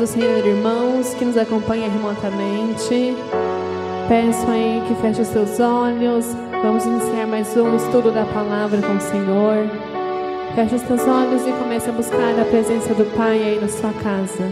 do 0.00 0.06
Senhor, 0.06 0.46
irmãos 0.46 1.12
que 1.12 1.26
nos 1.26 1.36
acompanham 1.36 1.90
remotamente. 1.90 3.14
Peço 4.08 4.50
aí 4.50 4.82
que 4.88 4.94
feche 4.94 5.20
os 5.20 5.28
seus 5.28 5.60
olhos. 5.60 6.24
Vamos 6.62 6.86
iniciar 6.86 7.26
mais 7.26 7.54
um 7.54 7.76
estudo 7.76 8.10
da 8.10 8.24
palavra 8.24 8.80
com 8.80 8.96
o 8.96 9.00
Senhor. 9.00 9.66
Feche 10.54 10.76
os 10.76 10.82
teus 10.82 11.06
olhos 11.06 11.46
e 11.46 11.52
comece 11.52 11.90
a 11.90 11.92
buscar 11.92 12.40
a 12.40 12.44
presença 12.46 12.94
do 12.94 13.04
Pai 13.14 13.42
aí 13.42 13.60
na 13.60 13.68
sua 13.68 13.92
casa. 13.92 14.50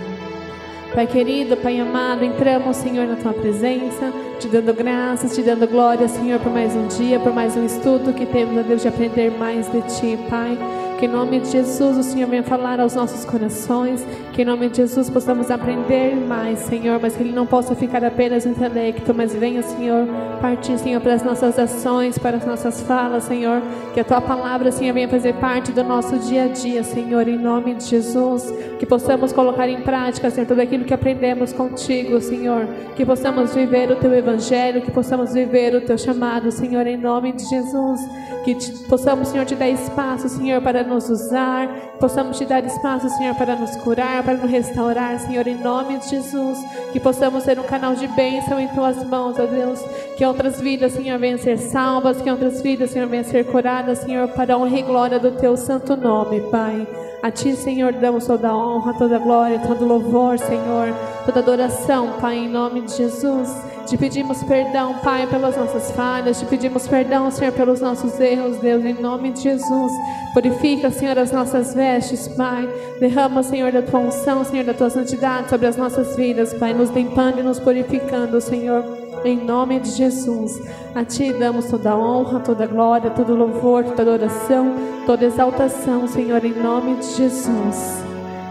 Pai 0.94 1.06
querido, 1.06 1.56
Pai 1.56 1.80
amado, 1.80 2.24
entramos, 2.24 2.76
Senhor, 2.76 3.06
na 3.06 3.16
tua 3.16 3.32
presença, 3.32 4.12
te 4.38 4.48
dando 4.48 4.74
graças, 4.74 5.34
te 5.34 5.42
dando 5.42 5.66
glória, 5.66 6.08
Senhor, 6.08 6.40
por 6.40 6.52
mais 6.52 6.76
um 6.76 6.86
dia, 6.88 7.18
por 7.18 7.32
mais 7.32 7.56
um 7.56 7.64
estudo 7.64 8.12
que 8.12 8.26
temos, 8.26 8.58
a 8.58 8.62
Deus, 8.62 8.82
de 8.82 8.88
aprender 8.88 9.30
mais 9.30 9.66
de 9.72 9.80
ti, 9.82 10.18
Pai. 10.28 10.58
Que 10.98 11.06
em 11.06 11.08
nome 11.08 11.38
de 11.38 11.52
Jesus 11.52 11.96
o 11.96 12.02
Senhor 12.02 12.28
venha 12.28 12.42
falar 12.42 12.80
aos 12.80 12.94
nossos 12.94 13.24
corações. 13.24 14.04
Que 14.38 14.42
em 14.42 14.44
nome 14.44 14.68
de 14.68 14.76
Jesus 14.76 15.10
possamos 15.10 15.50
aprender 15.50 16.14
mais, 16.14 16.60
Senhor. 16.60 17.00
Mas 17.02 17.16
que 17.16 17.24
Ele 17.24 17.32
não 17.32 17.44
possa 17.44 17.74
ficar 17.74 18.04
apenas 18.04 18.44
no 18.44 18.52
intelecto, 18.52 19.12
mas 19.12 19.34
venha, 19.34 19.60
Senhor, 19.64 20.06
partir, 20.40 20.78
Senhor, 20.78 21.00
para 21.00 21.14
as 21.14 21.24
nossas 21.24 21.58
ações, 21.58 22.16
para 22.16 22.36
as 22.36 22.46
nossas 22.46 22.80
falas, 22.82 23.24
Senhor. 23.24 23.60
Que 23.92 23.98
a 23.98 24.04
Tua 24.04 24.20
palavra, 24.20 24.70
Senhor, 24.70 24.94
venha 24.94 25.08
fazer 25.08 25.34
parte 25.34 25.72
do 25.72 25.82
nosso 25.82 26.16
dia 26.20 26.44
a 26.44 26.46
dia, 26.46 26.84
Senhor, 26.84 27.26
em 27.26 27.36
nome 27.36 27.74
de 27.74 27.86
Jesus. 27.86 28.54
Que 28.78 28.86
possamos 28.86 29.32
colocar 29.32 29.68
em 29.68 29.80
prática, 29.80 30.30
Senhor, 30.30 30.46
tudo 30.46 30.60
aquilo 30.60 30.84
que 30.84 30.94
aprendemos 30.94 31.52
contigo, 31.52 32.20
Senhor. 32.20 32.64
Que 32.94 33.04
possamos 33.04 33.52
viver 33.52 33.90
o 33.90 33.96
Teu 33.96 34.14
Evangelho, 34.14 34.82
que 34.82 34.92
possamos 34.92 35.34
viver 35.34 35.74
o 35.74 35.80
Teu 35.80 35.98
chamado, 35.98 36.52
Senhor, 36.52 36.86
em 36.86 36.96
nome 36.96 37.32
de 37.32 37.44
Jesus. 37.44 38.00
Que 38.44 38.54
te, 38.54 38.70
possamos, 38.84 39.28
Senhor, 39.28 39.44
te 39.44 39.56
dar 39.56 39.68
espaço, 39.68 40.28
Senhor, 40.28 40.62
para 40.62 40.84
nos 40.84 41.10
usar, 41.10 41.68
possamos 41.98 42.38
te 42.38 42.46
dar 42.46 42.64
espaço, 42.64 43.08
Senhor, 43.10 43.34
para 43.34 43.56
nos 43.56 43.76
curar, 43.76 44.22
para 44.28 44.36
nos 44.36 44.50
restaurar, 44.50 45.18
Senhor, 45.18 45.46
em 45.46 45.54
nome 45.54 45.96
de 45.96 46.10
Jesus. 46.10 46.58
Que 46.92 47.00
possamos 47.00 47.44
ser 47.44 47.58
um 47.58 47.62
canal 47.62 47.94
de 47.94 48.06
bênção 48.08 48.60
em 48.60 48.68
tuas 48.68 49.02
mãos, 49.02 49.38
ó 49.38 49.46
Deus. 49.46 49.80
Que 50.18 50.26
outras 50.26 50.60
vidas, 50.60 50.92
Senhor, 50.92 51.18
venham 51.18 51.38
ser 51.38 51.56
salvas, 51.56 52.20
que 52.20 52.30
outras 52.30 52.60
vidas, 52.60 52.90
Senhor, 52.90 53.08
venham 53.08 53.24
ser 53.24 53.46
curadas, 53.46 54.00
Senhor, 54.00 54.28
para 54.28 54.52
a 54.52 54.58
honra 54.58 54.80
e 54.80 54.82
glória 54.82 55.18
do 55.18 55.30
teu 55.30 55.56
santo 55.56 55.96
nome, 55.96 56.42
Pai. 56.50 56.86
A 57.22 57.30
Ti, 57.30 57.56
Senhor, 57.56 57.94
damos 57.94 58.26
toda 58.26 58.54
honra, 58.54 58.92
toda 58.98 59.18
glória, 59.18 59.60
todo 59.60 59.86
louvor, 59.86 60.38
Senhor, 60.38 60.94
toda 61.24 61.40
adoração, 61.40 62.18
Pai, 62.20 62.36
em 62.36 62.50
nome 62.50 62.82
de 62.82 62.98
Jesus. 62.98 63.48
Te 63.88 63.96
pedimos 63.96 64.42
perdão, 64.42 64.96
Pai, 64.98 65.26
pelas 65.26 65.56
nossas 65.56 65.90
falhas, 65.92 66.38
te 66.38 66.44
pedimos 66.44 66.86
perdão, 66.86 67.30
Senhor, 67.30 67.52
pelos 67.52 67.80
nossos 67.80 68.20
erros, 68.20 68.58
Deus, 68.58 68.84
em 68.84 68.92
nome 68.92 69.30
de 69.30 69.44
Jesus. 69.44 69.92
Purifica, 70.34 70.90
Senhor, 70.90 71.18
as 71.18 71.32
nossas 71.32 71.72
vestes, 71.72 72.28
Pai. 72.28 72.68
Derrama, 73.00 73.42
Senhor, 73.42 73.72
da 73.72 73.80
tua 73.80 74.00
unção, 74.00 74.44
Senhor, 74.44 74.66
da 74.66 74.74
tua 74.74 74.90
santidade 74.90 75.48
sobre 75.48 75.66
as 75.68 75.78
nossas 75.78 76.14
vidas, 76.16 76.52
Pai, 76.52 76.74
nos 76.74 76.90
limpando 76.90 77.40
e 77.40 77.42
nos 77.42 77.58
purificando, 77.58 78.38
Senhor. 78.42 78.84
Em 79.24 79.42
nome 79.42 79.80
de 79.80 79.88
Jesus, 79.92 80.60
a 80.94 81.02
Ti 81.02 81.32
damos 81.32 81.64
toda 81.66 81.96
honra, 81.96 82.40
toda 82.40 82.66
glória, 82.66 83.10
todo 83.10 83.34
louvor, 83.34 83.84
toda 83.84 84.02
adoração, 84.02 84.74
toda 85.06 85.24
exaltação, 85.24 86.06
Senhor, 86.06 86.44
em 86.44 86.52
nome 86.52 86.96
de 86.96 87.06
Jesus. 87.14 88.04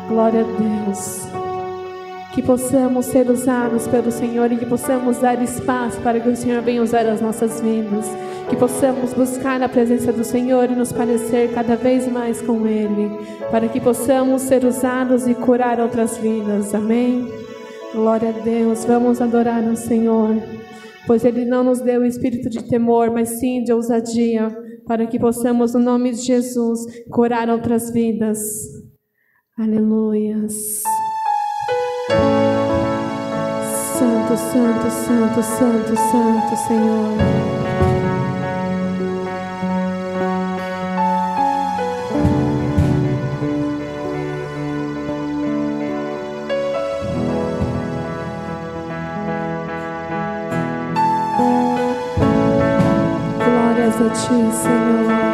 Glória 0.09 0.42
a 0.42 0.44
Deus. 0.44 1.37
Que 2.38 2.44
possamos 2.44 3.08
ser 3.08 3.28
usados 3.31 3.88
pelo 3.88 4.12
Senhor 4.12 4.52
e 4.52 4.58
que 4.58 4.66
possamos 4.68 5.18
dar 5.18 5.42
espaço 5.42 6.00
para 6.02 6.20
que 6.20 6.30
o 6.30 6.36
Senhor 6.36 6.62
venha 6.62 6.84
usar 6.84 7.03
as 7.08 7.20
nossas 7.20 7.59
vidas. 7.59 8.06
Que 8.48 8.56
possamos 8.56 9.12
buscar 9.12 9.59
a 9.64 9.68
presença 9.68 10.14
do 10.14 10.24
Senhor 10.24 10.70
e 10.70 10.75
nos 10.75 10.92
parecer 10.92 11.52
cada 11.52 11.75
vez 11.75 12.08
mais 12.08 12.40
com 12.40 12.68
Ele. 12.68 13.09
Para 13.50 13.68
que 13.68 13.81
possamos 13.81 14.44
ser 14.44 14.64
usados 14.66 15.28
e 15.28 15.34
curar 15.34 15.80
outras 15.80 16.20
vidas. 16.20 16.75
Amém? 16.75 17.28
Glória 17.92 18.30
a 18.30 18.44
Deus. 18.44 18.86
Vamos 18.86 19.19
adorar 19.19 19.64
o 19.64 19.75
Senhor. 19.75 20.36
Pois 21.08 21.25
Ele 21.25 21.44
não 21.44 21.64
nos 21.64 21.81
deu 21.81 22.02
o 22.02 22.06
espírito 22.06 22.52
de 22.52 22.69
temor, 22.69 23.09
mas 23.09 23.40
sim 23.40 23.64
de 23.64 23.74
ousadia. 23.74 24.56
Para 24.86 25.08
que 25.08 25.18
possamos, 25.18 25.74
no 25.74 25.80
nome 25.80 26.12
de 26.12 26.22
Jesus, 26.22 26.81
curar 27.09 27.50
outras 27.50 27.92
vidas. 27.92 28.38
Aleluias. 29.58 30.84
Santo, 32.09 32.78
santo, 34.38 34.90
santo, 34.90 35.44
santo, 35.44 35.95
santo, 35.95 36.56
Senhor. 36.68 37.18
Glórias 53.38 53.95
a 53.95 54.09
Ti, 54.13 54.51
Senhor. 54.53 55.26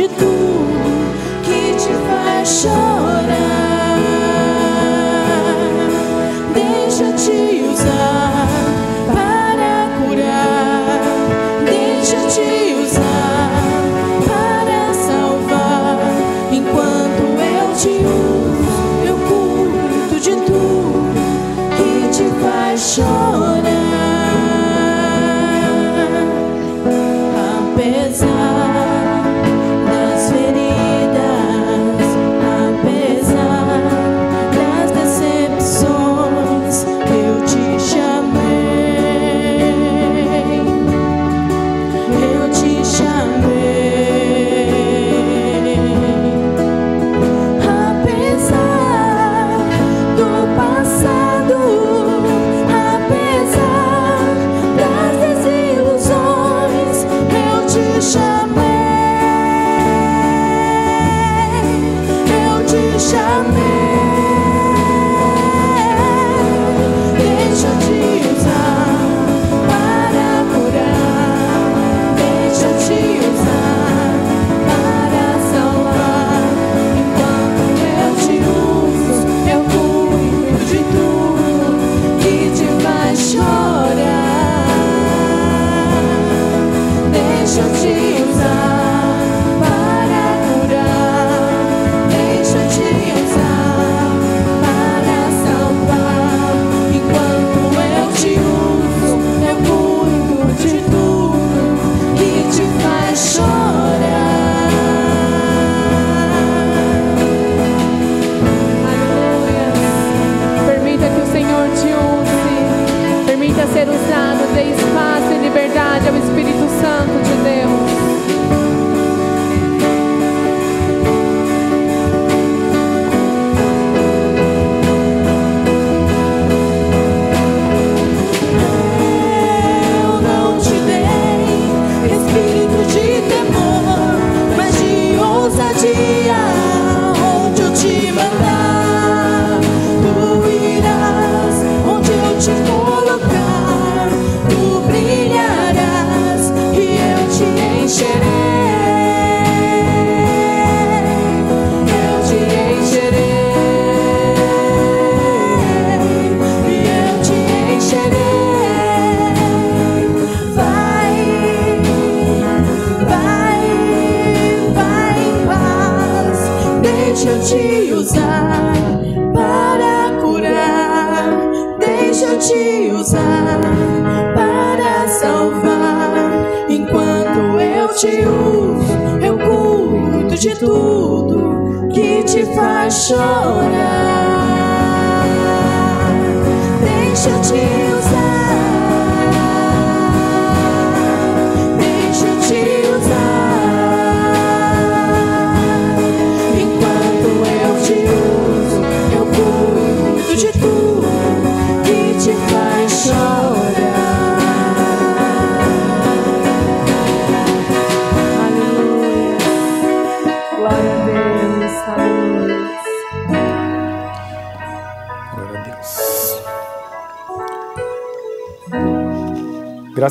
De 0.00 0.08
tudo 0.08 0.90
que 1.44 1.74
te 1.74 1.92
faz 2.08 2.62
chorar. 2.62 3.98
Deixa 6.54 7.12
te 7.12 7.62
usar 7.70 8.29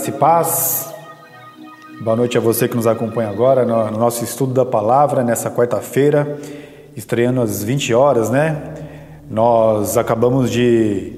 E 0.09 0.11
paz. 0.11 0.91
Boa 2.01 2.15
noite 2.15 2.35
a 2.35 2.41
você 2.41 2.67
que 2.67 2.75
nos 2.75 2.87
acompanha 2.87 3.29
agora 3.29 3.63
no, 3.63 3.91
no 3.91 3.99
nosso 3.99 4.23
estudo 4.23 4.51
da 4.51 4.65
palavra 4.65 5.23
nessa 5.23 5.51
quarta-feira, 5.51 6.39
estreando 6.97 7.39
às 7.39 7.63
20 7.63 7.93
horas, 7.93 8.27
né? 8.31 8.73
Nós 9.29 9.97
acabamos 9.97 10.49
de, 10.49 11.13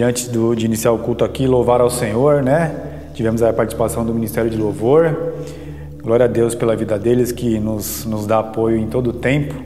antes 0.00 0.28
do, 0.28 0.54
de 0.54 0.64
iniciar 0.64 0.92
o 0.92 0.98
culto 0.98 1.24
aqui, 1.24 1.44
louvar 1.48 1.80
ao 1.80 1.90
Senhor, 1.90 2.40
né? 2.40 2.72
Tivemos 3.14 3.42
a 3.42 3.52
participação 3.52 4.06
do 4.06 4.14
Ministério 4.14 4.48
de 4.48 4.56
Louvor. 4.56 5.32
Glória 6.00 6.26
a 6.26 6.28
Deus 6.28 6.54
pela 6.54 6.76
vida 6.76 6.96
deles 6.96 7.32
que 7.32 7.58
nos, 7.58 8.04
nos 8.04 8.28
dá 8.28 8.38
apoio 8.38 8.78
em 8.78 8.86
todo 8.86 9.10
o 9.10 9.12
tempo. 9.12 9.56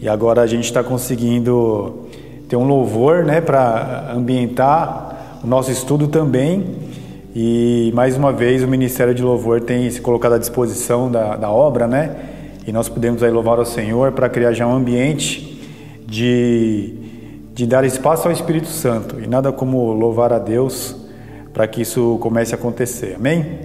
E 0.00 0.08
agora 0.08 0.42
a 0.42 0.46
gente 0.46 0.66
está 0.66 0.84
conseguindo 0.84 2.06
ter 2.48 2.54
um 2.54 2.68
louvor 2.68 3.24
né, 3.24 3.40
para 3.40 4.12
ambientar 4.14 5.40
o 5.42 5.46
nosso 5.48 5.72
estudo 5.72 6.06
também. 6.06 6.91
E 7.34 7.90
mais 7.94 8.14
uma 8.14 8.30
vez 8.30 8.62
o 8.62 8.68
Ministério 8.68 9.14
de 9.14 9.22
Louvor 9.22 9.62
tem 9.62 9.90
se 9.90 10.02
colocado 10.02 10.34
à 10.34 10.38
disposição 10.38 11.10
da, 11.10 11.34
da 11.34 11.50
obra, 11.50 11.86
né? 11.86 12.14
E 12.66 12.72
nós 12.72 12.90
podemos 12.90 13.22
aí 13.22 13.30
louvar 13.30 13.58
ao 13.58 13.64
Senhor 13.64 14.12
para 14.12 14.28
criar 14.28 14.52
já 14.52 14.66
um 14.66 14.74
ambiente 14.74 15.58
de, 16.06 16.94
de 17.54 17.66
dar 17.66 17.84
espaço 17.84 18.28
ao 18.28 18.32
Espírito 18.34 18.68
Santo. 18.68 19.18
E 19.18 19.26
nada 19.26 19.50
como 19.50 19.92
louvar 19.94 20.30
a 20.30 20.38
Deus 20.38 20.94
para 21.54 21.66
que 21.66 21.80
isso 21.80 22.18
comece 22.20 22.54
a 22.54 22.58
acontecer. 22.58 23.14
Amém? 23.16 23.60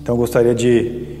Então 0.00 0.14
eu 0.14 0.18
gostaria 0.18 0.54
de, 0.54 1.18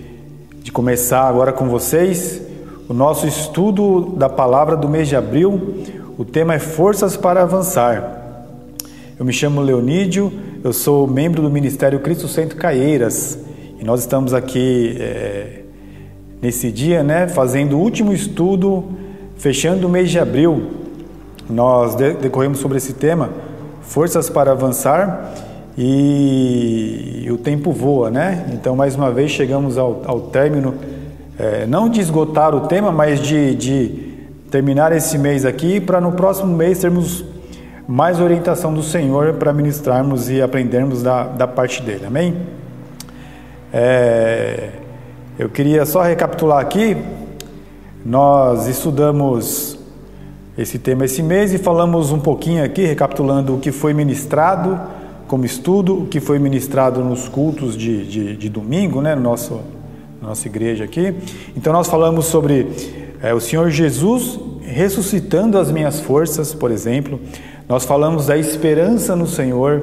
de 0.62 0.70
começar 0.70 1.22
agora 1.22 1.52
com 1.52 1.68
vocês 1.68 2.40
o 2.88 2.94
nosso 2.94 3.26
estudo 3.26 4.14
da 4.16 4.28
palavra 4.28 4.76
do 4.76 4.88
mês 4.88 5.08
de 5.08 5.16
abril. 5.16 5.82
O 6.16 6.24
tema 6.24 6.54
é 6.54 6.58
Forças 6.60 7.16
para 7.16 7.42
Avançar. 7.42 8.20
Eu 9.18 9.24
me 9.24 9.32
chamo 9.32 9.60
Leonídio, 9.60 10.32
eu 10.64 10.72
sou 10.72 11.08
membro 11.08 11.42
do 11.42 11.50
Ministério 11.50 11.98
Cristo 11.98 12.28
Centro 12.28 12.56
Caieiras 12.56 13.36
e 13.80 13.84
nós 13.84 14.00
estamos 14.00 14.32
aqui 14.32 14.96
é, 15.00 15.62
nesse 16.40 16.70
dia, 16.70 17.02
né, 17.02 17.26
fazendo 17.26 17.76
o 17.76 17.80
último 17.80 18.12
estudo, 18.12 18.84
fechando 19.36 19.88
o 19.88 19.90
mês 19.90 20.08
de 20.08 20.20
abril. 20.20 20.70
Nós 21.50 21.96
de 21.96 22.12
decorremos 22.12 22.60
sobre 22.60 22.78
esse 22.78 22.92
tema, 22.92 23.30
Forças 23.80 24.30
para 24.30 24.52
Avançar, 24.52 25.34
e, 25.76 27.26
o 27.32 27.38
tempo 27.38 27.72
voa, 27.72 28.10
né? 28.10 28.46
Então, 28.52 28.76
mais 28.76 28.94
uma 28.94 29.10
vez, 29.10 29.30
chegamos 29.30 29.78
ao, 29.78 30.02
ao 30.04 30.20
término, 30.20 30.74
é, 31.38 31.66
não 31.66 31.88
de 31.88 32.00
esgotar 32.00 32.54
o 32.54 32.68
tema, 32.68 32.92
mas 32.92 33.20
de, 33.20 33.54
de 33.54 33.88
terminar 34.50 34.92
esse 34.92 35.18
mês 35.18 35.44
aqui, 35.44 35.80
para 35.80 36.00
no 36.00 36.12
próximo 36.12 36.54
mês 36.54 36.78
termos 36.78 37.24
mais 37.86 38.20
orientação 38.20 38.72
do 38.72 38.82
Senhor 38.82 39.34
para 39.34 39.52
ministrarmos 39.52 40.30
e 40.30 40.40
aprendermos 40.40 41.02
da, 41.02 41.24
da 41.24 41.46
parte 41.46 41.82
dele, 41.82 42.06
amém? 42.06 42.36
É, 43.72 44.70
eu 45.38 45.48
queria 45.48 45.84
só 45.84 46.02
recapitular 46.02 46.60
aqui, 46.60 46.96
nós 48.04 48.68
estudamos 48.68 49.78
esse 50.56 50.78
tema 50.78 51.06
esse 51.06 51.22
mês 51.22 51.54
e 51.54 51.58
falamos 51.58 52.12
um 52.12 52.20
pouquinho 52.20 52.62
aqui, 52.62 52.84
recapitulando 52.84 53.54
o 53.54 53.58
que 53.58 53.72
foi 53.72 53.94
ministrado 53.94 54.78
como 55.26 55.46
estudo, 55.46 56.02
o 56.02 56.06
que 56.06 56.20
foi 56.20 56.38
ministrado 56.38 57.02
nos 57.02 57.26
cultos 57.26 57.76
de, 57.76 58.06
de, 58.06 58.36
de 58.36 58.48
domingo, 58.50 59.00
né, 59.00 59.14
no 59.14 59.22
nosso, 59.22 59.60
nossa 60.20 60.46
igreja 60.46 60.84
aqui. 60.84 61.14
Então 61.56 61.72
nós 61.72 61.88
falamos 61.88 62.26
sobre 62.26 62.68
é, 63.22 63.32
o 63.32 63.40
Senhor 63.40 63.70
Jesus 63.70 64.38
ressuscitando 64.60 65.58
as 65.58 65.70
minhas 65.70 66.00
forças, 66.00 66.52
por 66.52 66.70
exemplo. 66.70 67.18
Nós 67.68 67.84
falamos 67.84 68.26
da 68.26 68.36
esperança 68.36 69.14
no 69.14 69.26
Senhor. 69.26 69.82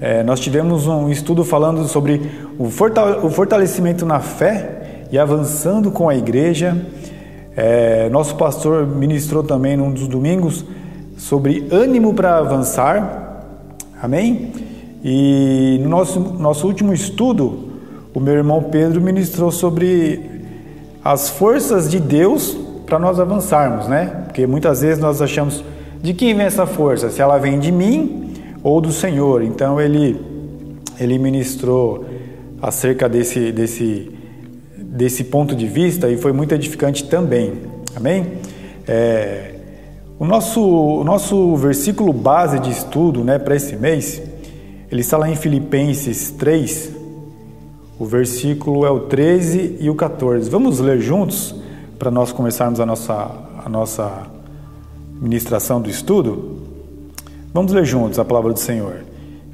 É, 0.00 0.22
nós 0.22 0.40
tivemos 0.40 0.86
um 0.86 1.10
estudo 1.10 1.44
falando 1.44 1.86
sobre 1.88 2.30
o 2.58 2.70
fortalecimento 3.30 4.06
na 4.06 4.20
fé 4.20 5.06
e 5.10 5.18
avançando 5.18 5.90
com 5.90 6.08
a 6.08 6.14
igreja. 6.14 6.76
É, 7.56 8.08
nosso 8.08 8.36
pastor 8.36 8.86
ministrou 8.86 9.42
também 9.42 9.76
num 9.76 9.90
dos 9.90 10.08
domingos 10.08 10.64
sobre 11.16 11.66
ânimo 11.70 12.14
para 12.14 12.38
avançar. 12.38 13.44
Amém? 14.00 14.52
E 15.04 15.78
no 15.82 15.88
nosso, 15.88 16.20
nosso 16.20 16.66
último 16.66 16.92
estudo, 16.92 17.70
o 18.14 18.20
meu 18.20 18.34
irmão 18.34 18.62
Pedro 18.62 19.00
ministrou 19.00 19.50
sobre 19.50 20.42
as 21.04 21.28
forças 21.28 21.90
de 21.90 22.00
Deus 22.00 22.56
para 22.86 22.98
nós 22.98 23.18
avançarmos, 23.18 23.88
né? 23.88 24.22
Porque 24.24 24.46
muitas 24.46 24.80
vezes 24.80 24.98
nós 24.98 25.20
achamos 25.20 25.64
de 26.04 26.12
quem 26.12 26.34
vem 26.34 26.44
essa 26.44 26.66
força? 26.66 27.08
Se 27.08 27.22
ela 27.22 27.38
vem 27.38 27.58
de 27.58 27.72
mim 27.72 28.34
ou 28.62 28.78
do 28.78 28.92
Senhor. 28.92 29.42
Então 29.42 29.80
ele 29.80 30.20
ele 31.00 31.18
ministrou 31.18 32.04
acerca 32.60 33.08
desse 33.08 33.50
desse 33.50 34.12
desse 34.76 35.24
ponto 35.24 35.56
de 35.56 35.66
vista 35.66 36.10
e 36.10 36.18
foi 36.18 36.30
muito 36.30 36.54
edificante 36.54 37.04
também. 37.04 37.54
Amém? 37.96 38.34
É, 38.86 39.54
o 40.18 40.26
nosso 40.26 40.60
o 40.60 41.02
nosso 41.04 41.56
versículo 41.56 42.12
base 42.12 42.58
de 42.58 42.70
estudo, 42.70 43.24
né, 43.24 43.38
para 43.38 43.56
esse 43.56 43.74
mês, 43.74 44.20
ele 44.92 45.00
está 45.00 45.16
lá 45.16 45.30
em 45.30 45.36
Filipenses 45.36 46.30
3, 46.32 46.92
O 47.98 48.04
versículo 48.04 48.84
é 48.84 48.90
o 48.90 49.00
13 49.00 49.78
e 49.80 49.88
o 49.88 49.94
14. 49.94 50.50
Vamos 50.50 50.80
ler 50.80 51.00
juntos 51.00 51.54
para 51.98 52.10
nós 52.10 52.30
começarmos 52.30 52.78
a 52.78 52.84
nossa, 52.84 53.30
a 53.64 53.68
nossa 53.70 54.33
ministração 55.20 55.80
do 55.80 55.88
estudo? 55.90 56.58
Vamos 57.52 57.72
ler 57.72 57.84
juntos 57.84 58.18
a 58.18 58.24
palavra 58.24 58.52
do 58.52 58.58
Senhor. 58.58 58.96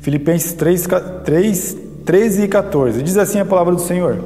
Filipenses 0.00 0.52
3, 0.52 0.88
3 1.25 1.76
13 2.05 2.43
e 2.43 2.49
14. 2.49 3.02
Diz 3.02 3.17
assim 3.17 3.40
a 3.40 3.45
palavra 3.45 3.75
do 3.75 3.81
Senhor: 3.81 4.19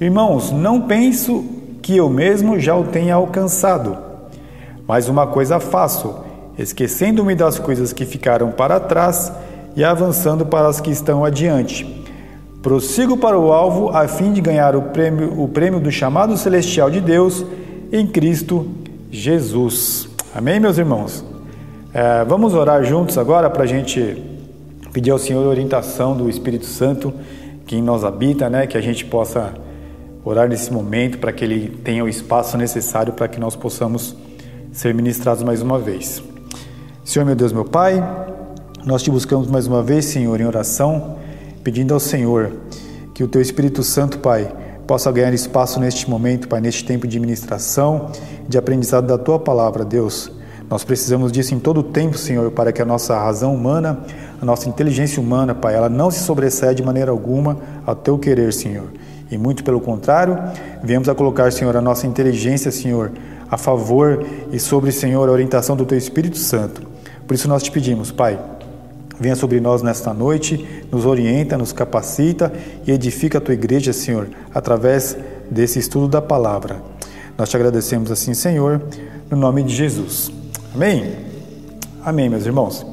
Irmãos, 0.00 0.50
não 0.50 0.82
penso 0.82 1.44
que 1.82 1.96
eu 1.96 2.08
mesmo 2.08 2.58
já 2.58 2.76
o 2.76 2.84
tenha 2.84 3.14
alcançado, 3.14 3.96
mas 4.86 5.08
uma 5.08 5.26
coisa 5.26 5.60
faço, 5.60 6.14
esquecendo-me 6.58 7.34
das 7.34 7.58
coisas 7.58 7.92
que 7.92 8.04
ficaram 8.04 8.50
para 8.50 8.78
trás 8.80 9.32
e 9.76 9.84
avançando 9.84 10.46
para 10.46 10.68
as 10.68 10.80
que 10.80 10.90
estão 10.90 11.24
adiante. 11.24 11.86
Prossigo 12.62 13.16
para 13.16 13.38
o 13.38 13.52
alvo 13.52 13.88
a 13.90 14.06
fim 14.06 14.32
de 14.32 14.40
ganhar 14.40 14.76
o 14.76 14.82
prêmio, 14.82 15.40
o 15.40 15.48
prêmio 15.48 15.80
do 15.80 15.90
chamado 15.90 16.36
celestial 16.36 16.90
de 16.90 17.00
Deus 17.00 17.44
em 17.90 18.06
Cristo 18.06 18.66
Jesus. 19.10 20.09
Amém, 20.32 20.60
meus 20.60 20.78
irmãos? 20.78 21.24
É, 21.92 22.24
vamos 22.24 22.54
orar 22.54 22.84
juntos 22.84 23.18
agora 23.18 23.50
para 23.50 23.64
a 23.64 23.66
gente 23.66 24.16
pedir 24.92 25.10
ao 25.10 25.18
Senhor 25.18 25.44
orientação 25.44 26.16
do 26.16 26.30
Espírito 26.30 26.66
Santo 26.66 27.12
que 27.66 27.74
em 27.74 27.82
nós 27.82 28.04
habita, 28.04 28.48
né? 28.48 28.64
Que 28.64 28.78
a 28.78 28.80
gente 28.80 29.04
possa 29.04 29.52
orar 30.24 30.48
nesse 30.48 30.72
momento 30.72 31.18
para 31.18 31.32
que 31.32 31.44
Ele 31.44 31.68
tenha 31.82 32.04
o 32.04 32.08
espaço 32.08 32.56
necessário 32.56 33.12
para 33.12 33.26
que 33.26 33.40
nós 33.40 33.56
possamos 33.56 34.14
ser 34.70 34.94
ministrados 34.94 35.42
mais 35.42 35.62
uma 35.62 35.80
vez. 35.80 36.22
Senhor, 37.04 37.24
meu 37.24 37.34
Deus, 37.34 37.52
meu 37.52 37.64
Pai, 37.64 38.00
nós 38.86 39.02
te 39.02 39.10
buscamos 39.10 39.48
mais 39.48 39.66
uma 39.66 39.82
vez, 39.82 40.04
Senhor, 40.04 40.40
em 40.40 40.46
oração 40.46 41.16
pedindo 41.64 41.92
ao 41.92 41.98
Senhor 41.98 42.52
que 43.12 43.24
o 43.24 43.28
Teu 43.28 43.42
Espírito 43.42 43.82
Santo, 43.82 44.20
Pai, 44.20 44.48
possa 44.90 45.12
ganhar 45.12 45.32
espaço 45.32 45.78
neste 45.78 46.10
momento, 46.10 46.48
Pai, 46.48 46.60
neste 46.60 46.84
tempo 46.84 47.06
de 47.06 47.20
ministração, 47.20 48.10
de 48.48 48.58
aprendizado 48.58 49.06
da 49.06 49.16
Tua 49.16 49.38
palavra, 49.38 49.84
Deus. 49.84 50.32
Nós 50.68 50.82
precisamos 50.82 51.30
disso 51.30 51.54
em 51.54 51.60
todo 51.60 51.78
o 51.78 51.82
tempo, 51.84 52.18
Senhor, 52.18 52.50
para 52.50 52.72
que 52.72 52.82
a 52.82 52.84
nossa 52.84 53.16
razão 53.16 53.54
humana, 53.54 54.00
a 54.42 54.44
nossa 54.44 54.68
inteligência 54.68 55.22
humana, 55.22 55.54
Pai, 55.54 55.76
ela 55.76 55.88
não 55.88 56.10
se 56.10 56.18
sobressaia 56.18 56.74
de 56.74 56.82
maneira 56.82 57.12
alguma 57.12 57.56
ao 57.86 57.94
Teu 57.94 58.18
querer, 58.18 58.52
Senhor. 58.52 58.88
E 59.30 59.38
muito 59.38 59.62
pelo 59.62 59.80
contrário, 59.80 60.36
viemos 60.82 61.08
a 61.08 61.14
colocar, 61.14 61.52
Senhor, 61.52 61.76
a 61.76 61.80
nossa 61.80 62.08
inteligência, 62.08 62.72
Senhor, 62.72 63.12
a 63.48 63.56
favor 63.56 64.26
e 64.50 64.58
sobre, 64.58 64.90
Senhor, 64.90 65.28
a 65.28 65.30
orientação 65.30 65.76
do 65.76 65.86
Teu 65.86 65.96
Espírito 65.98 66.36
Santo. 66.36 66.82
Por 67.28 67.34
isso 67.34 67.46
nós 67.46 67.62
te 67.62 67.70
pedimos, 67.70 68.10
Pai, 68.10 68.36
Venha 69.20 69.36
sobre 69.36 69.60
nós 69.60 69.82
nesta 69.82 70.14
noite, 70.14 70.66
nos 70.90 71.04
orienta, 71.04 71.58
nos 71.58 71.74
capacita 71.74 72.50
e 72.86 72.90
edifica 72.90 73.36
a 73.36 73.40
tua 73.40 73.52
igreja, 73.52 73.92
Senhor, 73.92 74.28
através 74.54 75.14
desse 75.50 75.78
estudo 75.78 76.08
da 76.08 76.22
palavra. 76.22 76.80
Nós 77.36 77.50
te 77.50 77.56
agradecemos 77.56 78.10
assim, 78.10 78.32
Senhor, 78.32 78.80
no 79.30 79.36
nome 79.36 79.62
de 79.62 79.74
Jesus. 79.74 80.32
Amém? 80.74 81.12
Amém, 82.02 82.30
meus 82.30 82.46
irmãos. 82.46 82.86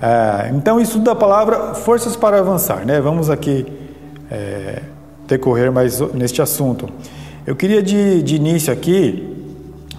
É, 0.00 0.52
então, 0.54 0.80
estudo 0.80 1.04
da 1.04 1.16
palavra, 1.16 1.74
forças 1.74 2.14
para 2.14 2.38
avançar, 2.38 2.86
né? 2.86 3.00
Vamos 3.00 3.28
aqui 3.28 3.66
é, 4.30 4.82
decorrer 5.26 5.72
mais 5.72 5.98
neste 6.14 6.40
assunto. 6.40 6.88
Eu 7.44 7.56
queria 7.56 7.82
de, 7.82 8.22
de 8.22 8.36
início 8.36 8.72
aqui 8.72 9.36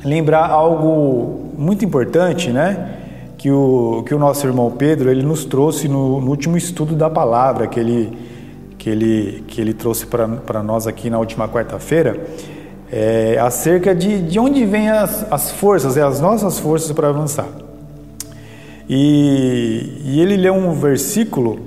lembrar 0.06 0.50
algo 0.50 1.52
muito 1.58 1.84
importante, 1.84 2.52
né? 2.52 2.97
Que 3.38 3.52
o, 3.52 4.04
que 4.06 4.16
o 4.16 4.20
nosso 4.20 4.46
irmão 4.48 4.72
Pedro 4.72 5.12
ele 5.12 5.22
nos 5.22 5.46
trouxe 5.46 5.88
no, 5.88 6.20
no 6.20 6.30
último 6.30 6.58
estudo 6.58 6.96
da 6.96 7.10
palavra 7.10 7.68
que 7.68 7.80
ele, 7.80 8.18
que 8.78 8.90
ele, 8.90 9.44
que 9.48 9.62
ele 9.62 9.74
trouxe 9.74 10.08
para 10.08 10.64
nós 10.64 10.88
aqui 10.88 11.10
na 11.10 11.20
última 11.20 11.48
quarta-feira, 11.48 12.20
é, 12.92 13.38
acerca 13.40 13.94
de, 13.94 14.22
de 14.22 14.40
onde 14.40 14.66
vêm 14.66 14.90
as, 14.90 15.32
as 15.32 15.52
forças, 15.52 15.98
é, 15.98 16.02
as 16.02 16.20
nossas 16.20 16.58
forças 16.58 16.92
para 16.92 17.10
avançar. 17.10 17.48
E, 18.90 20.02
e 20.06 20.22
ele 20.22 20.38
leu 20.38 20.54
um 20.54 20.74
versículo 20.74 21.60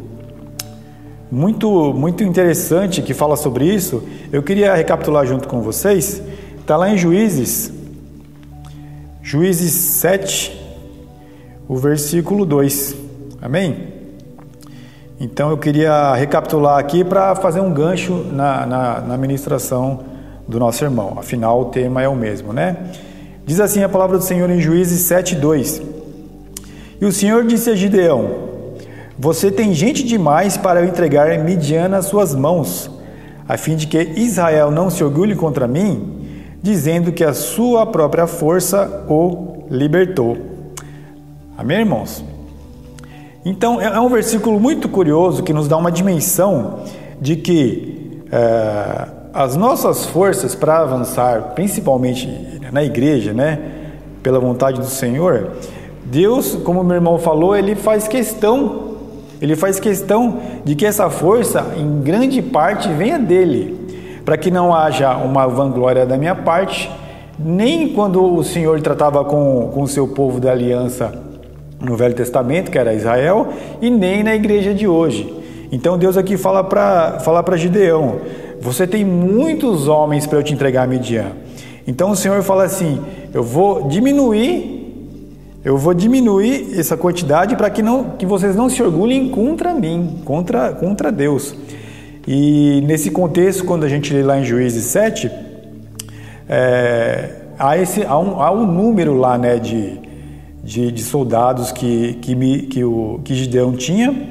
muito, 1.31 1.93
muito 1.93 2.25
interessante 2.25 3.03
que 3.03 3.15
fala 3.15 3.37
sobre 3.37 3.67
isso. 3.67 4.03
Eu 4.33 4.43
queria 4.43 4.75
recapitular 4.75 5.27
junto 5.27 5.47
com 5.47 5.61
vocês. 5.61 6.21
Está 6.59 6.77
lá 6.77 6.91
em 6.91 6.97
Juízes, 6.97 7.73
Juízes 9.23 9.73
7, 9.73 10.60
o 11.71 11.77
versículo 11.77 12.45
2. 12.45 12.97
Amém? 13.41 13.93
Então 15.21 15.51
eu 15.51 15.57
queria 15.57 16.13
recapitular 16.17 16.77
aqui 16.81 17.05
para 17.05 17.37
fazer 17.37 17.61
um 17.61 17.73
gancho 17.73 18.27
na, 18.33 18.67
na, 18.67 19.01
na 19.01 19.17
ministração 19.17 20.01
do 20.49 20.59
nosso 20.59 20.83
irmão. 20.83 21.15
Afinal, 21.17 21.61
o 21.61 21.65
tema 21.67 22.03
é 22.03 22.09
o 22.09 22.17
mesmo, 22.17 22.53
né? 22.53 22.77
Diz 23.47 23.61
assim 23.61 23.85
a 23.85 23.89
palavra 23.89 24.19
do 24.19 24.25
Senhor 24.25 24.51
em 24.51 24.61
Juízes 24.61 25.09
7:2. 25.09 25.81
E 27.01 27.05
o 27.05 27.13
Senhor 27.13 27.47
disse 27.47 27.71
a 27.71 27.77
Gideão: 27.77 28.31
Você 29.17 29.49
tem 29.49 29.73
gente 29.73 30.03
demais 30.03 30.57
para 30.57 30.81
eu 30.81 30.89
entregar 30.89 31.39
Midian 31.39 31.87
nas 31.87 32.07
suas 32.07 32.35
mãos, 32.35 32.91
a 33.49 33.57
fim 33.57 33.77
de 33.77 33.87
que 33.87 33.97
Israel 34.17 34.73
não 34.73 34.91
se 34.91 35.05
orgulhe 35.05 35.37
contra 35.37 35.69
mim, 35.69 36.51
dizendo 36.61 37.13
que 37.13 37.23
a 37.23 37.33
sua 37.33 37.87
própria 37.87 38.27
força 38.27 39.05
o 39.09 39.67
libertou. 39.71 40.50
Amém, 41.57 41.81
irmãos? 41.81 42.25
Então, 43.45 43.81
é, 43.81 43.87
é 43.87 44.01
um 44.01 44.09
versículo 44.09 44.59
muito 44.61 44.89
curioso 44.89 45.43
que 45.43 45.53
nos 45.53 45.69
dá 45.69 45.77
uma 45.77 45.91
dimensão 45.91 46.81
de 47.21 47.37
que 47.37 48.23
é, 48.31 49.09
as 49.33 49.57
nossas 49.57 50.07
forças 50.07 50.55
para 50.55 50.79
avançar, 50.79 51.53
principalmente 51.55 52.29
na 52.73 52.83
igreja, 52.83 53.33
né, 53.33 53.59
pela 54.23 54.39
vontade 54.39 54.81
do 54.81 54.87
Senhor, 54.87 55.53
Deus, 56.05 56.57
como 56.65 56.83
meu 56.83 56.97
irmão 56.97 57.19
falou, 57.19 57.57
ele 57.57 57.75
faz 57.75 58.09
questão, 58.09 58.97
ele 59.41 59.55
faz 59.55 59.79
questão 59.79 60.39
de 60.65 60.75
que 60.75 60.85
essa 60.85 61.09
força, 61.09 61.75
em 61.77 62.01
grande 62.01 62.43
parte, 62.43 62.89
venha 62.89 63.19
dele, 63.19 64.21
para 64.25 64.37
que 64.37 64.51
não 64.51 64.75
haja 64.75 65.17
uma 65.17 65.47
vanglória 65.47 66.05
da 66.05 66.17
minha 66.17 66.35
parte, 66.35 66.91
nem 67.39 67.89
quando 67.89 68.23
o 68.23 68.43
Senhor 68.45 68.81
tratava 68.81 69.25
com, 69.25 69.71
com 69.73 69.83
o 69.83 69.89
seu 69.89 70.09
povo 70.09 70.41
da 70.41 70.51
aliança 70.51 71.30
no 71.81 71.97
Velho 71.97 72.15
Testamento, 72.15 72.71
que 72.71 72.79
era 72.79 72.95
Israel, 72.95 73.49
e 73.81 73.91
nem 73.91 74.23
na 74.23 74.35
igreja 74.35 74.75
de 74.75 74.87
hoje. 74.87 75.35
Então 75.73 75.97
Deus 75.97 76.17
aqui 76.17 76.37
fala 76.37 76.63
para 76.63 77.21
fala 77.21 77.43
para 77.43 77.57
Gideão: 77.57 78.21
Você 78.61 78.87
tem 78.87 79.05
muitos 79.05 79.89
homens 79.89 80.27
para 80.27 80.39
eu 80.39 80.43
te 80.43 80.53
entregar 80.53 80.83
a 80.83 80.87
Midian. 80.87 81.33
Então 81.87 82.11
o 82.11 82.17
Senhor 82.17 82.43
fala 82.43 82.65
assim: 82.65 83.01
Eu 83.33 83.43
vou 83.43 83.89
diminuir 83.89 84.81
eu 85.63 85.77
vou 85.77 85.93
diminuir 85.93 86.79
essa 86.79 86.97
quantidade 86.97 87.55
para 87.55 87.69
que, 87.69 87.83
não, 87.83 88.13
que 88.13 88.25
vocês 88.25 88.57
não 88.57 88.71
se 88.71 88.83
orgulhem 88.83 89.29
contra 89.29 89.75
mim, 89.75 90.23
contra, 90.25 90.73
contra 90.73 91.13
Deus. 91.13 91.55
E 92.27 92.81
nesse 92.87 93.11
contexto, 93.11 93.67
quando 93.67 93.85
a 93.85 93.89
gente 93.89 94.13
lê 94.13 94.23
lá 94.23 94.39
em 94.39 94.45
Juízes 94.45 94.85
7, 94.85 95.31
é, 96.49 97.31
há, 97.59 97.77
esse, 97.77 98.03
há, 98.07 98.19
um, 98.19 98.41
há 98.41 98.51
um 98.51 98.65
número 98.67 99.19
lá 99.19 99.37
né, 99.37 99.59
de, 99.59 100.01
de, 100.63 100.93
de 100.93 101.03
soldados 101.03 101.73
que, 101.73 102.15
que, 102.15 102.35
me, 102.35 102.63
que, 102.63 102.85
o, 102.85 103.21
que 103.25 103.35
Gideão 103.35 103.73
tinha 103.73 104.29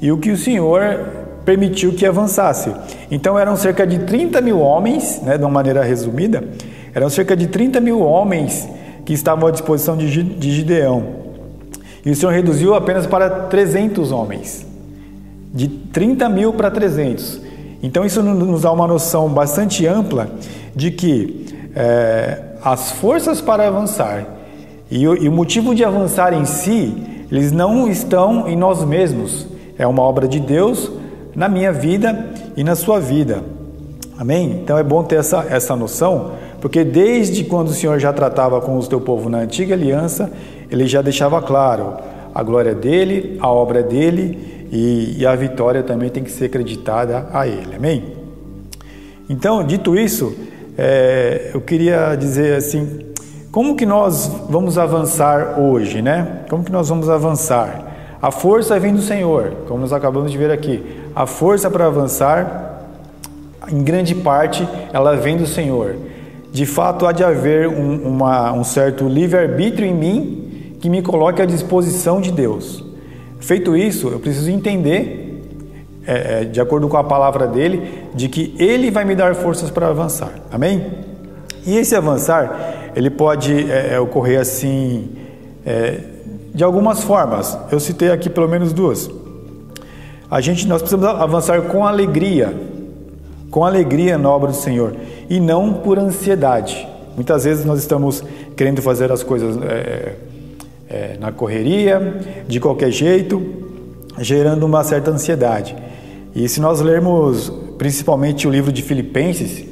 e 0.00 0.10
o 0.12 0.18
que 0.18 0.30
o 0.30 0.36
Senhor 0.36 1.00
permitiu 1.44 1.92
que 1.92 2.06
avançasse. 2.06 2.72
Então 3.10 3.38
eram 3.38 3.56
cerca 3.56 3.86
de 3.86 4.00
30 4.00 4.40
mil 4.40 4.60
homens, 4.60 5.20
né, 5.22 5.36
de 5.36 5.44
uma 5.44 5.50
maneira 5.50 5.82
resumida, 5.82 6.44
eram 6.94 7.08
cerca 7.08 7.36
de 7.36 7.46
30 7.46 7.80
mil 7.80 8.00
homens 8.00 8.68
que 9.04 9.12
estavam 9.12 9.48
à 9.48 9.50
disposição 9.50 9.96
de, 9.96 10.22
de 10.22 10.52
Gideão. 10.52 11.22
E 12.04 12.10
o 12.10 12.16
Senhor 12.16 12.32
reduziu 12.32 12.74
apenas 12.74 13.06
para 13.06 13.30
300 13.30 14.12
homens, 14.12 14.66
de 15.52 15.68
30 15.68 16.28
mil 16.28 16.52
para 16.52 16.70
300. 16.70 17.40
Então 17.82 18.04
isso 18.04 18.22
nos 18.22 18.62
dá 18.62 18.72
uma 18.72 18.86
noção 18.86 19.28
bastante 19.28 19.86
ampla 19.86 20.30
de 20.74 20.90
que 20.90 21.46
é, 21.74 22.40
as 22.62 22.92
forças 22.92 23.40
para 23.40 23.66
avançar 23.66 24.41
e 24.92 25.08
o, 25.08 25.16
e 25.16 25.26
o 25.26 25.32
motivo 25.32 25.74
de 25.74 25.82
avançar 25.82 26.34
em 26.34 26.44
si, 26.44 26.94
eles 27.30 27.50
não 27.50 27.88
estão 27.88 28.46
em 28.46 28.54
nós 28.54 28.84
mesmos. 28.84 29.46
É 29.78 29.86
uma 29.86 30.02
obra 30.02 30.28
de 30.28 30.38
Deus 30.38 30.92
na 31.34 31.48
minha 31.48 31.72
vida 31.72 32.30
e 32.54 32.62
na 32.62 32.76
sua 32.76 33.00
vida. 33.00 33.42
Amém? 34.18 34.60
Então 34.62 34.76
é 34.76 34.82
bom 34.82 35.02
ter 35.02 35.16
essa, 35.16 35.46
essa 35.48 35.74
noção, 35.74 36.32
porque 36.60 36.84
desde 36.84 37.42
quando 37.44 37.68
o 37.68 37.72
Senhor 37.72 37.98
já 37.98 38.12
tratava 38.12 38.60
com 38.60 38.78
o 38.78 38.86
teu 38.86 39.00
povo 39.00 39.30
na 39.30 39.38
antiga 39.38 39.74
aliança, 39.74 40.30
ele 40.70 40.86
já 40.86 41.00
deixava 41.00 41.40
claro 41.40 41.94
a 42.34 42.42
glória 42.42 42.74
dele, 42.74 43.38
a 43.40 43.48
obra 43.48 43.82
dele 43.82 44.68
e, 44.70 45.16
e 45.20 45.26
a 45.26 45.34
vitória 45.34 45.82
também 45.82 46.10
tem 46.10 46.22
que 46.22 46.30
ser 46.30 46.44
acreditada 46.44 47.28
a 47.32 47.48
ele. 47.48 47.76
Amém? 47.76 48.12
Então, 49.26 49.64
dito 49.64 49.96
isso, 49.96 50.36
é, 50.76 51.50
eu 51.54 51.62
queria 51.62 52.14
dizer 52.14 52.56
assim 52.56 53.11
como 53.52 53.76
que 53.76 53.84
nós 53.84 54.32
vamos 54.48 54.78
avançar 54.78 55.60
hoje, 55.60 56.00
né? 56.00 56.40
Como 56.48 56.64
que 56.64 56.72
nós 56.72 56.88
vamos 56.88 57.10
avançar? 57.10 58.16
A 58.20 58.30
força 58.30 58.80
vem 58.80 58.94
do 58.94 59.02
Senhor, 59.02 59.52
como 59.68 59.80
nós 59.80 59.92
acabamos 59.92 60.32
de 60.32 60.38
ver 60.38 60.50
aqui. 60.50 60.82
A 61.14 61.26
força 61.26 61.70
para 61.70 61.86
avançar 61.86 62.88
em 63.70 63.82
grande 63.82 64.14
parte, 64.14 64.66
ela 64.90 65.16
vem 65.16 65.36
do 65.36 65.46
Senhor. 65.46 65.96
De 66.50 66.64
fato, 66.64 67.06
há 67.06 67.12
de 67.12 67.22
haver 67.22 67.68
um, 67.68 67.96
uma, 68.08 68.52
um 68.52 68.64
certo 68.64 69.06
livre-arbítrio 69.06 69.86
em 69.86 69.94
mim 69.94 70.76
que 70.80 70.88
me 70.88 71.02
coloque 71.02 71.42
à 71.42 71.44
disposição 71.44 72.22
de 72.22 72.32
Deus. 72.32 72.82
Feito 73.38 73.76
isso, 73.76 74.08
eu 74.08 74.18
preciso 74.18 74.50
entender, 74.50 75.42
é, 76.06 76.40
é, 76.40 76.44
de 76.44 76.58
acordo 76.58 76.88
com 76.88 76.96
a 76.96 77.04
palavra 77.04 77.46
dele, 77.46 78.06
de 78.14 78.28
que 78.30 78.54
ele 78.58 78.90
vai 78.90 79.04
me 79.04 79.14
dar 79.14 79.34
forças 79.34 79.68
para 79.68 79.88
avançar. 79.88 80.32
Amém? 80.50 80.86
E 81.66 81.76
esse 81.76 81.94
avançar, 81.94 82.81
ele 82.94 83.10
pode 83.10 83.70
é, 83.70 83.94
é 83.94 84.00
ocorrer 84.00 84.40
assim, 84.40 85.10
é, 85.64 86.00
de 86.54 86.62
algumas 86.62 87.02
formas. 87.02 87.56
Eu 87.70 87.80
citei 87.80 88.10
aqui 88.10 88.28
pelo 88.28 88.48
menos 88.48 88.72
duas. 88.72 89.10
A 90.30 90.40
gente, 90.40 90.66
nós 90.66 90.80
precisamos 90.80 91.20
avançar 91.20 91.60
com 91.62 91.86
alegria, 91.86 92.54
com 93.50 93.64
alegria 93.64 94.16
na 94.16 94.30
obra 94.30 94.50
do 94.50 94.56
Senhor 94.56 94.94
e 95.28 95.38
não 95.38 95.74
por 95.74 95.98
ansiedade. 95.98 96.88
Muitas 97.14 97.44
vezes 97.44 97.64
nós 97.64 97.78
estamos 97.78 98.24
querendo 98.56 98.80
fazer 98.80 99.12
as 99.12 99.22
coisas 99.22 99.58
é, 99.62 100.14
é, 100.88 101.16
na 101.20 101.32
correria, 101.32 102.20
de 102.48 102.58
qualquer 102.60 102.90
jeito, 102.90 103.42
gerando 104.18 104.64
uma 104.64 104.82
certa 104.84 105.10
ansiedade. 105.10 105.76
E 106.34 106.48
se 106.48 106.60
nós 106.60 106.80
lermos 106.80 107.52
principalmente 107.76 108.46
o 108.46 108.50
livro 108.50 108.72
de 108.72 108.82
Filipenses, 108.82 109.64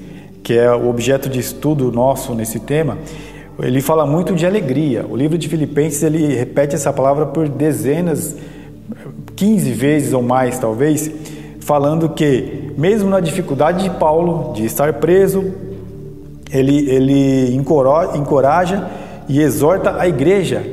que 0.42 0.54
é 0.54 0.72
o 0.72 0.88
objeto 0.88 1.28
de 1.28 1.38
estudo 1.38 1.90
nosso 1.92 2.34
nesse 2.34 2.60
tema, 2.60 2.98
ele 3.62 3.80
fala 3.80 4.06
muito 4.06 4.34
de 4.34 4.46
alegria. 4.46 5.04
O 5.08 5.16
livro 5.16 5.36
de 5.36 5.48
Filipenses 5.48 6.02
ele 6.02 6.34
repete 6.34 6.74
essa 6.74 6.92
palavra 6.92 7.26
por 7.26 7.48
dezenas, 7.48 8.36
15 9.36 9.70
vezes 9.72 10.12
ou 10.12 10.22
mais 10.22 10.58
talvez, 10.58 11.10
falando 11.60 12.08
que 12.08 12.72
mesmo 12.76 13.08
na 13.08 13.20
dificuldade 13.20 13.84
de 13.84 13.90
Paulo 13.90 14.52
de 14.54 14.64
estar 14.64 14.94
preso, 14.94 15.52
ele, 16.52 16.90
ele 16.90 17.54
encoraja 17.54 18.88
e 19.28 19.40
exorta 19.40 20.00
a 20.00 20.08
igreja 20.08 20.64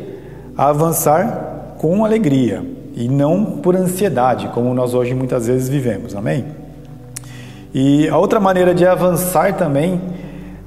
a 0.58 0.70
avançar 0.70 1.76
com 1.78 2.04
alegria 2.04 2.64
e 2.96 3.08
não 3.08 3.46
por 3.46 3.76
ansiedade, 3.76 4.50
como 4.54 4.74
nós 4.74 4.96
hoje 4.96 5.14
muitas 5.14 5.46
vezes 5.46 5.70
vivemos. 5.70 6.16
Amém? 6.16 6.46
E 7.80 8.10
a 8.10 8.18
outra 8.18 8.40
maneira 8.40 8.74
de 8.74 8.88
avançar 8.88 9.56
também 9.56 10.02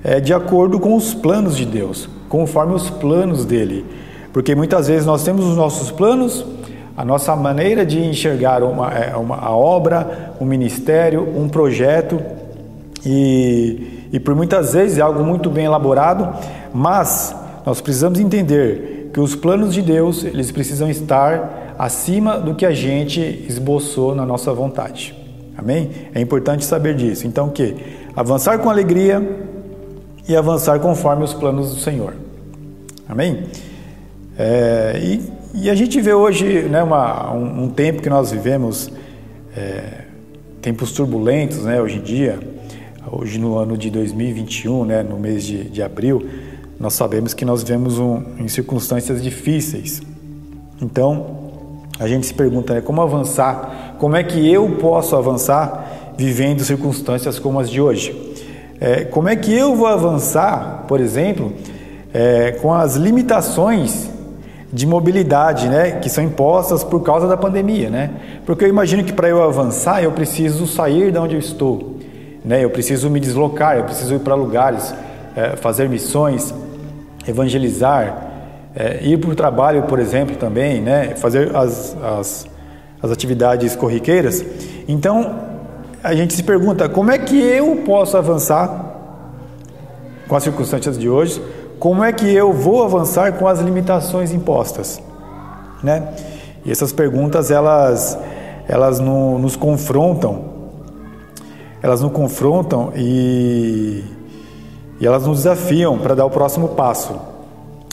é 0.04 0.20
de 0.20 0.32
acordo 0.32 0.78
com 0.78 0.94
os 0.94 1.12
planos 1.12 1.56
de 1.56 1.66
Deus, 1.66 2.08
conforme 2.28 2.72
os 2.72 2.88
planos 2.88 3.44
dele. 3.44 3.84
Porque 4.32 4.54
muitas 4.54 4.86
vezes 4.86 5.04
nós 5.04 5.24
temos 5.24 5.44
os 5.44 5.56
nossos 5.56 5.90
planos, 5.90 6.46
a 6.96 7.04
nossa 7.04 7.34
maneira 7.34 7.84
de 7.84 7.98
enxergar 7.98 8.62
uma, 8.62 8.92
é, 8.94 9.16
uma, 9.16 9.38
a 9.38 9.50
obra, 9.50 10.36
um 10.40 10.44
ministério, 10.44 11.26
um 11.36 11.48
projeto, 11.48 12.22
e, 13.04 14.06
e 14.12 14.20
por 14.20 14.36
muitas 14.36 14.72
vezes 14.72 14.98
é 14.98 15.00
algo 15.00 15.24
muito 15.24 15.50
bem 15.50 15.64
elaborado, 15.64 16.32
mas 16.72 17.34
nós 17.66 17.80
precisamos 17.80 18.20
entender 18.20 19.10
que 19.12 19.18
os 19.18 19.34
planos 19.34 19.74
de 19.74 19.82
Deus, 19.82 20.22
eles 20.22 20.52
precisam 20.52 20.88
estar 20.88 21.74
acima 21.76 22.38
do 22.38 22.54
que 22.54 22.64
a 22.64 22.70
gente 22.70 23.44
esboçou 23.48 24.14
na 24.14 24.24
nossa 24.24 24.52
vontade. 24.52 25.19
Amém? 25.60 25.90
É 26.14 26.20
importante 26.22 26.64
saber 26.64 26.94
disso. 26.94 27.26
Então, 27.26 27.48
o 27.48 27.50
que? 27.50 27.76
Avançar 28.16 28.58
com 28.60 28.70
alegria 28.70 29.22
e 30.26 30.34
avançar 30.34 30.80
conforme 30.80 31.22
os 31.22 31.34
planos 31.34 31.74
do 31.74 31.80
Senhor. 31.80 32.14
Amém? 33.06 33.44
É, 34.38 34.98
e, 35.02 35.20
e, 35.54 35.68
a 35.68 35.74
gente 35.74 36.00
vê 36.00 36.14
hoje 36.14 36.62
né, 36.62 36.82
uma, 36.82 37.30
um, 37.34 37.64
um, 37.64 37.68
tempo 37.68 38.00
que 38.00 38.08
nós 38.08 38.30
vivemos, 38.30 38.90
é, 39.54 40.04
tempos 40.62 40.92
turbulentos, 40.92 41.64
né, 41.64 41.78
hoje 41.78 41.98
em 41.98 42.02
dia, 42.02 42.38
hoje 43.12 43.38
no 43.38 43.58
ano 43.58 43.76
de 43.76 43.90
2021, 43.90 44.86
né, 44.86 45.02
no 45.02 45.18
mês 45.18 45.44
de, 45.44 45.64
de 45.64 45.82
abril, 45.82 46.26
nós 46.78 46.94
sabemos 46.94 47.34
que 47.34 47.44
nós 47.44 47.62
vivemos 47.62 47.98
um, 47.98 48.22
em 48.38 48.48
circunstâncias 48.48 49.22
difíceis. 49.22 50.00
Então, 50.80 51.50
a 51.98 52.08
gente 52.08 52.24
se 52.24 52.32
pergunta 52.32 52.72
né, 52.72 52.80
como 52.80 53.02
avançar, 53.02 53.89
como 54.00 54.16
é 54.16 54.22
que 54.22 54.50
eu 54.50 54.66
posso 54.80 55.14
avançar 55.14 56.14
vivendo 56.16 56.64
circunstâncias 56.64 57.38
como 57.38 57.60
as 57.60 57.68
de 57.68 57.82
hoje? 57.82 58.18
É, 58.80 59.04
como 59.04 59.28
é 59.28 59.36
que 59.36 59.54
eu 59.54 59.76
vou 59.76 59.86
avançar, 59.86 60.86
por 60.88 61.00
exemplo, 61.00 61.52
é, 62.14 62.52
com 62.52 62.72
as 62.72 62.96
limitações 62.96 64.08
de 64.72 64.86
mobilidade, 64.86 65.68
né, 65.68 65.98
que 66.00 66.08
são 66.08 66.24
impostas 66.24 66.82
por 66.82 67.02
causa 67.02 67.28
da 67.28 67.36
pandemia, 67.36 67.90
né? 67.90 68.10
Porque 68.46 68.64
eu 68.64 68.70
imagino 68.70 69.04
que 69.04 69.12
para 69.12 69.28
eu 69.28 69.42
avançar 69.42 70.02
eu 70.02 70.12
preciso 70.12 70.66
sair 70.66 71.12
de 71.12 71.18
onde 71.18 71.34
eu 71.34 71.38
estou, 71.38 71.98
né? 72.42 72.64
Eu 72.64 72.70
preciso 72.70 73.10
me 73.10 73.20
deslocar, 73.20 73.76
eu 73.76 73.84
preciso 73.84 74.14
ir 74.14 74.20
para 74.20 74.34
lugares, 74.34 74.94
é, 75.36 75.56
fazer 75.56 75.90
missões, 75.90 76.54
evangelizar, 77.28 78.16
é, 78.74 79.00
ir 79.02 79.18
para 79.18 79.30
o 79.30 79.34
trabalho, 79.34 79.82
por 79.82 79.98
exemplo, 79.98 80.36
também, 80.36 80.80
né, 80.80 81.16
fazer 81.16 81.54
as, 81.54 81.94
as, 82.02 82.46
as 83.02 83.10
atividades 83.10 83.74
corriqueiras. 83.76 84.44
Então, 84.86 85.50
a 86.02 86.14
gente 86.14 86.34
se 86.34 86.42
pergunta: 86.42 86.88
como 86.88 87.10
é 87.10 87.18
que 87.18 87.40
eu 87.40 87.82
posso 87.86 88.16
avançar 88.16 88.86
com 90.28 90.36
as 90.36 90.42
circunstâncias 90.42 90.98
de 90.98 91.08
hoje? 91.08 91.42
Como 91.78 92.04
é 92.04 92.12
que 92.12 92.30
eu 92.30 92.52
vou 92.52 92.84
avançar 92.84 93.32
com 93.32 93.48
as 93.48 93.60
limitações 93.60 94.32
impostas? 94.32 95.02
Né? 95.82 96.14
E 96.64 96.70
essas 96.70 96.92
perguntas 96.92 97.50
elas 97.50 98.18
elas 98.68 99.00
no, 99.00 99.38
nos 99.38 99.56
confrontam, 99.56 100.44
elas 101.82 102.02
nos 102.02 102.12
confrontam 102.12 102.92
e 102.94 104.04
e 105.00 105.06
elas 105.06 105.26
nos 105.26 105.38
desafiam 105.38 105.98
para 105.98 106.14
dar 106.14 106.26
o 106.26 106.30
próximo 106.30 106.68
passo. 106.68 107.18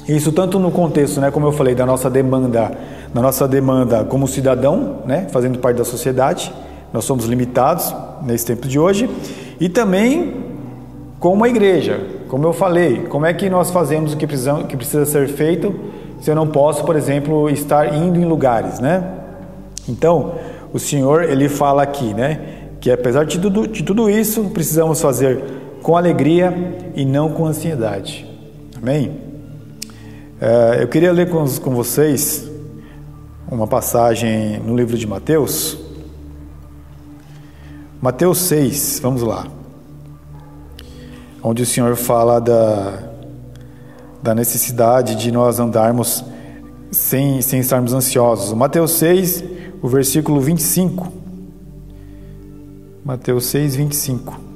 Isso 0.07 0.31
tanto 0.31 0.59
no 0.59 0.71
contexto, 0.71 1.21
né, 1.21 1.31
como 1.31 1.47
eu 1.47 1.51
falei, 1.53 1.73
da 1.73 1.85
nossa 1.85 2.09
demanda, 2.09 2.71
da 3.13 3.21
nossa 3.21 3.47
demanda 3.47 4.03
como 4.03 4.27
cidadão, 4.27 4.99
né, 5.05 5.27
fazendo 5.31 5.59
parte 5.59 5.77
da 5.77 5.85
sociedade, 5.85 6.53
nós 6.93 7.05
somos 7.05 7.25
limitados 7.25 7.93
nesse 8.23 8.45
tempo 8.45 8.67
de 8.67 8.79
hoje, 8.79 9.09
e 9.59 9.69
também 9.69 10.45
como 11.19 11.43
a 11.43 11.49
igreja, 11.49 11.99
como 12.27 12.45
eu 12.45 12.53
falei, 12.53 13.03
como 13.09 13.25
é 13.25 13.33
que 13.33 13.49
nós 13.49 13.71
fazemos 13.71 14.13
o 14.13 14.17
que 14.17 14.27
precisa, 14.27 14.63
que 14.63 14.77
precisa 14.77 15.05
ser 15.05 15.27
feito 15.27 15.73
se 16.21 16.29
eu 16.29 16.35
não 16.35 16.47
posso, 16.47 16.83
por 16.83 16.95
exemplo, 16.95 17.49
estar 17.49 17.93
indo 17.93 18.19
em 18.19 18.25
lugares, 18.25 18.79
né? 18.79 19.03
Então, 19.87 20.33
o 20.73 20.79
Senhor 20.79 21.23
ele 21.23 21.47
fala 21.47 21.83
aqui, 21.83 22.13
né, 22.13 22.39
que 22.79 22.91
apesar 22.91 23.25
de 23.25 23.39
tudo, 23.39 23.67
de 23.67 23.83
tudo 23.83 24.09
isso, 24.09 24.43
precisamos 24.45 25.01
fazer 25.01 25.43
com 25.81 25.95
alegria 25.95 26.53
e 26.95 27.05
não 27.05 27.29
com 27.29 27.45
ansiedade. 27.45 28.25
Amém? 28.81 29.11
É, 30.39 30.83
eu 30.83 30.87
queria 30.87 31.11
ler 31.11 31.29
com, 31.29 31.45
com 31.45 31.73
vocês 31.73 32.46
uma 33.49 33.67
passagem 33.67 34.59
no 34.59 34.75
livro 34.75 34.97
de 34.97 35.07
Mateus. 35.07 35.77
Mateus 38.01 38.39
6, 38.39 38.99
vamos 39.01 39.21
lá. 39.21 39.47
Onde 41.41 41.63
o 41.63 41.65
Senhor 41.65 41.95
fala 41.95 42.39
da, 42.39 43.11
da 44.21 44.35
necessidade 44.35 45.15
de 45.15 45.31
nós 45.31 45.59
andarmos 45.59 46.23
sem, 46.91 47.41
sem 47.41 47.59
estarmos 47.59 47.93
ansiosos. 47.93 48.53
Mateus 48.53 48.91
6, 48.91 49.43
o 49.81 49.87
versículo 49.87 50.41
25. 50.41 51.11
Mateus 53.03 53.45
6, 53.45 53.75
25. 53.75 54.47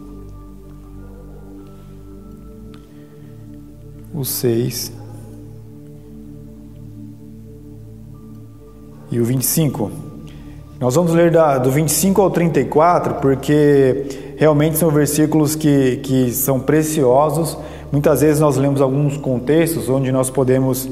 o 4.13 4.25
6 4.25 4.91
e 9.11 9.19
o 9.19 9.25
25. 9.25 9.91
Nós 10.79 10.95
vamos 10.95 11.13
ler 11.13 11.29
da, 11.29 11.57
do 11.57 11.69
25 11.69 12.21
ao 12.21 12.31
34, 12.31 13.15
porque 13.15 14.33
realmente 14.37 14.77
são 14.77 14.89
versículos 14.89 15.53
que, 15.53 15.97
que 15.97 16.31
são 16.31 16.59
preciosos. 16.59 17.57
Muitas 17.91 18.21
vezes 18.21 18.39
nós 18.39 18.57
lemos 18.57 18.81
alguns 18.81 19.17
contextos 19.17 19.89
onde 19.89 20.11
nós 20.11 20.29
podemos 20.29 20.89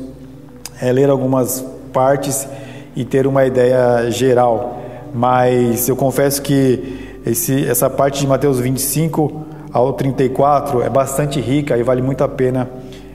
é, 0.79 0.91
ler 0.91 1.10
algumas 1.10 1.65
partes 1.91 2.47
e 2.95 3.03
ter 3.03 3.25
uma 3.25 3.45
ideia 3.45 4.12
geral, 4.12 4.79
mas 5.13 5.88
eu 5.88 5.95
confesso 5.95 6.41
que 6.41 7.19
esse, 7.25 7.65
essa 7.65 7.89
parte 7.89 8.21
de 8.21 8.27
Mateus 8.27 8.60
25 8.60 9.45
ao 9.71 9.93
34 9.93 10.82
é 10.82 10.89
bastante 10.89 11.39
rica 11.39 11.77
e 11.77 11.84
vale 11.84 12.01
muito 12.01 12.23
a 12.23 12.27
pena 12.27 12.69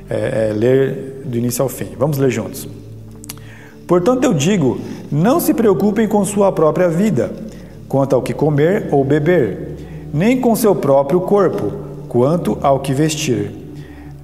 é, 0.09 0.51
é, 0.51 0.53
ler 0.53 1.23
do 1.25 1.37
início 1.37 1.62
ao 1.62 1.69
fim. 1.69 1.88
Vamos 1.99 2.19
ler 2.19 2.31
juntos. 2.31 2.69
Portanto, 3.87 4.25
eu 4.25 4.35
digo: 4.35 4.79
não 5.11 5.40
se 5.40 5.53
preocupem 5.55 6.09
com 6.09 6.25
sua 6.25 6.51
própria 6.53 6.88
vida, 6.88 7.31
quanto 7.88 8.14
ao 8.14 8.23
que 8.23 8.35
comer 8.35 8.88
ou 8.90 9.05
beber, 9.05 9.77
nem 10.12 10.40
com 10.40 10.57
seu 10.57 10.75
próprio 10.75 11.20
corpo, 11.20 11.73
quanto 12.09 12.59
ao 12.62 12.81
que 12.81 12.92
vestir. 12.92 13.51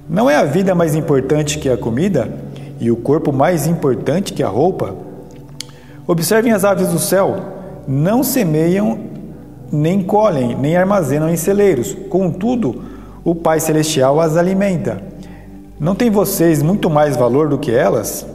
Não 0.09 0.29
é 0.29 0.35
a 0.35 0.43
vida 0.43 0.75
mais 0.75 0.95
importante 0.95 1.57
que 1.57 1.69
a 1.69 1.77
comida, 1.77 2.33
e 2.79 2.89
o 2.89 2.95
corpo 2.95 3.31
mais 3.31 3.67
importante 3.67 4.33
que 4.33 4.43
a 4.43 4.47
roupa? 4.47 4.95
Observem 6.07 6.51
as 6.51 6.65
aves 6.65 6.87
do 6.89 6.99
céu: 6.99 7.35
não 7.87 8.23
semeiam, 8.23 8.99
nem 9.71 10.01
colhem, 10.01 10.55
nem 10.55 10.75
armazenam 10.75 11.29
em 11.29 11.37
celeiros. 11.37 11.95
Contudo, 12.09 12.83
o 13.23 13.35
Pai 13.35 13.59
Celestial 13.59 14.19
as 14.19 14.35
alimenta. 14.35 15.01
Não 15.79 15.95
tem 15.95 16.09
vocês 16.09 16.61
muito 16.61 16.89
mais 16.89 17.15
valor 17.15 17.47
do 17.47 17.57
que 17.57 17.71
elas? 17.71 18.25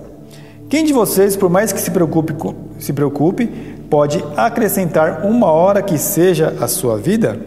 Quem 0.69 0.85
de 0.85 0.93
vocês, 0.93 1.37
por 1.37 1.49
mais 1.49 1.73
que 1.73 1.81
se 1.81 1.93
preocupe, 1.93 2.35
se 2.79 2.93
preocupe, 2.93 3.47
pode 3.89 4.23
acrescentar 4.37 5.25
uma 5.25 5.47
hora 5.47 5.81
que 5.81 5.97
seja 5.97 6.57
a 6.61 6.67
sua 6.67 6.99
vida? 6.99 7.39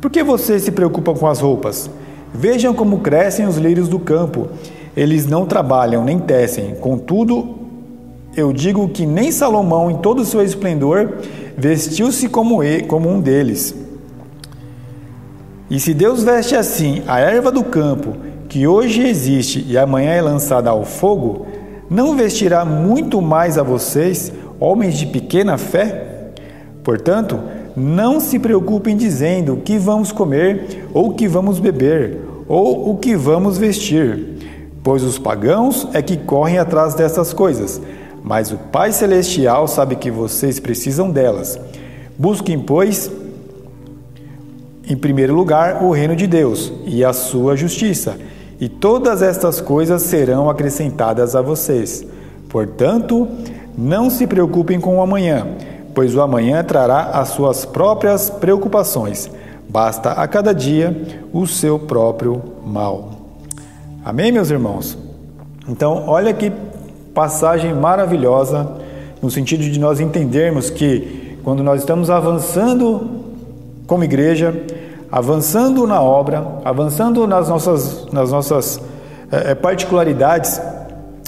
Por 0.00 0.10
que 0.10 0.22
vocês 0.22 0.62
se 0.62 0.70
preocupam 0.70 1.14
com 1.14 1.26
as 1.26 1.40
roupas? 1.40 1.90
Vejam 2.32 2.72
como 2.72 3.00
crescem 3.00 3.46
os 3.46 3.56
lírios 3.56 3.88
do 3.88 3.98
campo. 3.98 4.48
Eles 4.96 5.26
não 5.26 5.44
trabalham 5.44 6.04
nem 6.04 6.20
tecem. 6.20 6.76
Contudo, 6.76 7.58
eu 8.36 8.52
digo 8.52 8.88
que 8.88 9.04
nem 9.04 9.32
Salomão, 9.32 9.90
em 9.90 9.96
todo 9.96 10.20
o 10.20 10.24
seu 10.24 10.40
esplendor, 10.40 11.14
vestiu-se 11.56 12.28
como, 12.28 12.60
como 12.86 13.08
um 13.08 13.20
deles. 13.20 13.74
E 15.68 15.80
se 15.80 15.92
Deus 15.92 16.22
veste 16.22 16.54
assim 16.54 17.02
a 17.08 17.18
erva 17.18 17.50
do 17.50 17.64
campo, 17.64 18.16
que 18.48 18.66
hoje 18.66 19.02
existe 19.06 19.64
e 19.68 19.76
amanhã 19.76 20.12
é 20.12 20.22
lançada 20.22 20.70
ao 20.70 20.84
fogo, 20.84 21.46
não 21.90 22.16
vestirá 22.16 22.64
muito 22.64 23.20
mais 23.20 23.58
a 23.58 23.62
vocês, 23.62 24.32
homens 24.60 24.96
de 24.96 25.06
pequena 25.06 25.58
fé? 25.58 26.30
Portanto, 26.84 27.38
não 27.76 28.20
se 28.20 28.38
preocupem 28.38 28.96
dizendo 28.96 29.54
o 29.54 29.60
que 29.60 29.76
vamos 29.76 30.12
comer, 30.12 30.86
ou 30.94 31.08
o 31.08 31.14
que 31.14 31.26
vamos 31.26 31.58
beber, 31.58 32.18
ou 32.48 32.90
o 32.90 32.96
que 32.96 33.16
vamos 33.16 33.58
vestir, 33.58 34.38
pois 34.82 35.02
os 35.02 35.18
pagãos 35.18 35.88
é 35.92 36.00
que 36.00 36.16
correm 36.16 36.58
atrás 36.58 36.94
dessas 36.94 37.32
coisas 37.32 37.80
mas 38.22 38.52
o 38.52 38.56
Pai 38.56 38.92
Celestial 38.92 39.66
sabe 39.66 39.96
que 39.96 40.10
vocês 40.10 40.60
precisam 40.60 41.10
delas. 41.10 41.58
Busquem, 42.18 42.58
pois, 42.58 43.10
em 44.86 44.96
primeiro 44.96 45.34
lugar, 45.34 45.82
o 45.82 45.90
reino 45.90 46.14
de 46.14 46.26
Deus 46.26 46.72
e 46.84 47.04
a 47.04 47.12
sua 47.12 47.56
justiça, 47.56 48.18
e 48.60 48.68
todas 48.68 49.22
estas 49.22 49.60
coisas 49.60 50.02
serão 50.02 50.50
acrescentadas 50.50 51.34
a 51.34 51.40
vocês. 51.40 52.04
Portanto, 52.48 53.26
não 53.76 54.10
se 54.10 54.26
preocupem 54.26 54.78
com 54.78 54.98
o 54.98 55.02
amanhã, 55.02 55.46
pois 55.94 56.14
o 56.14 56.20
amanhã 56.20 56.62
trará 56.62 57.04
as 57.14 57.28
suas 57.28 57.64
próprias 57.64 58.28
preocupações. 58.28 59.30
Basta 59.68 60.10
a 60.12 60.28
cada 60.28 60.52
dia 60.52 60.94
o 61.32 61.46
seu 61.46 61.78
próprio 61.78 62.42
mal. 62.66 63.12
Amém, 64.04 64.30
meus 64.30 64.50
irmãos? 64.50 64.98
Então, 65.68 66.04
olha 66.06 66.34
que 66.34 66.52
passagem 67.14 67.72
maravilhosa 67.72 68.76
no 69.22 69.30
sentido 69.30 69.62
de 69.62 69.78
nós 69.78 70.00
entendermos 70.00 70.70
que 70.70 71.38
quando 71.42 71.62
nós 71.62 71.80
estamos 71.80 72.10
avançando 72.10 73.20
como 73.86 74.04
igreja, 74.04 74.54
avançando 75.10 75.86
na 75.86 76.00
obra, 76.00 76.46
avançando 76.64 77.26
nas 77.26 77.48
nossas, 77.48 78.06
nas 78.12 78.30
nossas 78.30 78.80
é, 79.30 79.54
particularidades, 79.54 80.60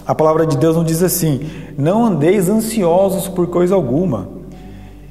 a 0.06 0.14
palavra 0.14 0.46
de 0.46 0.56
Deus 0.56 0.76
nos 0.76 0.86
diz 0.86 1.02
assim: 1.02 1.48
não 1.76 2.04
andeis 2.04 2.48
ansiosos 2.48 3.28
por 3.28 3.46
coisa 3.48 3.74
alguma. 3.74 4.28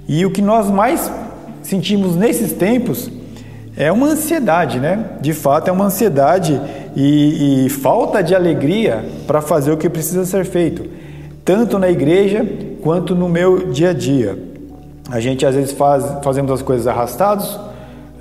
E 0.07 0.25
o 0.25 0.31
que 0.31 0.41
nós 0.41 0.69
mais 0.69 1.11
sentimos 1.63 2.15
nesses 2.15 2.53
tempos 2.53 3.09
é 3.77 3.91
uma 3.91 4.07
ansiedade, 4.07 4.79
né? 4.79 5.11
De 5.21 5.33
fato, 5.33 5.69
é 5.69 5.71
uma 5.71 5.85
ansiedade 5.85 6.59
e, 6.95 7.65
e 7.65 7.69
falta 7.69 8.21
de 8.21 8.35
alegria 8.35 9.05
para 9.25 9.41
fazer 9.41 9.71
o 9.71 9.77
que 9.77 9.89
precisa 9.89 10.25
ser 10.25 10.45
feito, 10.45 10.85
tanto 11.45 11.79
na 11.79 11.89
igreja 11.89 12.45
quanto 12.81 13.15
no 13.15 13.29
meu 13.29 13.71
dia 13.71 13.91
a 13.91 13.93
dia. 13.93 14.37
A 15.09 15.19
gente 15.19 15.45
às 15.45 15.55
vezes 15.55 15.71
faz, 15.71 16.05
fazemos 16.23 16.51
as 16.51 16.61
coisas 16.61 16.87
arrastados, 16.87 17.57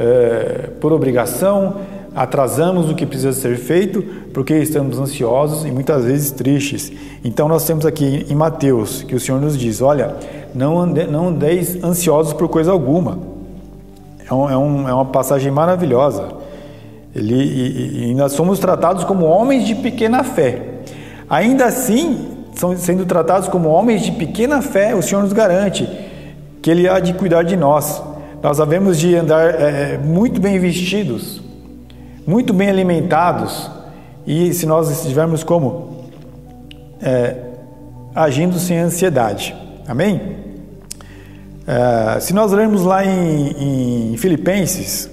é, 0.00 0.70
por 0.80 0.94
obrigação, 0.94 1.76
atrasamos 2.14 2.90
o 2.90 2.94
que 2.94 3.04
precisa 3.04 3.34
ser 3.34 3.58
feito 3.58 4.02
porque 4.32 4.54
estamos 4.54 4.98
ansiosos 4.98 5.66
e 5.66 5.70
muitas 5.70 6.06
vezes 6.06 6.30
tristes. 6.30 6.90
Então 7.22 7.46
nós 7.46 7.66
temos 7.66 7.84
aqui 7.84 8.24
em 8.28 8.34
Mateus 8.34 9.02
que 9.02 9.14
o 9.14 9.20
Senhor 9.20 9.38
nos 9.38 9.58
diz: 9.58 9.82
olha, 9.82 10.16
não, 10.54 10.80
ande, 10.80 11.04
não 11.04 11.28
andeis 11.28 11.82
ansiosos 11.84 12.32
por 12.32 12.48
coisa 12.48 12.72
alguma. 12.72 13.18
É, 14.28 14.32
um, 14.32 14.50
é, 14.50 14.56
um, 14.56 14.88
é 14.88 14.94
uma 14.94 15.04
passagem 15.04 15.52
maravilhosa. 15.52 16.28
Ele, 17.14 17.34
e, 17.34 18.10
e 18.10 18.14
nós 18.14 18.32
somos 18.32 18.58
tratados 18.58 19.04
como 19.04 19.26
homens 19.26 19.66
de 19.66 19.74
pequena 19.74 20.24
fé. 20.24 20.62
Ainda 21.28 21.66
assim, 21.66 22.28
sendo 22.78 23.04
tratados 23.04 23.48
como 23.48 23.68
homens 23.68 24.02
de 24.02 24.12
pequena 24.12 24.62
fé, 24.62 24.94
o 24.94 25.02
Senhor 25.02 25.22
nos 25.22 25.32
garante 25.32 25.86
que 26.62 26.70
Ele 26.70 26.88
há 26.88 27.00
de 27.00 27.12
cuidar 27.12 27.42
de 27.42 27.56
nós. 27.56 28.09
Nós 28.42 28.58
havemos 28.58 28.98
de 28.98 29.14
andar 29.14 29.60
é, 29.60 29.94
é 29.94 29.98
muito 29.98 30.40
bem 30.40 30.58
vestidos, 30.58 31.42
muito 32.26 32.54
bem 32.54 32.70
alimentados, 32.70 33.70
e 34.26 34.54
se 34.54 34.64
nós 34.64 34.90
estivermos 34.90 35.44
como? 35.44 36.06
É, 37.02 37.36
agindo 38.14 38.58
sem 38.58 38.78
ansiedade. 38.78 39.54
Amém? 39.86 40.38
É, 41.66 42.18
se 42.20 42.32
nós 42.32 42.50
lermos 42.52 42.82
lá 42.82 43.04
em, 43.04 44.12
em 44.12 44.16
Filipenses, 44.16 45.10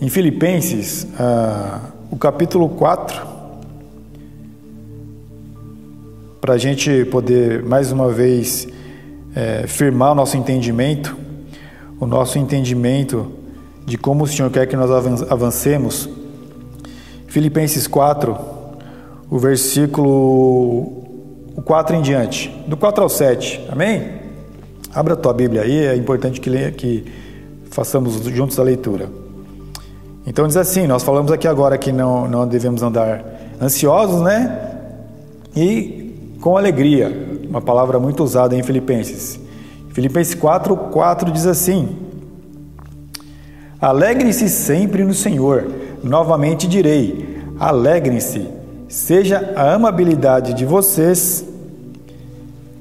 em 0.00 0.08
Filipenses, 0.08 1.06
ah, 1.18 1.80
o 2.10 2.16
capítulo 2.16 2.68
4, 2.70 3.26
para 6.40 6.54
a 6.54 6.58
gente 6.58 7.04
poder 7.04 7.62
mais 7.62 7.92
uma 7.92 8.10
vez 8.10 8.66
é, 9.36 9.66
firmar 9.66 10.12
o 10.12 10.14
nosso 10.14 10.36
entendimento, 10.36 11.21
o 12.02 12.06
nosso 12.06 12.36
entendimento 12.36 13.30
de 13.86 13.96
como 13.96 14.24
o 14.24 14.26
Senhor 14.26 14.50
quer 14.50 14.66
que 14.66 14.74
nós 14.74 14.90
avancemos. 15.30 16.08
Filipenses 17.28 17.86
4, 17.86 18.36
o 19.30 19.38
versículo 19.38 21.04
4 21.64 21.94
em 21.94 22.02
diante, 22.02 22.48
do 22.66 22.76
4 22.76 23.04
ao 23.04 23.08
7, 23.08 23.68
amém? 23.70 24.14
Abra 24.92 25.14
a 25.14 25.16
tua 25.16 25.32
Bíblia 25.32 25.62
aí, 25.62 25.78
é 25.86 25.94
importante 25.94 26.40
que, 26.40 26.50
leia, 26.50 26.72
que 26.72 27.04
façamos 27.70 28.14
juntos 28.26 28.58
a 28.58 28.64
leitura. 28.64 29.08
Então 30.26 30.48
diz 30.48 30.56
assim, 30.56 30.88
nós 30.88 31.04
falamos 31.04 31.30
aqui 31.30 31.46
agora 31.46 31.78
que 31.78 31.92
não, 31.92 32.26
não 32.26 32.48
devemos 32.48 32.82
andar 32.82 33.24
ansiosos, 33.62 34.20
né? 34.22 34.72
E 35.54 36.36
com 36.40 36.56
alegria, 36.56 37.12
uma 37.48 37.60
palavra 37.60 38.00
muito 38.00 38.24
usada 38.24 38.56
em 38.56 38.62
Filipenses. 38.64 39.38
Filipenses 39.92 40.34
4, 40.34 40.76
4 40.76 41.30
diz 41.30 41.46
assim: 41.46 41.96
Alegrem-se 43.80 44.48
sempre 44.48 45.04
no 45.04 45.14
Senhor. 45.14 45.66
Novamente 46.02 46.66
direi: 46.66 47.38
alegrem-se. 47.58 48.48
Seja 48.88 49.54
a 49.56 49.72
amabilidade 49.72 50.52
de 50.52 50.66
vocês 50.66 51.46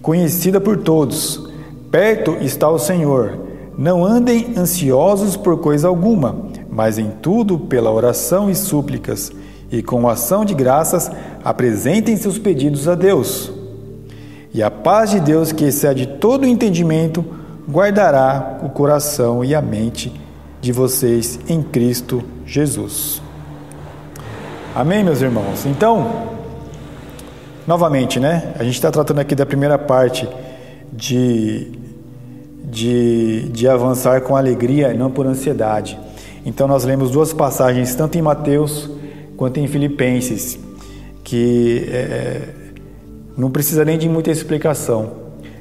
conhecida 0.02 0.60
por 0.60 0.78
todos. 0.78 1.50
Perto 1.89 2.38
está 2.41 2.69
o 2.69 2.80
Senhor. 2.80 3.38
Não 3.78 4.06
andem 4.06 4.54
ansiosos 4.58 5.38
por 5.38 5.60
coisa 5.60 5.88
alguma 5.88 6.52
mas 6.71 6.97
em 6.97 7.12
tudo, 7.21 7.60
pela 7.60 7.91
oração 7.91 8.50
e 8.50 8.56
súplicas, 8.56 9.30
e 9.69 9.84
com 9.84 10.08
ação 10.08 10.45
de 10.45 10.54
graças, 10.54 11.12
apresentem 11.43 12.15
seus 12.15 12.39
pedidos 12.39 12.88
a 12.88 12.95
Deus. 12.95 13.52
E 14.54 14.62
a 14.62 14.70
paz 14.70 15.12
de 15.12 15.20
Deus, 15.20 15.52
que 15.52 15.66
excede 15.66 16.06
todo 16.06 16.44
o 16.44 16.48
entendimento, 16.48 17.24
guardará 17.70 18.60
o 18.64 18.70
coração 18.70 19.46
e 19.46 19.56
a 19.56 19.62
mente 19.62 20.12
de 20.60 20.72
vocês 20.72 21.40
em 21.48 21.64
Cristo 21.64 22.22
Jesus. 22.46 23.22
Amém, 24.76 25.04
meus 25.04 25.22
irmãos? 25.22 25.66
Então, 25.66 26.30
novamente, 27.66 28.20
né? 28.20 28.54
A 28.60 28.64
gente 28.64 28.76
está 28.76 28.92
tratando 28.92 29.20
aqui 29.20 29.36
da 29.36 29.46
primeira 29.46 29.78
parte 29.78 30.28
de, 30.92 31.72
de, 32.66 33.50
de 33.50 33.68
avançar 33.68 34.22
com 34.22 34.36
alegria 34.36 34.94
e 34.94 34.98
não 34.98 35.10
por 35.10 35.26
ansiedade. 35.26 35.98
Então 36.46 36.68
nós 36.68 36.84
lemos 36.84 37.12
duas 37.12 37.32
passagens, 37.32 37.96
tanto 37.96 38.18
em 38.18 38.22
Mateus 38.22 38.90
quanto 39.38 39.60
em 39.60 39.68
Filipenses, 39.68 40.60
que 41.24 41.88
é, 41.90 42.61
não 43.38 43.50
precisa 43.50 43.86
nem 43.86 43.98
de 43.98 44.10
muita 44.10 44.32
explicação. 44.32 45.12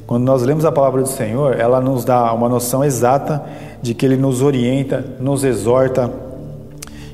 Quando 0.07 0.25
nós 0.25 0.43
lemos 0.43 0.65
a 0.65 0.73
palavra 0.73 1.03
do 1.03 1.09
Senhor, 1.09 1.59
ela 1.59 1.81
nos 1.81 2.05
dá 2.05 2.33
uma 2.33 2.49
noção 2.49 2.85
exata 2.85 3.43
de 3.81 3.95
que 3.95 4.05
Ele 4.05 4.17
nos 4.17 4.43
orienta, 4.43 5.05
nos 5.21 5.45
exorta 5.45 6.11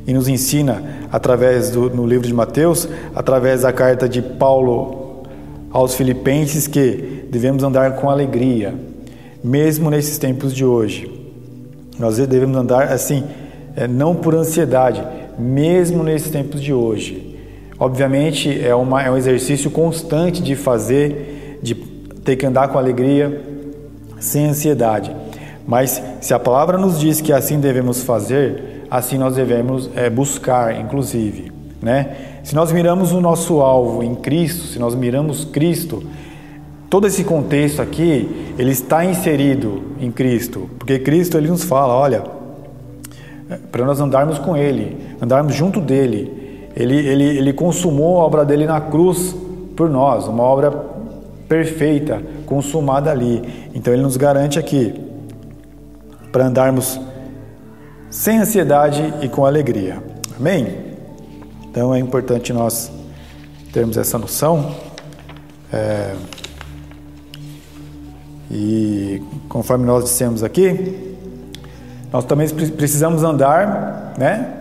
e 0.06 0.14
nos 0.14 0.28
ensina 0.28 0.82
através 1.12 1.70
do 1.70 1.90
no 1.90 2.06
livro 2.06 2.26
de 2.26 2.32
Mateus, 2.32 2.88
através 3.14 3.62
da 3.62 3.72
carta 3.72 4.08
de 4.08 4.22
Paulo 4.22 5.24
aos 5.70 5.94
Filipenses, 5.94 6.66
que 6.66 7.26
devemos 7.30 7.62
andar 7.62 7.96
com 7.96 8.08
alegria, 8.08 8.74
mesmo 9.44 9.90
nesses 9.90 10.16
tempos 10.16 10.54
de 10.54 10.64
hoje. 10.64 11.12
Nós 11.98 12.16
devemos 12.16 12.56
andar 12.56 12.84
assim 12.84 13.24
é, 13.74 13.86
não 13.86 14.14
por 14.14 14.34
ansiedade, 14.34 15.04
mesmo 15.38 16.02
nesses 16.02 16.30
tempos 16.30 16.62
de 16.62 16.72
hoje. 16.72 17.25
Obviamente 17.78 18.64
é, 18.64 18.74
uma, 18.74 19.02
é 19.02 19.10
um 19.10 19.16
exercício 19.16 19.70
constante 19.70 20.42
de 20.42 20.56
fazer, 20.56 21.58
de 21.62 21.74
ter 21.74 22.36
que 22.36 22.46
andar 22.46 22.68
com 22.68 22.78
alegria, 22.78 23.42
sem 24.18 24.46
ansiedade. 24.46 25.14
Mas 25.66 26.02
se 26.20 26.32
a 26.32 26.38
palavra 26.38 26.78
nos 26.78 26.98
diz 26.98 27.20
que 27.20 27.32
assim 27.32 27.60
devemos 27.60 28.02
fazer, 28.02 28.86
assim 28.90 29.18
nós 29.18 29.34
devemos 29.34 29.90
é, 29.94 30.08
buscar, 30.08 30.80
inclusive. 30.80 31.52
Né? 31.82 32.16
Se 32.42 32.54
nós 32.54 32.72
miramos 32.72 33.12
o 33.12 33.20
nosso 33.20 33.60
alvo 33.60 34.02
em 34.02 34.14
Cristo, 34.14 34.66
se 34.66 34.78
nós 34.78 34.94
miramos 34.94 35.44
Cristo, 35.44 36.02
todo 36.88 37.06
esse 37.06 37.24
contexto 37.24 37.82
aqui, 37.82 38.54
ele 38.58 38.70
está 38.70 39.04
inserido 39.04 39.82
em 40.00 40.10
Cristo, 40.10 40.70
porque 40.78 40.98
Cristo 40.98 41.36
ele 41.36 41.48
nos 41.48 41.64
fala, 41.64 41.92
olha, 41.92 42.22
para 43.70 43.84
nós 43.84 44.00
andarmos 44.00 44.38
com 44.38 44.56
Ele, 44.56 44.96
andarmos 45.20 45.54
junto 45.54 45.80
dele, 45.80 46.45
ele, 46.76 46.94
ele, 46.94 47.24
ele 47.38 47.52
consumou 47.54 48.20
a 48.20 48.24
obra 48.24 48.44
dele 48.44 48.66
na 48.66 48.80
cruz 48.80 49.34
por 49.74 49.88
nós, 49.88 50.28
uma 50.28 50.42
obra 50.42 50.70
perfeita, 51.48 52.22
consumada 52.44 53.10
ali. 53.10 53.70
Então 53.74 53.94
ele 53.94 54.02
nos 54.02 54.18
garante 54.18 54.58
aqui 54.58 54.94
para 56.30 56.46
andarmos 56.46 57.00
sem 58.10 58.38
ansiedade 58.38 59.14
e 59.22 59.28
com 59.28 59.46
alegria. 59.46 60.02
Amém? 60.38 60.68
Então 61.70 61.94
é 61.94 61.98
importante 61.98 62.52
nós 62.52 62.92
termos 63.72 63.96
essa 63.96 64.18
noção. 64.18 64.74
É, 65.72 66.14
e 68.50 69.22
conforme 69.48 69.84
nós 69.86 70.04
dissemos 70.04 70.44
aqui, 70.44 71.16
nós 72.12 72.24
também 72.24 72.48
precisamos 72.48 73.22
andar, 73.22 74.14
né? 74.18 74.55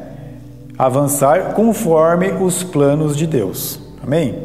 Avançar 0.78 1.54
conforme 1.54 2.32
os 2.32 2.64
planos 2.64 3.16
de 3.16 3.26
Deus. 3.26 3.80
Amém? 4.04 4.36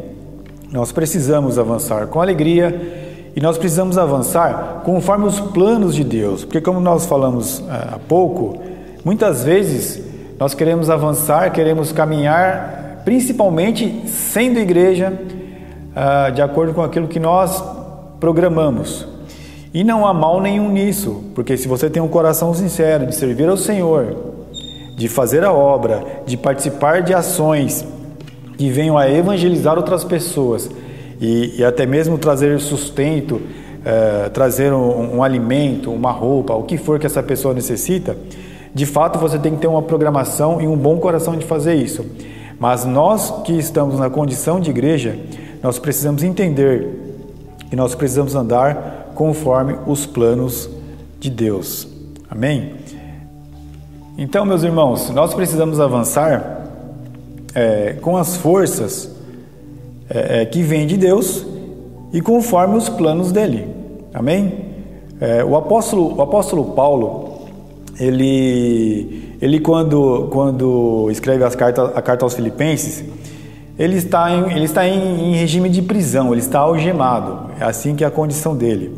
Nós 0.71 0.93
precisamos 0.93 1.59
avançar 1.59 2.07
com 2.07 2.21
alegria 2.21 3.33
e 3.35 3.41
nós 3.41 3.59
precisamos 3.59 3.99
avançar 3.99 4.83
conforme 4.85 5.27
os 5.27 5.41
planos 5.41 5.95
de 5.95 6.05
Deus, 6.05 6.45
porque, 6.45 6.61
como 6.61 6.81
nós 6.81 7.07
falamos 7.07 7.61
é, 7.69 7.95
há 7.95 7.99
pouco, 8.09 8.59
muitas 9.05 9.45
vezes 9.45 10.03
nós 10.39 10.55
queremos 10.55 10.89
avançar, 10.89 11.51
queremos 11.53 11.93
caminhar, 11.93 13.03
principalmente 13.05 14.05
sendo 14.07 14.59
igreja, 14.59 15.13
ah, 15.95 16.31
de 16.31 16.41
acordo 16.41 16.73
com 16.73 16.83
aquilo 16.83 17.09
que 17.09 17.21
nós 17.21 17.63
programamos. 18.19 19.07
E 19.73 19.85
não 19.85 20.07
há 20.07 20.15
mal 20.15 20.41
nenhum 20.41 20.71
nisso, 20.71 21.25
porque 21.35 21.57
se 21.57 21.69
você 21.69 21.91
tem 21.91 22.03
um 22.03 22.09
coração 22.09 22.55
sincero 22.55 23.07
de 23.07 23.15
servir 23.15 23.49
ao 23.49 23.57
Senhor, 23.57 24.30
de 25.01 25.09
fazer 25.09 25.43
a 25.43 25.51
obra, 25.51 26.05
de 26.27 26.37
participar 26.37 27.01
de 27.01 27.15
ações 27.15 27.83
que 28.59 28.69
venham 28.69 28.99
a 28.99 29.11
evangelizar 29.11 29.79
outras 29.79 30.05
pessoas 30.05 30.71
e, 31.19 31.55
e 31.57 31.65
até 31.65 31.87
mesmo 31.87 32.19
trazer 32.19 32.61
sustento, 32.61 33.41
é, 33.83 34.29
trazer 34.29 34.75
um, 34.75 35.17
um 35.17 35.23
alimento, 35.23 35.91
uma 35.91 36.11
roupa, 36.11 36.53
o 36.53 36.65
que 36.65 36.77
for 36.77 36.99
que 36.99 37.07
essa 37.07 37.23
pessoa 37.23 37.55
necessita, 37.55 38.15
de 38.75 38.85
fato 38.85 39.19
você 39.19 39.39
tem 39.39 39.55
que 39.55 39.63
ter 39.63 39.69
uma 39.69 39.81
programação 39.81 40.61
e 40.61 40.69
um 40.69 40.77
bom 40.77 40.99
coração 40.99 41.35
de 41.35 41.47
fazer 41.47 41.77
isso. 41.77 42.05
Mas 42.59 42.85
nós 42.85 43.31
que 43.43 43.55
estamos 43.55 43.99
na 43.99 44.11
condição 44.11 44.61
de 44.61 44.69
igreja, 44.69 45.19
nós 45.63 45.79
precisamos 45.79 46.23
entender 46.23 46.87
que 47.71 47.75
nós 47.75 47.95
precisamos 47.95 48.35
andar 48.35 49.13
conforme 49.15 49.79
os 49.87 50.05
planos 50.05 50.69
de 51.19 51.31
Deus. 51.31 51.89
Amém? 52.29 52.80
Então, 54.23 54.45
meus 54.45 54.63
irmãos, 54.63 55.09
nós 55.09 55.33
precisamos 55.33 55.81
avançar 55.81 56.67
é, 57.55 57.97
com 58.03 58.19
as 58.19 58.37
forças 58.37 59.11
é, 60.11 60.43
é, 60.43 60.45
que 60.45 60.63
vêm 60.63 60.87
de 60.87 60.99
Deus 60.99 61.47
e 62.13 62.21
conforme 62.21 62.77
os 62.77 62.87
planos 62.87 63.33
dele. 63.33 63.67
Amém? 64.13 64.67
É, 65.19 65.43
o, 65.43 65.57
apóstolo, 65.57 66.17
o 66.17 66.21
apóstolo 66.21 66.67
Paulo, 66.73 67.47
ele, 67.99 69.37
ele 69.41 69.59
quando, 69.59 70.29
quando 70.31 71.09
escreve 71.11 71.43
as 71.43 71.55
cartas, 71.55 71.91
a 71.97 72.03
carta 72.03 72.23
aos 72.23 72.35
Filipenses, 72.35 73.03
ele 73.79 73.97
está, 73.97 74.31
em, 74.31 74.53
ele 74.53 74.67
está 74.67 74.87
em, 74.87 75.31
em 75.31 75.35
regime 75.35 75.71
de 75.71 75.81
prisão, 75.81 76.31
ele 76.33 76.43
está 76.43 76.59
algemado, 76.59 77.53
é 77.59 77.65
assim 77.65 77.97
que 77.97 78.05
é 78.05 78.07
a 78.07 78.11
condição 78.11 78.55
dele. 78.55 78.95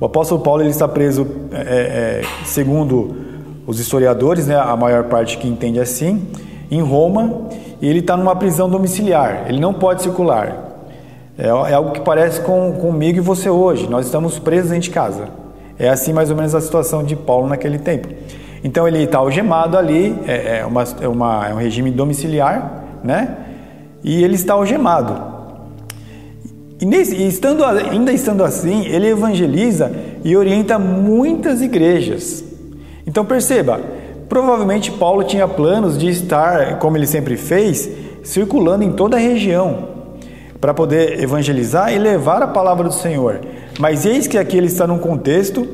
O 0.00 0.04
apóstolo 0.06 0.40
Paulo 0.40 0.62
ele 0.62 0.70
está 0.70 0.88
preso, 0.88 1.28
é, 1.52 2.22
é, 2.22 2.22
segundo 2.44 3.29
os 3.66 3.78
historiadores, 3.78 4.46
né, 4.46 4.56
a 4.56 4.76
maior 4.76 5.04
parte 5.04 5.38
que 5.38 5.46
entende 5.46 5.78
assim, 5.80 6.26
em 6.70 6.80
Roma, 6.80 7.48
e 7.80 7.88
ele 7.88 8.00
está 8.00 8.16
numa 8.16 8.36
prisão 8.36 8.68
domiciliar, 8.68 9.46
ele 9.48 9.60
não 9.60 9.72
pode 9.72 10.02
circular. 10.02 10.70
É, 11.38 11.46
é, 11.46 11.74
algo 11.74 11.92
que 11.92 12.00
parece 12.00 12.40
com, 12.42 12.72
comigo 12.72 13.18
e 13.18 13.20
você 13.20 13.48
hoje, 13.48 13.88
nós 13.88 14.06
estamos 14.06 14.38
presos 14.38 14.70
dentro 14.70 14.84
de 14.84 14.90
casa. 14.90 15.28
É 15.78 15.88
assim 15.88 16.12
mais 16.12 16.30
ou 16.30 16.36
menos 16.36 16.54
a 16.54 16.60
situação 16.60 17.02
de 17.02 17.16
Paulo 17.16 17.48
naquele 17.48 17.78
tempo. 17.78 18.08
Então 18.62 18.86
ele 18.86 19.02
está 19.04 19.18
algemado 19.18 19.78
ali, 19.78 20.14
é, 20.26 20.58
é, 20.58 20.66
uma, 20.66 20.84
é, 21.00 21.08
uma, 21.08 21.48
é 21.48 21.54
um 21.54 21.56
regime 21.56 21.90
domiciliar, 21.90 22.84
né? 23.02 23.36
E 24.04 24.22
ele 24.22 24.34
está 24.34 24.52
algemado. 24.52 25.30
E, 26.78 26.84
nesse, 26.84 27.14
e 27.14 27.26
estando, 27.26 27.64
ainda 27.64 28.12
estando 28.12 28.44
assim, 28.44 28.86
ele 28.86 29.08
evangeliza 29.08 29.90
e 30.22 30.36
orienta 30.36 30.78
muitas 30.78 31.62
igrejas. 31.62 32.44
Então 33.06 33.24
perceba, 33.24 33.80
provavelmente 34.28 34.90
Paulo 34.90 35.24
tinha 35.24 35.48
planos 35.48 35.98
de 35.98 36.08
estar, 36.08 36.78
como 36.78 36.96
ele 36.96 37.06
sempre 37.06 37.36
fez, 37.36 37.88
circulando 38.22 38.84
em 38.84 38.92
toda 38.92 39.16
a 39.16 39.20
região 39.20 39.88
para 40.60 40.74
poder 40.74 41.22
evangelizar 41.22 41.92
e 41.92 41.98
levar 41.98 42.42
a 42.42 42.46
palavra 42.46 42.86
do 42.86 42.94
Senhor. 42.94 43.40
Mas 43.78 44.04
eis 44.04 44.26
que 44.26 44.36
aqui 44.36 44.56
ele 44.56 44.66
está 44.66 44.86
num 44.86 44.98
contexto 44.98 45.66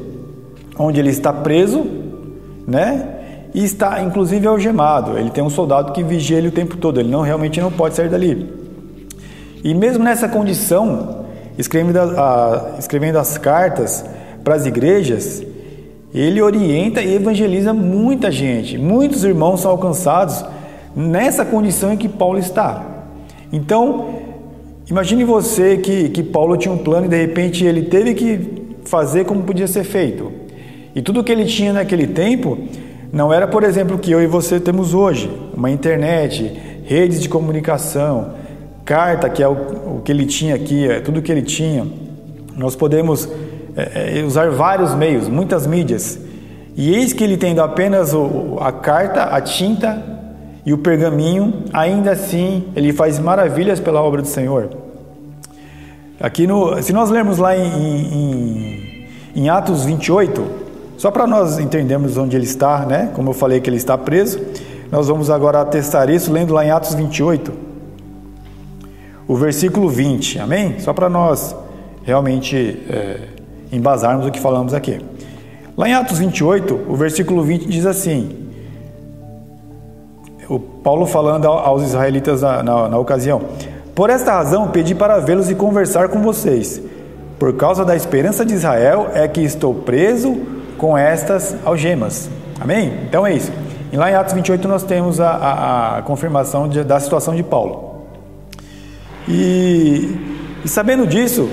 onde 0.79 1.01
ele 1.01 1.11
está 1.11 1.33
preso, 1.33 1.85
né? 2.67 3.15
E 3.53 3.65
está 3.65 4.01
inclusive 4.03 4.47
algemado. 4.47 5.19
Ele 5.19 5.31
tem 5.31 5.43
um 5.43 5.51
soldado 5.51 5.93
que 5.93 6.05
vigia 6.05 6.39
ele 6.39 6.49
o 6.49 6.53
tempo 6.53 6.77
todo. 6.77 7.01
Ele 7.01 7.11
não 7.11 7.23
realmente 7.23 7.61
não 7.61 7.73
pode 7.73 7.97
sair 7.97 8.09
dali. 8.09 8.49
E 9.65 9.75
mesmo 9.75 10.05
nessa 10.05 10.29
condição, 10.29 11.25
escrevendo, 11.59 11.99
a, 11.99 12.77
escrevendo 12.79 13.19
as 13.19 13.37
cartas 13.39 14.05
para 14.45 14.55
as 14.55 14.67
igrejas, 14.67 15.43
ele 16.21 16.41
orienta 16.41 17.03
e 17.03 17.15
evangeliza 17.15 17.75
muita 17.75 18.31
gente. 18.31 18.79
Muitos 18.79 19.23
irmãos 19.23 19.61
são 19.61 19.71
alcançados 19.71 20.43
nessa 20.97 21.45
condição 21.45 21.93
em 21.93 21.97
que 21.99 22.09
Paulo 22.09 22.39
está. 22.39 22.83
Então, 23.53 24.15
imagine 24.89 25.25
você 25.25 25.77
que, 25.77 26.09
que 26.09 26.23
Paulo 26.23 26.57
tinha 26.57 26.73
um 26.73 26.79
plano 26.79 27.05
e 27.05 27.09
de 27.11 27.21
repente 27.21 27.67
ele 27.67 27.83
teve 27.83 28.15
que 28.15 28.41
fazer 28.87 29.27
como 29.27 29.43
podia 29.43 29.67
ser 29.67 29.85
feito. 29.85 30.33
E 30.95 31.03
tudo 31.03 31.23
que 31.23 31.31
ele 31.31 31.45
tinha 31.45 31.75
naquele 31.75 32.07
tempo 32.07 32.59
não 33.13 33.31
era, 33.31 33.47
por 33.47 33.63
exemplo, 33.63 33.97
o 33.97 33.99
que 33.99 34.11
eu 34.11 34.23
e 34.23 34.27
você 34.27 34.59
temos 34.59 34.95
hoje: 34.95 35.31
uma 35.55 35.71
internet, 35.71 36.51
redes 36.87 37.21
de 37.21 37.29
comunicação, 37.29 38.33
carta, 38.87 39.29
que 39.29 39.43
é 39.43 39.49
o, 39.49 39.53
o 39.97 40.03
que 40.03 40.11
ele 40.11 40.25
tinha 40.25 40.55
aqui, 40.55 40.89
é 40.89 41.01
tudo 41.01 41.21
que 41.21 41.31
ele 41.31 41.43
tinha, 41.43 41.87
nós 42.57 42.75
podemos 42.75 43.29
é, 43.77 44.21
é, 44.21 44.25
usar 44.25 44.51
vários 44.51 44.95
meios, 44.95 45.29
muitas 45.29 45.67
mídias. 45.67 46.19
E 46.77 46.95
eis 46.95 47.13
que 47.13 47.23
ele 47.23 47.37
tendo 47.37 47.61
apenas 47.61 48.13
o, 48.13 48.59
a 48.61 48.73
carta, 48.73 49.25
a 49.25 49.41
tinta 49.41 50.03
e 50.65 50.73
o 50.73 50.79
pergaminho, 50.79 51.65
ainda 51.73 52.13
assim 52.13 52.65
ele 52.75 52.93
faz 52.93 53.19
maravilhas 53.19 53.79
pela 53.79 54.01
obra 54.03 54.23
do 54.23 54.29
Senhor. 54.29 54.71
Aqui 56.21 56.47
no, 56.47 56.83
se 56.83 56.93
nós 56.93 57.11
lermos 57.11 57.39
lá 57.39 57.57
em, 57.57 57.63
em, 57.67 59.07
em 59.35 59.49
Atos 59.49 59.85
28, 59.85 60.45
só 60.97 61.11
para 61.11 61.27
nós 61.27 61.59
entendermos 61.59 62.17
onde 62.17 62.37
ele 62.37 62.47
está, 62.47 62.87
né? 62.87 63.11
Como 63.15 63.31
eu 63.31 63.35
falei 63.35 63.61
que 63.61 63.69
ele 63.69 63.77
está 63.77 63.99
preso, 63.99 64.41
nós 64.91 65.09
vamos 65.09 65.31
agora 65.31 65.61
atestar 65.61 66.09
isso 66.09 66.33
lendo 66.33 66.55
lá 66.55 66.65
em 66.65 66.71
Atos 66.71 66.95
28 66.95 67.67
o 69.29 69.35
versículo 69.35 69.89
20, 69.89 70.39
amém? 70.39 70.79
Só 70.79 70.93
para 70.93 71.09
nós 71.09 71.55
realmente 72.05 72.57
é, 72.89 73.19
embasarmos 73.73 74.27
o 74.27 74.31
que 74.31 74.41
falamos 74.41 74.75
aqui. 74.75 75.01
Lá 75.77 75.89
em 75.89 75.95
Atos 75.95 76.19
28, 76.19 76.87
o 76.89 76.97
versículo 76.97 77.43
20 77.43 77.67
diz 77.67 77.85
assim: 77.85 78.47
o 80.49 80.59
Paulo 80.59 81.07
falando 81.07 81.47
aos 81.47 81.83
israelitas 81.83 82.43
na, 82.43 82.63
na, 82.63 82.89
na 82.89 82.99
ocasião: 82.99 83.43
Por 83.95 84.11
esta 84.11 84.33
razão 84.33 84.69
pedi 84.69 84.95
para 84.95 85.19
vê-los 85.19 85.51
e 85.51 85.55
conversar 85.55 86.09
com 86.09 86.23
vocês. 86.23 86.81
Por 87.39 87.55
causa 87.55 87.85
da 87.85 87.95
esperança 87.95 88.45
de 88.45 88.55
Israel 88.55 89.09
é 89.13 89.29
que 89.29 89.43
estou 89.43 89.75
preso 89.75 90.37
com 90.79 90.97
estas 90.97 91.57
algemas. 91.65 92.31
Amém? 92.61 92.93
Então 93.09 93.27
é 93.27 93.35
isso. 93.35 93.53
E 93.93 93.97
lá 93.97 94.11
em 94.11 94.15
Atos 94.15 94.33
28 94.33 94.67
nós 94.67 94.83
temos 94.83 95.21
a, 95.21 95.31
a, 95.31 95.99
a 95.99 96.03
confirmação 96.03 96.69
de, 96.69 96.83
da 96.83 96.99
situação 96.99 97.35
de 97.35 97.43
Paulo. 97.43 98.07
E, 99.29 100.17
e 100.65 100.69
sabendo 100.69 101.07
disso, 101.07 101.49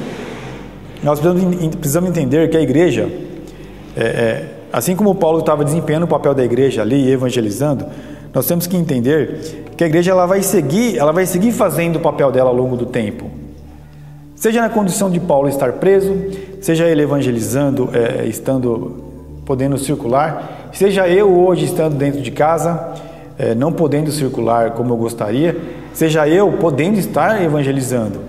nós 1.03 1.19
precisamos, 1.19 1.75
precisamos, 1.75 2.09
entender 2.09 2.49
que 2.49 2.57
a 2.57 2.61
igreja, 2.61 3.09
é, 3.95 4.03
é, 4.03 4.49
assim 4.71 4.95
como 4.95 5.13
Paulo 5.13 5.39
estava 5.39 5.63
desempenhando 5.63 6.03
o 6.03 6.07
papel 6.07 6.33
da 6.33 6.43
igreja 6.43 6.81
ali, 6.81 7.11
evangelizando, 7.11 7.85
nós 8.33 8.47
temos 8.47 8.65
que 8.65 8.75
entender 8.75 9.65
que 9.77 9.83
a 9.83 9.87
igreja 9.87 10.11
ela 10.11 10.25
vai 10.25 10.41
seguir, 10.41 10.97
ela 10.97 11.11
vai 11.11 11.25
seguir 11.25 11.51
fazendo 11.51 11.97
o 11.97 11.99
papel 11.99 12.31
dela 12.31 12.49
ao 12.49 12.55
longo 12.55 12.75
do 12.75 12.85
tempo. 12.85 13.29
Seja 14.35 14.61
na 14.61 14.69
condição 14.69 15.09
de 15.09 15.19
Paulo 15.19 15.47
estar 15.47 15.73
preso, 15.73 16.15
seja 16.61 16.85
ele 16.85 17.01
evangelizando, 17.01 17.89
é, 17.93 18.25
estando 18.25 19.03
podendo 19.45 19.77
circular, 19.77 20.69
seja 20.73 21.07
eu 21.07 21.33
hoje 21.45 21.65
estando 21.65 21.95
dentro 21.95 22.21
de 22.21 22.31
casa, 22.31 22.93
é, 23.37 23.53
não 23.53 23.71
podendo 23.71 24.11
circular 24.11 24.71
como 24.71 24.93
eu 24.93 24.97
gostaria, 24.97 25.57
seja 25.93 26.27
eu 26.27 26.51
podendo 26.53 26.97
estar 26.97 27.41
evangelizando. 27.41 28.19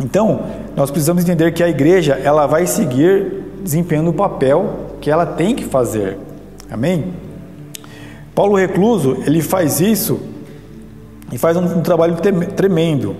Então, 0.00 0.40
nós 0.80 0.90
precisamos 0.90 1.22
entender 1.22 1.52
que 1.52 1.62
a 1.62 1.68
igreja 1.68 2.18
ela 2.24 2.46
vai 2.46 2.66
seguir 2.66 3.44
desempenhando 3.62 4.08
o 4.08 4.14
papel 4.14 4.94
que 4.98 5.10
ela 5.10 5.26
tem 5.26 5.54
que 5.54 5.66
fazer. 5.66 6.16
Amém? 6.70 7.12
Paulo 8.34 8.56
Recluso, 8.56 9.18
ele 9.26 9.42
faz 9.42 9.78
isso 9.78 10.18
e 11.30 11.36
faz 11.36 11.54
um, 11.58 11.64
um 11.64 11.82
trabalho 11.82 12.16
tremendo. 12.56 13.14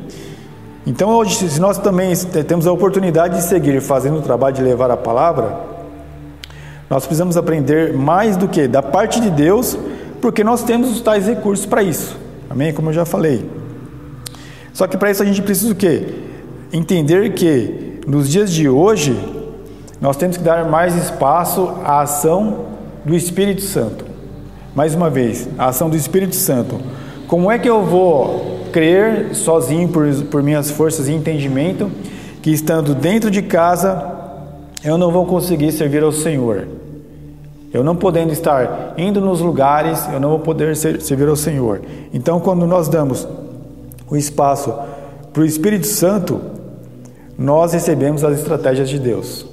Então, 0.86 1.10
hoje, 1.10 1.50
se 1.50 1.60
nós 1.60 1.76
também 1.76 2.16
temos 2.48 2.66
a 2.66 2.72
oportunidade 2.72 3.36
de 3.36 3.42
seguir 3.42 3.78
fazendo 3.82 4.20
o 4.20 4.22
trabalho 4.22 4.56
de 4.56 4.62
levar 4.62 4.90
a 4.90 4.96
palavra, 4.96 5.60
nós 6.88 7.04
precisamos 7.04 7.36
aprender 7.36 7.92
mais 7.92 8.38
do 8.38 8.48
que 8.48 8.66
da 8.66 8.82
parte 8.82 9.20
de 9.20 9.28
Deus, 9.28 9.76
porque 10.22 10.42
nós 10.42 10.62
temos 10.62 10.90
os 10.90 11.02
tais 11.02 11.26
recursos 11.26 11.66
para 11.66 11.82
isso. 11.82 12.16
Amém? 12.48 12.72
Como 12.72 12.88
eu 12.88 12.94
já 12.94 13.04
falei. 13.04 13.46
Só 14.72 14.86
que 14.86 14.96
para 14.96 15.10
isso 15.10 15.22
a 15.22 15.26
gente 15.26 15.42
precisa 15.42 15.70
o 15.70 15.76
quê? 15.76 16.29
Entender 16.72 17.32
que 17.32 18.00
nos 18.06 18.28
dias 18.28 18.52
de 18.52 18.68
hoje 18.68 19.18
nós 20.00 20.16
temos 20.16 20.36
que 20.36 20.42
dar 20.42 20.68
mais 20.68 20.94
espaço 20.94 21.68
à 21.84 22.02
ação 22.02 22.66
do 23.04 23.14
Espírito 23.16 23.62
Santo. 23.62 24.04
Mais 24.72 24.94
uma 24.94 25.10
vez, 25.10 25.48
a 25.58 25.66
ação 25.66 25.90
do 25.90 25.96
Espírito 25.96 26.36
Santo. 26.36 26.80
Como 27.26 27.50
é 27.50 27.58
que 27.58 27.68
eu 27.68 27.84
vou 27.84 28.60
crer 28.72 29.34
sozinho 29.34 29.88
por, 29.88 30.06
por 30.30 30.44
minhas 30.44 30.70
forças 30.70 31.08
e 31.08 31.12
entendimento 31.12 31.90
que 32.40 32.52
estando 32.52 32.94
dentro 32.94 33.32
de 33.32 33.42
casa 33.42 34.08
eu 34.84 34.96
não 34.96 35.10
vou 35.10 35.26
conseguir 35.26 35.72
servir 35.72 36.04
ao 36.04 36.12
Senhor? 36.12 36.68
Eu 37.72 37.82
não 37.82 37.96
podendo 37.96 38.32
estar 38.32 38.94
indo 38.96 39.20
nos 39.20 39.40
lugares, 39.40 40.08
eu 40.12 40.20
não 40.20 40.30
vou 40.30 40.38
poder 40.38 40.76
ser, 40.76 41.00
servir 41.00 41.28
ao 41.28 41.36
Senhor. 41.36 41.80
Então, 42.12 42.38
quando 42.38 42.64
nós 42.64 42.88
damos 42.88 43.26
o 44.08 44.16
espaço 44.16 44.72
para 45.32 45.42
o 45.42 45.44
Espírito 45.44 45.86
Santo, 45.86 46.59
nós 47.40 47.72
recebemos 47.72 48.22
as 48.22 48.38
estratégias 48.38 48.88
de 48.88 49.00
Deus 49.00 49.50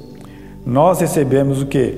nós 0.67 0.99
recebemos 0.99 1.61
o 1.61 1.65
que? 1.65 1.97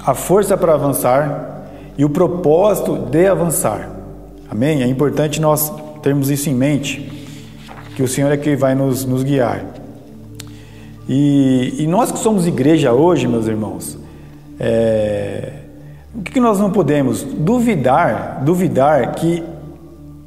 A 0.00 0.12
força 0.12 0.56
para 0.56 0.74
avançar 0.74 1.70
e 1.96 2.04
o 2.04 2.10
propósito 2.10 2.96
de 2.96 3.28
avançar. 3.28 3.88
Amém? 4.50 4.82
É 4.82 4.88
importante 4.88 5.40
nós 5.40 5.72
termos 6.02 6.30
isso 6.30 6.50
em 6.50 6.54
mente, 6.54 7.28
que 7.94 8.02
o 8.02 8.08
Senhor 8.08 8.32
é 8.32 8.36
que 8.36 8.56
vai 8.56 8.74
nos, 8.74 9.04
nos 9.04 9.22
guiar. 9.22 9.64
E, 11.08 11.76
e, 11.78 11.86
nós 11.86 12.10
que 12.10 12.18
somos 12.18 12.44
igreja 12.44 12.92
hoje, 12.92 13.28
meus 13.28 13.46
irmãos, 13.46 13.96
é, 14.58 15.52
o 16.12 16.22
que, 16.22 16.32
que 16.32 16.40
nós 16.40 16.58
não 16.58 16.72
podemos? 16.72 17.22
Duvidar, 17.22 18.42
duvidar 18.44 19.14
que, 19.14 19.44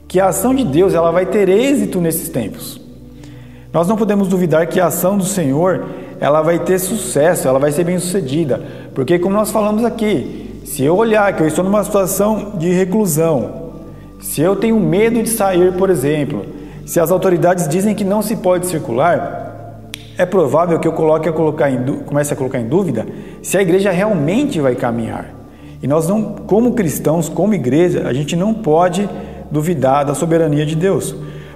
que 0.07 0.17
a 0.17 0.29
ação 0.29 0.55
de 0.55 0.63
Deus 0.63 0.93
ela 0.93 1.11
vai 1.11 1.25
ter 1.25 1.49
êxito 1.49 1.99
nesses 1.99 2.29
tempos. 2.29 2.79
Nós 3.73 3.87
não 3.87 3.97
podemos 3.97 4.27
duvidar 4.27 4.67
que 4.67 4.79
a 4.79 4.85
ação 4.85 5.17
do 5.17 5.25
Senhor 5.25 5.83
ela 6.19 6.43
vai 6.43 6.59
ter 6.59 6.77
sucesso, 6.77 7.47
ela 7.47 7.57
vai 7.57 7.71
ser 7.71 7.83
bem 7.83 7.97
sucedida. 7.97 8.61
Porque, 8.93 9.17
como 9.17 9.35
nós 9.35 9.49
falamos 9.49 9.83
aqui, 9.83 10.61
se 10.63 10.83
eu 10.83 10.95
olhar 10.95 11.35
que 11.35 11.41
eu 11.41 11.47
estou 11.47 11.65
numa 11.65 11.83
situação 11.83 12.53
de 12.55 12.71
reclusão, 12.71 13.71
se 14.19 14.41
eu 14.41 14.55
tenho 14.55 14.79
medo 14.79 15.23
de 15.23 15.29
sair, 15.29 15.73
por 15.73 15.89
exemplo, 15.89 16.45
se 16.85 16.99
as 16.99 17.09
autoridades 17.09 17.67
dizem 17.67 17.95
que 17.95 18.03
não 18.03 18.21
se 18.21 18.35
pode 18.35 18.67
circular, 18.67 19.81
é 20.19 20.25
provável 20.25 20.77
que 20.77 20.87
eu 20.87 20.93
coloque 20.93 21.27
a 21.27 21.33
colocar 21.33 21.71
em, 21.71 21.83
comece 22.05 22.31
a 22.31 22.35
colocar 22.35 22.59
em 22.59 22.67
dúvida 22.67 23.07
se 23.41 23.57
a 23.57 23.61
igreja 23.63 23.89
realmente 23.89 24.61
vai 24.61 24.75
caminhar. 24.75 25.33
E 25.81 25.87
nós 25.87 26.07
não, 26.07 26.35
como 26.45 26.73
cristãos, 26.73 27.27
como 27.27 27.55
igreja, 27.55 28.07
a 28.07 28.13
gente 28.13 28.35
não 28.35 28.53
pode 28.53 29.09
duvidar 29.49 30.05
da 30.05 30.13
soberania 30.13 30.63
de 30.63 30.75
Deus, 30.75 31.15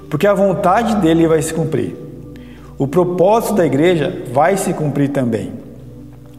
porque 0.09 0.25
a 0.25 0.33
vontade 0.33 0.95
dele 0.95 1.27
vai 1.27 1.41
se 1.43 1.53
cumprir 1.53 2.06
o 2.77 2.87
propósito 2.87 3.55
da 3.55 3.65
igreja 3.65 4.23
vai 4.31 4.55
se 4.55 4.73
cumprir 4.73 5.09
também. 5.09 5.51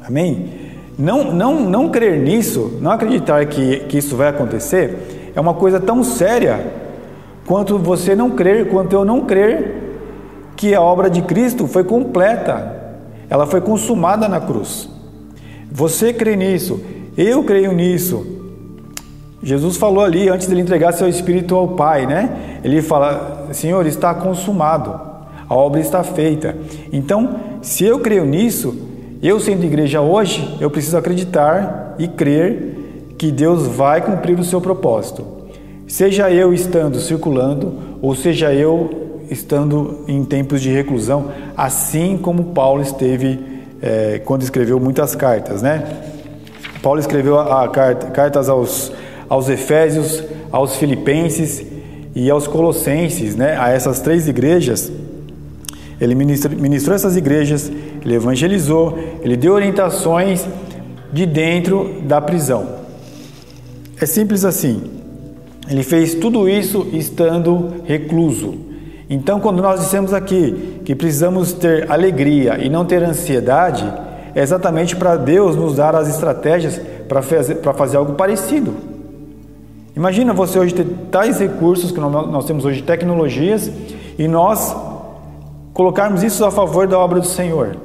Amém? 0.06 0.50
Não, 0.96 1.32
não, 1.32 1.60
não 1.60 1.88
crer 1.88 2.18
nisso, 2.18 2.78
não 2.80 2.92
acreditar 2.92 3.44
que, 3.46 3.80
que 3.80 3.98
isso 3.98 4.16
vai 4.16 4.28
acontecer, 4.28 5.32
é 5.34 5.40
uma 5.40 5.54
coisa 5.54 5.80
tão 5.80 6.02
séria 6.02 6.64
quanto 7.46 7.78
você 7.78 8.14
não 8.14 8.30
crer, 8.30 8.68
quanto 8.68 8.92
eu 8.92 9.04
não 9.04 9.22
crer 9.22 9.76
que 10.56 10.74
a 10.74 10.80
obra 10.80 11.08
de 11.08 11.22
Cristo 11.22 11.66
foi 11.66 11.84
completa, 11.84 12.76
ela 13.30 13.46
foi 13.46 13.60
consumada 13.60 14.28
na 14.28 14.40
cruz. 14.40 14.88
Você 15.70 16.12
crê 16.12 16.34
nisso, 16.34 16.80
eu 17.16 17.44
creio 17.44 17.72
nisso. 17.72 18.26
Jesus 19.42 19.76
falou 19.76 20.02
ali, 20.02 20.28
antes 20.28 20.48
de 20.48 20.54
ele 20.54 20.62
entregar 20.62 20.92
seu 20.92 21.08
Espírito 21.08 21.54
ao 21.54 21.68
Pai, 21.68 22.06
né? 22.06 22.60
Ele 22.64 22.82
fala: 22.82 23.48
Senhor, 23.52 23.86
está 23.86 24.12
consumado 24.14 25.07
a 25.48 25.54
obra 25.54 25.80
está 25.80 26.02
feita. 26.04 26.56
Então, 26.92 27.36
se 27.62 27.84
eu 27.84 27.98
creio 28.00 28.24
nisso, 28.24 28.76
eu 29.22 29.40
sendo 29.40 29.64
igreja 29.64 30.00
hoje, 30.00 30.56
eu 30.60 30.70
preciso 30.70 30.96
acreditar 30.96 31.94
e 31.98 32.06
crer 32.06 33.14
que 33.16 33.32
Deus 33.32 33.66
vai 33.66 34.00
cumprir 34.00 34.38
o 34.38 34.44
seu 34.44 34.60
propósito. 34.60 35.26
Seja 35.88 36.30
eu 36.30 36.52
estando 36.52 37.00
circulando, 37.00 37.74
ou 38.00 38.14
seja 38.14 38.52
eu 38.52 39.24
estando 39.30 40.04
em 40.06 40.24
tempos 40.24 40.60
de 40.60 40.70
reclusão, 40.70 41.30
assim 41.56 42.16
como 42.16 42.44
Paulo 42.46 42.82
esteve 42.82 43.40
é, 43.82 44.20
quando 44.24 44.42
escreveu 44.42 44.78
muitas 44.78 45.14
cartas, 45.14 45.62
né? 45.62 45.84
Paulo 46.82 47.00
escreveu 47.00 47.38
a, 47.38 47.64
a 47.64 47.68
carta, 47.68 48.06
cartas 48.08 48.48
aos, 48.48 48.92
aos 49.28 49.48
Efésios, 49.48 50.22
aos 50.52 50.76
Filipenses 50.76 51.64
e 52.14 52.30
aos 52.30 52.46
Colossenses, 52.46 53.34
né? 53.34 53.56
A 53.58 53.70
essas 53.70 54.00
três 54.00 54.28
igrejas. 54.28 54.90
Ele 56.00 56.14
ministrou 56.14 56.94
essas 56.94 57.16
igrejas, 57.16 57.70
ele 58.04 58.14
evangelizou, 58.14 58.98
ele 59.22 59.36
deu 59.36 59.52
orientações 59.52 60.46
de 61.12 61.26
dentro 61.26 62.00
da 62.02 62.20
prisão. 62.20 62.78
É 64.00 64.06
simples 64.06 64.44
assim. 64.44 64.82
Ele 65.68 65.82
fez 65.82 66.14
tudo 66.14 66.48
isso 66.48 66.86
estando 66.92 67.82
recluso. 67.84 68.54
Então, 69.10 69.40
quando 69.40 69.62
nós 69.62 69.80
dissemos 69.80 70.12
aqui 70.12 70.80
que 70.84 70.94
precisamos 70.94 71.52
ter 71.52 71.90
alegria 71.90 72.58
e 72.58 72.68
não 72.68 72.84
ter 72.84 73.02
ansiedade, 73.02 73.90
é 74.34 74.42
exatamente 74.42 74.94
para 74.94 75.16
Deus 75.16 75.56
nos 75.56 75.76
dar 75.76 75.96
as 75.96 76.08
estratégias 76.08 76.80
para 77.08 77.22
fazer, 77.22 77.56
para 77.56 77.74
fazer 77.74 77.96
algo 77.96 78.12
parecido. 78.12 78.74
Imagina 79.96 80.32
você 80.32 80.58
hoje 80.58 80.74
ter 80.74 80.86
tais 81.10 81.40
recursos 81.40 81.90
que 81.90 81.98
nós 81.98 82.44
temos 82.44 82.64
hoje, 82.64 82.82
tecnologias, 82.82 83.70
e 84.18 84.28
nós 84.28 84.74
colocarmos 85.78 86.24
isso 86.24 86.44
a 86.44 86.50
favor 86.50 86.88
da 86.88 86.98
obra 86.98 87.20
do 87.20 87.26
Senhor. 87.28 87.76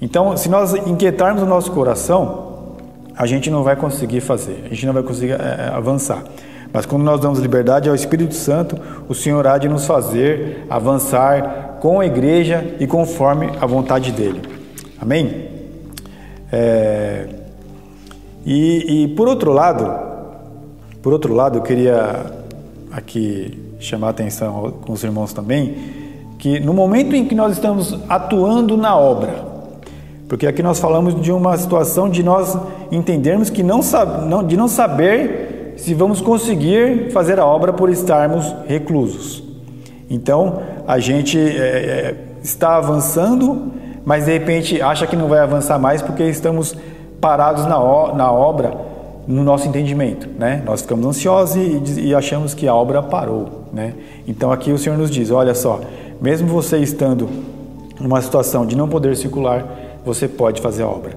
Então, 0.00 0.34
se 0.34 0.48
nós 0.48 0.72
inquietarmos 0.72 1.42
o 1.42 1.46
nosso 1.46 1.70
coração, 1.70 2.78
a 3.14 3.26
gente 3.26 3.50
não 3.50 3.62
vai 3.62 3.76
conseguir 3.76 4.22
fazer, 4.22 4.62
a 4.64 4.68
gente 4.70 4.86
não 4.86 4.94
vai 4.94 5.02
conseguir 5.02 5.32
é, 5.32 5.70
avançar. 5.74 6.24
Mas 6.72 6.86
quando 6.86 7.02
nós 7.02 7.20
damos 7.20 7.38
liberdade 7.38 7.86
ao 7.86 7.94
Espírito 7.94 8.34
Santo, 8.34 8.78
o 9.10 9.14
Senhor 9.14 9.46
há 9.46 9.58
de 9.58 9.68
nos 9.68 9.84
fazer 9.84 10.64
avançar 10.70 11.76
com 11.82 12.00
a 12.00 12.06
igreja 12.06 12.74
e 12.80 12.86
conforme 12.86 13.50
a 13.60 13.66
vontade 13.66 14.10
dele. 14.10 14.40
Amém? 14.98 15.50
É... 16.50 17.26
E, 18.46 19.02
e 19.02 19.08
por 19.08 19.28
outro 19.28 19.52
lado, 19.52 19.84
por 21.02 21.12
outro 21.12 21.34
lado, 21.34 21.58
eu 21.58 21.62
queria 21.62 22.24
aqui 22.90 23.76
chamar 23.78 24.06
a 24.06 24.10
atenção 24.10 24.72
com 24.80 24.94
os 24.94 25.04
irmãos 25.04 25.34
também 25.34 26.00
que 26.42 26.58
no 26.58 26.74
momento 26.74 27.14
em 27.14 27.24
que 27.24 27.36
nós 27.36 27.52
estamos 27.52 27.96
atuando 28.08 28.76
na 28.76 28.96
obra, 28.98 29.32
porque 30.28 30.44
aqui 30.44 30.60
nós 30.60 30.80
falamos 30.80 31.14
de 31.22 31.30
uma 31.30 31.56
situação 31.56 32.10
de 32.10 32.20
nós 32.20 32.58
entendermos 32.90 33.48
que 33.48 33.62
não, 33.62 33.78
não, 34.26 34.44
de 34.44 34.56
não 34.56 34.66
saber 34.66 35.74
se 35.76 35.94
vamos 35.94 36.20
conseguir 36.20 37.12
fazer 37.12 37.38
a 37.38 37.46
obra 37.46 37.72
por 37.72 37.88
estarmos 37.88 38.52
reclusos. 38.66 39.40
Então 40.10 40.60
a 40.84 40.98
gente 40.98 41.38
é, 41.38 42.16
está 42.42 42.74
avançando, 42.74 43.70
mas 44.04 44.24
de 44.24 44.32
repente 44.32 44.82
acha 44.82 45.06
que 45.06 45.14
não 45.14 45.28
vai 45.28 45.38
avançar 45.38 45.78
mais 45.78 46.02
porque 46.02 46.24
estamos 46.24 46.74
parados 47.20 47.66
na, 47.66 47.78
na 48.14 48.32
obra 48.32 48.76
no 49.28 49.44
nosso 49.44 49.68
entendimento, 49.68 50.28
né? 50.36 50.60
Nós 50.66 50.82
ficamos 50.82 51.06
ansiosos 51.06 51.54
e, 51.54 52.08
e 52.08 52.14
achamos 52.16 52.52
que 52.52 52.66
a 52.66 52.74
obra 52.74 53.00
parou, 53.00 53.68
né? 53.72 53.94
Então 54.26 54.50
aqui 54.50 54.72
o 54.72 54.78
Senhor 54.78 54.98
nos 54.98 55.08
diz, 55.08 55.30
olha 55.30 55.54
só, 55.54 55.78
mesmo 56.22 56.48
você 56.48 56.78
estando 56.78 57.28
numa 58.00 58.22
situação 58.22 58.64
de 58.64 58.76
não 58.76 58.88
poder 58.88 59.16
circular, 59.16 59.66
você 60.04 60.26
pode 60.26 60.62
fazer 60.62 60.84
a 60.84 60.88
obra. 60.88 61.12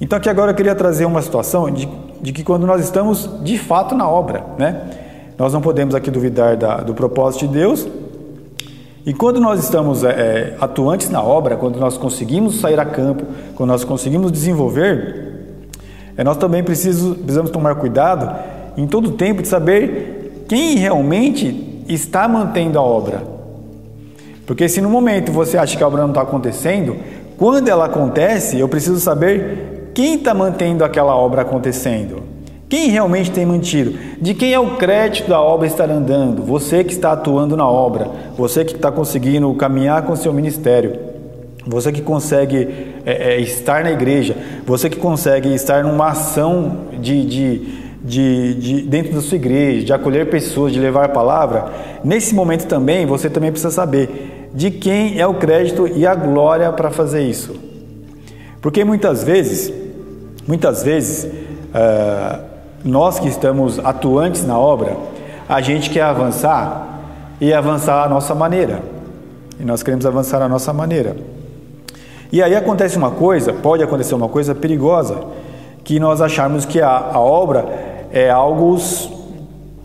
Então 0.00 0.18
aqui 0.18 0.28
agora 0.28 0.50
eu 0.50 0.54
queria 0.54 0.74
trazer 0.74 1.04
uma 1.04 1.22
situação 1.22 1.70
de, 1.70 1.88
de 2.20 2.32
que 2.32 2.42
quando 2.42 2.66
nós 2.66 2.82
estamos 2.82 3.30
de 3.42 3.56
fato 3.56 3.94
na 3.94 4.08
obra, 4.08 4.44
né? 4.58 4.82
Nós 5.38 5.52
não 5.52 5.60
podemos 5.60 5.94
aqui 5.94 6.10
duvidar 6.10 6.56
da, 6.56 6.78
do 6.78 6.92
propósito 6.92 7.46
de 7.46 7.54
Deus. 7.54 7.88
E 9.06 9.14
quando 9.14 9.40
nós 9.40 9.62
estamos 9.62 10.04
é, 10.04 10.56
atuantes 10.60 11.08
na 11.08 11.22
obra, 11.22 11.56
quando 11.56 11.78
nós 11.78 11.96
conseguimos 11.96 12.60
sair 12.60 12.78
a 12.78 12.84
campo, 12.84 13.24
quando 13.54 13.70
nós 13.70 13.84
conseguimos 13.84 14.30
desenvolver, 14.30 15.28
É, 16.16 16.24
nós 16.24 16.36
também 16.36 16.62
precisamos, 16.62 17.16
precisamos 17.16 17.50
tomar 17.50 17.76
cuidado 17.76 18.28
em 18.76 18.86
todo 18.86 19.12
tempo 19.12 19.40
de 19.40 19.48
saber 19.48 20.44
quem 20.48 20.76
realmente 20.76 21.84
está 21.88 22.28
mantendo 22.28 22.78
a 22.78 22.82
obra. 22.82 23.22
Porque 24.50 24.68
se 24.68 24.80
no 24.80 24.90
momento 24.90 25.30
você 25.30 25.56
acha 25.56 25.76
que 25.76 25.82
a 25.84 25.86
obra 25.86 26.00
não 26.02 26.08
está 26.08 26.22
acontecendo, 26.22 26.96
quando 27.38 27.68
ela 27.68 27.84
acontece, 27.84 28.58
eu 28.58 28.68
preciso 28.68 28.98
saber 28.98 29.92
quem 29.94 30.16
está 30.16 30.34
mantendo 30.34 30.82
aquela 30.82 31.14
obra 31.14 31.42
acontecendo. 31.42 32.24
Quem 32.68 32.88
realmente 32.88 33.30
tem 33.30 33.46
mantido? 33.46 33.96
De 34.20 34.34
quem 34.34 34.52
é 34.52 34.58
o 34.58 34.74
crédito 34.74 35.28
da 35.28 35.40
obra 35.40 35.68
estar 35.68 35.88
andando? 35.88 36.42
Você 36.42 36.82
que 36.82 36.92
está 36.92 37.12
atuando 37.12 37.56
na 37.56 37.64
obra, 37.64 38.10
você 38.36 38.64
que 38.64 38.74
está 38.74 38.90
conseguindo 38.90 39.54
caminhar 39.54 40.02
com 40.02 40.16
seu 40.16 40.32
ministério, 40.32 40.98
você 41.64 41.92
que 41.92 42.02
consegue 42.02 42.96
é, 43.06 43.34
é, 43.34 43.40
estar 43.40 43.84
na 43.84 43.92
igreja, 43.92 44.36
você 44.66 44.90
que 44.90 44.96
consegue 44.96 45.54
estar 45.54 45.84
numa 45.84 46.08
ação 46.08 46.86
de, 47.00 47.24
de, 47.24 47.58
de, 48.02 48.54
de, 48.54 48.82
dentro 48.82 49.14
da 49.14 49.20
sua 49.20 49.36
igreja, 49.36 49.86
de 49.86 49.92
acolher 49.92 50.28
pessoas, 50.28 50.72
de 50.72 50.80
levar 50.80 51.04
a 51.04 51.08
palavra, 51.08 51.70
nesse 52.02 52.34
momento 52.34 52.66
também 52.66 53.06
você 53.06 53.30
também 53.30 53.52
precisa 53.52 53.70
saber 53.70 54.38
de 54.52 54.70
quem 54.70 55.20
é 55.20 55.26
o 55.26 55.34
crédito 55.34 55.86
e 55.86 56.06
a 56.06 56.14
glória 56.14 56.72
para 56.72 56.90
fazer 56.90 57.22
isso. 57.22 57.54
Porque 58.60 58.84
muitas 58.84 59.24
vezes, 59.24 59.72
muitas 60.46 60.82
vezes, 60.82 61.24
uh, 61.24 62.44
nós 62.84 63.18
que 63.18 63.28
estamos 63.28 63.78
atuantes 63.78 64.44
na 64.44 64.58
obra, 64.58 64.96
a 65.48 65.60
gente 65.60 65.90
quer 65.90 66.02
avançar 66.02 67.00
e 67.40 67.52
avançar 67.52 68.04
à 68.04 68.08
nossa 68.08 68.34
maneira. 68.34 68.82
E 69.58 69.64
nós 69.64 69.82
queremos 69.82 70.04
avançar 70.04 70.42
à 70.42 70.48
nossa 70.48 70.72
maneira. 70.72 71.16
E 72.32 72.42
aí 72.42 72.54
acontece 72.54 72.96
uma 72.96 73.10
coisa, 73.10 73.52
pode 73.52 73.82
acontecer 73.82 74.14
uma 74.14 74.28
coisa 74.28 74.54
perigosa, 74.54 75.24
que 75.82 75.98
nós 75.98 76.20
acharmos 76.20 76.64
que 76.64 76.80
a, 76.80 77.10
a 77.12 77.18
obra 77.18 77.66
é 78.12 78.30
algo 78.30 78.76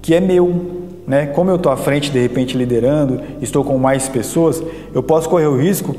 que 0.01 0.13
é 0.13 0.19
meu, 0.19 0.84
né? 1.07 1.27
Como 1.27 1.49
eu 1.49 1.55
estou 1.55 1.71
à 1.71 1.77
frente, 1.77 2.11
de 2.11 2.19
repente 2.19 2.57
liderando, 2.57 3.21
estou 3.41 3.63
com 3.63 3.77
mais 3.77 4.09
pessoas, 4.09 4.61
eu 4.93 5.03
posso 5.03 5.29
correr 5.29 5.47
o 5.47 5.57
risco 5.57 5.95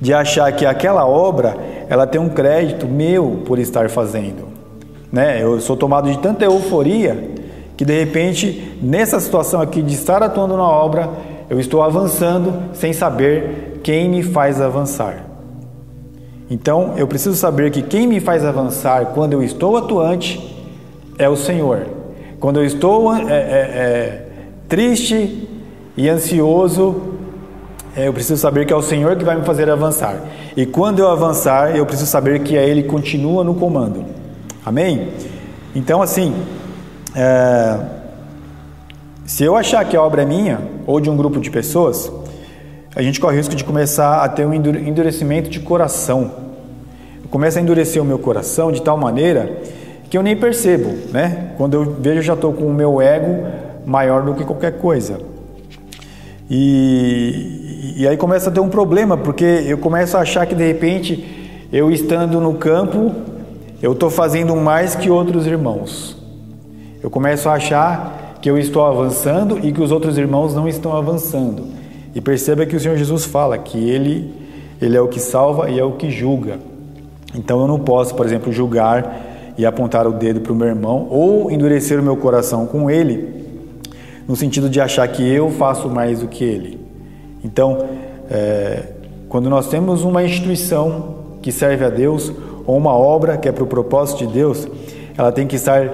de 0.00 0.12
achar 0.12 0.52
que 0.52 0.66
aquela 0.66 1.06
obra 1.06 1.56
ela 1.88 2.06
tem 2.06 2.20
um 2.20 2.28
crédito 2.28 2.86
meu 2.86 3.42
por 3.46 3.58
estar 3.58 3.88
fazendo. 3.88 4.48
Né? 5.10 5.42
Eu 5.42 5.60
sou 5.60 5.76
tomado 5.76 6.10
de 6.10 6.18
tanta 6.18 6.44
euforia 6.44 7.34
que 7.76 7.84
de 7.84 7.98
repente, 7.98 8.76
nessa 8.82 9.20
situação 9.20 9.60
aqui 9.60 9.82
de 9.82 9.94
estar 9.94 10.22
atuando 10.22 10.56
na 10.56 10.64
obra, 10.64 11.10
eu 11.48 11.60
estou 11.60 11.82
avançando 11.82 12.52
sem 12.72 12.92
saber 12.92 13.80
quem 13.82 14.08
me 14.08 14.22
faz 14.22 14.60
avançar. 14.60 15.24
Então, 16.50 16.94
eu 16.96 17.06
preciso 17.06 17.36
saber 17.36 17.70
que 17.70 17.82
quem 17.82 18.06
me 18.06 18.20
faz 18.20 18.44
avançar 18.44 19.06
quando 19.06 19.32
eu 19.32 19.42
estou 19.42 19.76
atuante 19.76 20.56
é 21.18 21.28
o 21.28 21.36
Senhor. 21.36 21.95
Quando 22.38 22.60
eu 22.60 22.64
estou 22.64 23.14
é, 23.14 23.20
é, 23.20 23.32
é, 23.32 24.26
triste 24.68 25.48
e 25.96 26.08
ansioso, 26.08 27.14
é, 27.96 28.08
eu 28.08 28.12
preciso 28.12 28.40
saber 28.40 28.66
que 28.66 28.72
é 28.72 28.76
o 28.76 28.82
Senhor 28.82 29.16
que 29.16 29.24
vai 29.24 29.36
me 29.36 29.44
fazer 29.44 29.70
avançar. 29.70 30.20
E 30.54 30.66
quando 30.66 30.98
eu 30.98 31.08
avançar, 31.08 31.74
eu 31.74 31.86
preciso 31.86 32.10
saber 32.10 32.40
que 32.40 32.56
é 32.56 32.68
Ele 32.68 32.82
que 32.82 32.88
continua 32.88 33.42
no 33.42 33.54
comando. 33.54 34.04
Amém? 34.64 35.08
Então, 35.74 36.02
assim, 36.02 36.34
é, 37.14 37.78
se 39.24 39.42
eu 39.42 39.56
achar 39.56 39.84
que 39.86 39.96
a 39.96 40.02
obra 40.02 40.22
é 40.22 40.26
minha 40.26 40.60
ou 40.86 41.00
de 41.00 41.08
um 41.08 41.16
grupo 41.16 41.40
de 41.40 41.50
pessoas, 41.50 42.12
a 42.94 43.00
gente 43.00 43.18
corre 43.18 43.34
o 43.34 43.38
risco 43.38 43.54
de 43.54 43.64
começar 43.64 44.22
a 44.22 44.28
ter 44.28 44.46
um 44.46 44.52
endurecimento 44.52 45.48
de 45.48 45.60
coração. 45.60 46.30
Eu 47.22 47.30
começo 47.30 47.58
a 47.58 47.62
endurecer 47.62 48.00
o 48.00 48.04
meu 48.04 48.18
coração 48.18 48.70
de 48.70 48.82
tal 48.82 48.96
maneira 48.98 49.58
que 50.08 50.16
eu 50.16 50.22
nem 50.22 50.36
percebo, 50.36 50.94
né? 51.12 51.50
Quando 51.56 51.74
eu 51.74 51.84
vejo, 52.00 52.22
já 52.22 52.34
estou 52.34 52.52
com 52.52 52.64
o 52.64 52.74
meu 52.74 53.00
ego 53.00 53.46
maior 53.84 54.22
do 54.22 54.34
que 54.34 54.44
qualquer 54.44 54.78
coisa. 54.78 55.18
E, 56.48 57.94
e 57.96 58.06
aí 58.06 58.16
começa 58.16 58.50
a 58.50 58.52
ter 58.52 58.60
um 58.60 58.68
problema, 58.68 59.16
porque 59.16 59.44
eu 59.44 59.78
começo 59.78 60.16
a 60.16 60.20
achar 60.20 60.46
que 60.46 60.54
de 60.54 60.66
repente 60.66 61.66
eu 61.72 61.90
estando 61.90 62.40
no 62.40 62.54
campo 62.54 63.12
eu 63.82 63.92
estou 63.92 64.08
fazendo 64.08 64.56
mais 64.56 64.94
que 64.94 65.10
outros 65.10 65.46
irmãos. 65.46 66.16
Eu 67.02 67.10
começo 67.10 67.48
a 67.48 67.52
achar 67.52 68.38
que 68.40 68.50
eu 68.50 68.56
estou 68.56 68.84
avançando 68.84 69.58
e 69.62 69.70
que 69.70 69.82
os 69.82 69.92
outros 69.92 70.16
irmãos 70.16 70.54
não 70.54 70.66
estão 70.66 70.96
avançando. 70.96 71.64
E 72.14 72.20
perceba 72.20 72.64
que 72.64 72.74
o 72.74 72.80
Senhor 72.80 72.96
Jesus 72.96 73.26
fala 73.26 73.58
que 73.58 73.78
Ele, 73.78 74.32
Ele 74.80 74.96
é 74.96 75.00
o 75.00 75.08
que 75.08 75.20
salva 75.20 75.70
e 75.70 75.78
é 75.78 75.84
o 75.84 75.92
que 75.92 76.10
julga. 76.10 76.58
Então 77.34 77.60
eu 77.60 77.66
não 77.66 77.78
posso, 77.78 78.14
por 78.14 78.24
exemplo, 78.24 78.50
julgar 78.50 79.35
e 79.56 79.64
apontar 79.64 80.06
o 80.06 80.12
dedo 80.12 80.40
para 80.40 80.52
o 80.52 80.56
meu 80.56 80.68
irmão 80.68 81.06
ou 81.10 81.50
endurecer 81.50 81.98
o 81.98 82.02
meu 82.02 82.16
coração 82.16 82.66
com 82.66 82.90
ele, 82.90 83.46
no 84.28 84.36
sentido 84.36 84.68
de 84.68 84.80
achar 84.80 85.06
que 85.08 85.26
eu 85.26 85.50
faço 85.50 85.88
mais 85.88 86.20
do 86.20 86.28
que 86.28 86.44
ele. 86.44 86.80
Então, 87.44 87.86
é, 88.30 88.82
quando 89.28 89.48
nós 89.48 89.68
temos 89.68 90.02
uma 90.02 90.22
instituição 90.22 91.16
que 91.40 91.52
serve 91.52 91.84
a 91.84 91.90
Deus, 91.90 92.32
ou 92.66 92.76
uma 92.76 92.92
obra 92.92 93.36
que 93.36 93.48
é 93.48 93.52
para 93.52 93.62
o 93.62 93.66
propósito 93.66 94.26
de 94.26 94.32
Deus, 94.32 94.66
ela 95.16 95.30
tem 95.30 95.46
que 95.46 95.56
estar 95.56 95.88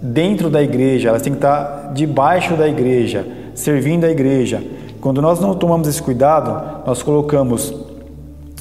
dentro 0.00 0.48
da 0.48 0.62
igreja, 0.62 1.10
ela 1.10 1.20
tem 1.20 1.32
que 1.32 1.38
estar 1.38 1.92
debaixo 1.92 2.54
da 2.54 2.66
igreja, 2.66 3.26
servindo 3.54 4.04
a 4.04 4.10
igreja. 4.10 4.62
Quando 5.00 5.20
nós 5.20 5.38
não 5.40 5.54
tomamos 5.54 5.86
esse 5.88 6.02
cuidado, 6.02 6.86
nós 6.86 7.02
colocamos 7.02 7.74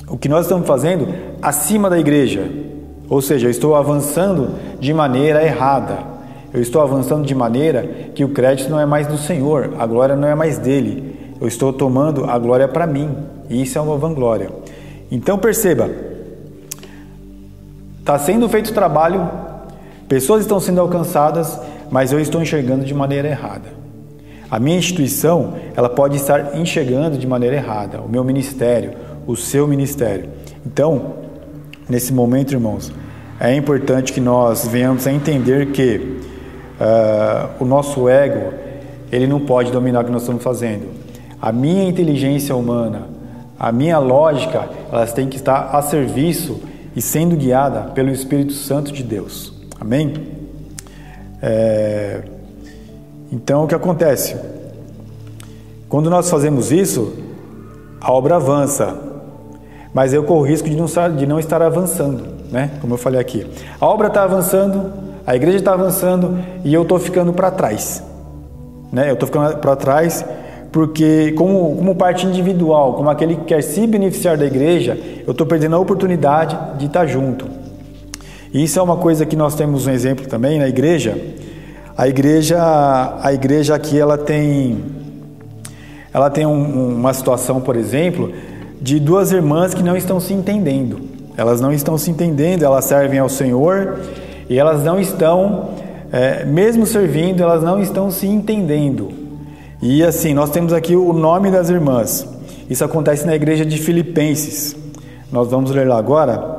o 0.07 0.17
que 0.17 0.27
nós 0.27 0.45
estamos 0.45 0.67
fazendo 0.67 1.07
acima 1.41 1.89
da 1.89 1.97
igreja. 1.99 2.49
Ou 3.09 3.21
seja, 3.21 3.47
eu 3.47 3.51
estou 3.51 3.75
avançando 3.75 4.55
de 4.79 4.93
maneira 4.93 5.43
errada. 5.43 5.97
Eu 6.53 6.61
estou 6.61 6.81
avançando 6.81 7.25
de 7.25 7.35
maneira 7.35 7.83
que 8.13 8.23
o 8.23 8.29
crédito 8.29 8.69
não 8.69 8.79
é 8.79 8.85
mais 8.85 9.07
do 9.07 9.17
Senhor, 9.17 9.73
a 9.77 9.85
glória 9.85 10.15
não 10.15 10.27
é 10.27 10.35
mais 10.35 10.57
dele. 10.57 11.33
Eu 11.39 11.47
estou 11.47 11.71
tomando 11.71 12.25
a 12.25 12.37
glória 12.37 12.67
para 12.67 12.85
mim. 12.85 13.09
E 13.49 13.61
isso 13.61 13.77
é 13.77 13.81
uma 13.81 13.97
vanglória. 13.97 14.49
Então 15.11 15.37
perceba, 15.37 15.89
Está 18.09 18.17
sendo 18.17 18.49
feito 18.49 18.73
trabalho, 18.73 19.29
pessoas 20.07 20.41
estão 20.41 20.59
sendo 20.59 20.81
alcançadas, 20.81 21.59
mas 21.91 22.11
eu 22.11 22.19
estou 22.19 22.41
enxergando 22.41 22.83
de 22.83 22.91
maneira 22.91 23.27
errada. 23.27 23.69
A 24.49 24.59
minha 24.59 24.79
instituição, 24.79 25.53
ela 25.75 25.87
pode 25.87 26.15
estar 26.15 26.57
enxergando 26.57 27.19
de 27.19 27.27
maneira 27.27 27.57
errada, 27.57 28.01
o 28.01 28.09
meu 28.09 28.23
ministério, 28.23 28.93
o 29.27 29.35
seu 29.35 29.67
ministério. 29.67 30.27
Então, 30.65 31.17
nesse 31.89 32.13
momento, 32.13 32.53
irmãos, 32.53 32.91
é 33.39 33.55
importante 33.55 34.13
que 34.13 34.21
nós 34.21 34.67
venhamos 34.67 35.07
a 35.07 35.11
entender 35.11 35.71
que 35.71 36.19
uh, 36.79 37.49
o 37.59 37.65
nosso 37.65 38.07
ego, 38.07 38.53
ele 39.11 39.25
não 39.25 39.39
pode 39.39 39.71
dominar 39.71 40.01
o 40.01 40.05
que 40.05 40.11
nós 40.11 40.21
estamos 40.21 40.43
fazendo. 40.43 40.87
A 41.41 41.51
minha 41.51 41.83
inteligência 41.85 42.55
humana, 42.55 43.07
a 43.57 43.71
minha 43.71 43.97
lógica, 43.97 44.69
elas 44.91 45.13
têm 45.13 45.27
que 45.27 45.37
estar 45.37 45.69
a 45.75 45.81
serviço 45.81 46.61
e 46.95 47.01
sendo 47.01 47.35
guiada 47.35 47.91
pelo 47.91 48.09
Espírito 48.09 48.53
Santo 48.53 48.91
de 48.91 49.03
Deus. 49.03 49.53
Amém? 49.79 50.13
É... 51.41 52.21
Então, 53.31 53.63
o 53.63 53.67
que 53.67 53.75
acontece? 53.75 54.35
Quando 55.87 56.09
nós 56.09 56.29
fazemos 56.29 56.71
isso, 56.71 57.13
a 58.01 58.11
obra 58.11 58.35
avança, 58.35 59.08
mas 59.93 60.13
eu 60.13 60.23
corro 60.23 60.41
o 60.41 60.45
risco 60.45 60.69
de 60.69 60.75
não 60.75 60.85
de 61.15 61.25
não 61.25 61.39
estar 61.39 61.61
avançando, 61.61 62.25
né? 62.51 62.71
Como 62.81 62.93
eu 62.93 62.97
falei 62.97 63.19
aqui. 63.19 63.45
A 63.79 63.85
obra 63.85 64.07
está 64.07 64.23
avançando, 64.23 64.91
a 65.25 65.35
igreja 65.35 65.57
está 65.57 65.73
avançando 65.73 66.39
e 66.63 66.73
eu 66.73 66.83
estou 66.83 66.99
ficando 66.99 67.33
para 67.33 67.51
trás. 67.51 68.03
Né? 68.91 69.09
Eu 69.09 69.13
estou 69.13 69.27
ficando 69.27 69.57
para 69.57 69.75
trás 69.75 70.25
porque 70.71 71.31
como, 71.33 71.75
como 71.75 71.95
parte 71.95 72.25
individual, 72.25 72.93
como 72.93 73.09
aquele 73.09 73.35
que 73.35 73.45
quer 73.45 73.63
se 73.63 73.85
beneficiar 73.87 74.37
da 74.37 74.45
igreja, 74.45 74.97
eu 75.25 75.31
estou 75.31 75.45
perdendo 75.45 75.75
a 75.75 75.79
oportunidade 75.79 76.57
de 76.77 76.85
estar 76.85 77.05
junto. 77.07 77.47
E 78.53 78.63
isso 78.63 78.79
é 78.79 78.81
uma 78.81 78.97
coisa 78.97 79.25
que 79.25 79.35
nós 79.35 79.55
temos 79.55 79.87
um 79.87 79.91
exemplo 79.91 80.27
também 80.27 80.59
na 80.59 80.67
igreja. 80.67 81.17
A 81.97 82.07
igreja, 82.07 82.57
a 83.21 83.33
igreja 83.33 83.75
aqui 83.75 83.99
ela 83.99 84.17
tem, 84.17 84.83
ela 86.13 86.29
tem 86.29 86.45
um, 86.45 86.95
uma 86.95 87.13
situação, 87.13 87.59
por 87.61 87.75
exemplo, 87.75 88.31
de 88.81 88.99
duas 88.99 89.31
irmãs 89.31 89.73
que 89.73 89.83
não 89.83 89.97
estão 89.97 90.19
se 90.19 90.33
entendendo. 90.33 90.99
Elas 91.35 91.61
não 91.61 91.71
estão 91.71 91.97
se 91.97 92.11
entendendo, 92.11 92.63
elas 92.63 92.85
servem 92.85 93.19
ao 93.19 93.29
Senhor 93.29 93.99
e 94.49 94.57
elas 94.57 94.83
não 94.83 94.99
estão, 94.99 95.69
é, 96.11 96.43
mesmo 96.45 96.85
servindo, 96.85 97.41
elas 97.41 97.63
não 97.63 97.81
estão 97.81 98.11
se 98.11 98.27
entendendo. 98.27 99.09
E 99.81 100.03
assim, 100.03 100.33
nós 100.33 100.49
temos 100.49 100.73
aqui 100.73 100.95
o 100.95 101.13
nome 101.13 101.49
das 101.49 101.69
irmãs. 101.69 102.27
Isso 102.69 102.83
acontece 102.83 103.25
na 103.25 103.35
igreja 103.35 103.65
de 103.65 103.77
Filipenses. 103.77 104.75
Nós 105.31 105.49
vamos 105.49 105.71
ler 105.71 105.87
lá 105.87 105.97
agora, 105.97 106.57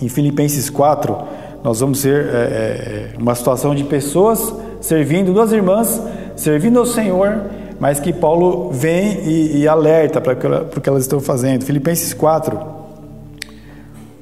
em 0.00 0.08
Filipenses 0.08 0.68
4, 0.68 1.16
nós 1.62 1.80
vamos 1.80 2.02
ver 2.02 2.26
é, 2.26 2.36
é, 2.36 3.08
uma 3.18 3.34
situação 3.34 3.74
de 3.74 3.84
pessoas 3.84 4.52
servindo, 4.80 5.32
duas 5.32 5.52
irmãs 5.52 6.00
servindo 6.36 6.78
ao 6.78 6.86
Senhor, 6.86 7.40
mas 7.82 7.98
que 7.98 8.12
Paulo 8.12 8.70
vem 8.70 9.24
e, 9.24 9.56
e 9.56 9.66
alerta 9.66 10.20
para 10.20 10.34
o 10.34 10.80
que 10.80 10.88
elas 10.88 11.02
estão 11.02 11.18
fazendo. 11.18 11.64
Filipenses 11.64 12.14
4, 12.14 12.56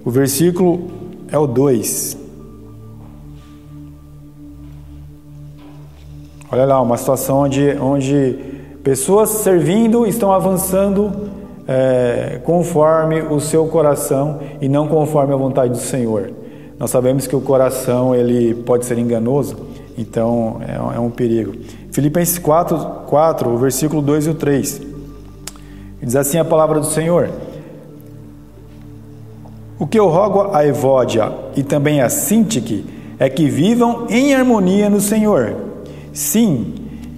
o 0.03 0.11
versículo 0.11 0.91
é 1.31 1.37
o 1.37 1.47
2. 1.47 2.17
Olha 6.51 6.65
lá, 6.65 6.81
uma 6.81 6.97
situação 6.97 7.41
onde, 7.41 7.77
onde 7.79 8.39
pessoas 8.83 9.29
servindo 9.29 10.07
estão 10.07 10.33
avançando 10.33 11.29
é, 11.69 12.41
conforme 12.43 13.21
o 13.21 13.41
seu 13.41 13.67
coração 13.67 14.41
e 14.59 14.71
não 14.71 14.89
conforme 14.89 15.35
a 15.35 15.37
vontade 15.37 15.75
do 15.75 15.81
Senhor. 15.81 16.33
Nós 16.79 16.91
sabemos 16.91 17.27
que 17.27 17.37
o 17.37 17.43
coração 17.43 18.15
ele 18.15 18.55
pode 18.55 18.87
ser 18.87 18.97
enganoso, 18.97 19.55
então 19.99 20.63
é, 20.67 20.97
é 20.97 20.99
um 20.99 21.11
perigo. 21.11 21.53
Filipenses 21.93 22.39
4, 22.39 22.77
4, 23.07 23.51
o 23.51 23.59
versículo 23.59 24.01
2 24.01 24.27
e 24.27 24.31
o 24.31 24.35
3. 24.35 24.83
Diz 26.03 26.17
assim 26.17 26.39
a 26.39 26.45
palavra 26.45 26.81
do 26.81 26.87
Senhor. 26.87 27.31
O 29.79 29.87
que 29.87 29.99
eu 29.99 30.09
rogo 30.09 30.55
a 30.55 30.65
Evódia 30.65 31.33
e 31.57 31.63
também 31.63 32.01
a 32.01 32.09
Sintique 32.09 32.85
é 33.19 33.29
que 33.29 33.49
vivam 33.49 34.07
em 34.09 34.35
harmonia 34.35 34.89
no 34.89 35.01
Senhor. 35.01 35.57
Sim, 36.13 36.75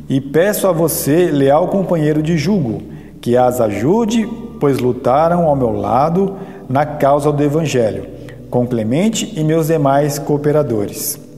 e 0.09 0.21
peço 0.21 0.67
a 0.67 0.73
você, 0.73 1.31
leal 1.31 1.69
companheiro 1.69 2.23
de 2.23 2.37
jugo, 2.37 2.83
que 3.21 3.37
as 3.37 3.61
ajude, 3.61 4.29
pois 4.59 4.79
lutaram 4.79 5.47
ao 5.47 5.57
meu 5.57 5.73
lado 5.73 6.37
na 6.69 6.85
causa 6.85 7.33
do 7.33 7.43
Evangelho, 7.43 8.07
com 8.51 8.67
Clemente 8.67 9.33
e 9.37 9.45
meus 9.45 9.69
demais 9.69 10.19
cooperadores. 10.19 11.32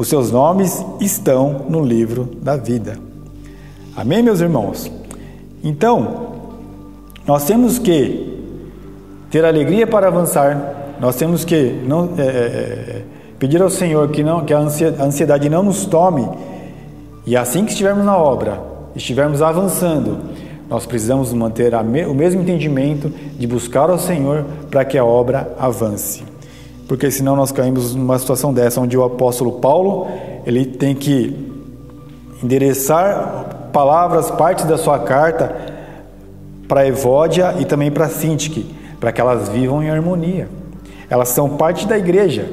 Os 0.00 0.08
seus 0.08 0.32
nomes 0.32 0.82
estão 0.98 1.66
no 1.68 1.84
livro 1.84 2.26
da 2.40 2.56
vida. 2.56 2.96
Amém, 3.94 4.22
meus 4.22 4.40
irmãos? 4.40 4.90
Então, 5.62 6.28
nós 7.26 7.44
temos 7.44 7.78
que 7.78 8.40
ter 9.30 9.44
alegria 9.44 9.86
para 9.86 10.06
avançar, 10.06 10.94
nós 10.98 11.16
temos 11.16 11.44
que 11.44 11.82
não, 11.86 12.14
é, 12.16 12.22
é, 12.22 12.24
é 12.24 13.02
pedir 13.38 13.60
ao 13.60 13.68
Senhor 13.68 14.08
que, 14.08 14.24
não, 14.24 14.42
que 14.42 14.54
a 14.54 14.58
ansiedade 14.58 15.50
não 15.50 15.62
nos 15.62 15.84
tome, 15.84 16.26
e 17.26 17.36
assim 17.36 17.66
que 17.66 17.72
estivermos 17.72 18.06
na 18.06 18.16
obra, 18.16 18.58
estivermos 18.96 19.42
avançando, 19.42 20.16
nós 20.66 20.86
precisamos 20.86 21.30
manter 21.34 21.74
me, 21.84 22.06
o 22.06 22.14
mesmo 22.14 22.40
entendimento 22.40 23.12
de 23.38 23.46
buscar 23.46 23.90
ao 23.90 23.98
Senhor 23.98 24.46
para 24.70 24.82
que 24.82 24.96
a 24.96 25.04
obra 25.04 25.54
avance. 25.58 26.24
Porque 26.90 27.08
senão 27.08 27.36
nós 27.36 27.52
caímos 27.52 27.94
numa 27.94 28.18
situação 28.18 28.52
dessa, 28.52 28.80
onde 28.80 28.98
o 28.98 29.04
apóstolo 29.04 29.52
Paulo 29.60 30.08
ele 30.44 30.64
tem 30.64 30.92
que 30.92 31.36
endereçar 32.42 33.68
palavras, 33.72 34.28
partes 34.32 34.64
da 34.64 34.76
sua 34.76 34.98
carta 34.98 35.54
para 36.66 36.84
Evódia 36.84 37.54
e 37.60 37.64
também 37.64 37.92
para 37.92 38.08
Sintique, 38.08 38.74
para 38.98 39.12
que 39.12 39.20
elas 39.20 39.48
vivam 39.48 39.80
em 39.80 39.88
harmonia. 39.88 40.48
Elas 41.08 41.28
são 41.28 41.50
parte 41.50 41.86
da 41.86 41.96
igreja. 41.96 42.50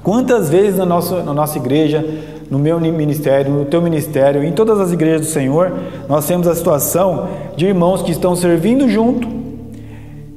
Quantas 0.00 0.48
vezes 0.48 0.78
na 0.78 0.86
nossa, 0.86 1.20
na 1.24 1.34
nossa 1.34 1.58
igreja, 1.58 2.08
no 2.48 2.56
meu 2.56 2.78
ministério, 2.78 3.52
no 3.52 3.64
teu 3.64 3.82
ministério, 3.82 4.44
em 4.44 4.52
todas 4.52 4.78
as 4.78 4.92
igrejas 4.92 5.22
do 5.22 5.32
Senhor, 5.32 5.72
nós 6.08 6.24
temos 6.24 6.46
a 6.46 6.54
situação 6.54 7.26
de 7.56 7.66
irmãos 7.66 8.00
que 8.00 8.12
estão 8.12 8.36
servindo 8.36 8.88
junto, 8.88 9.39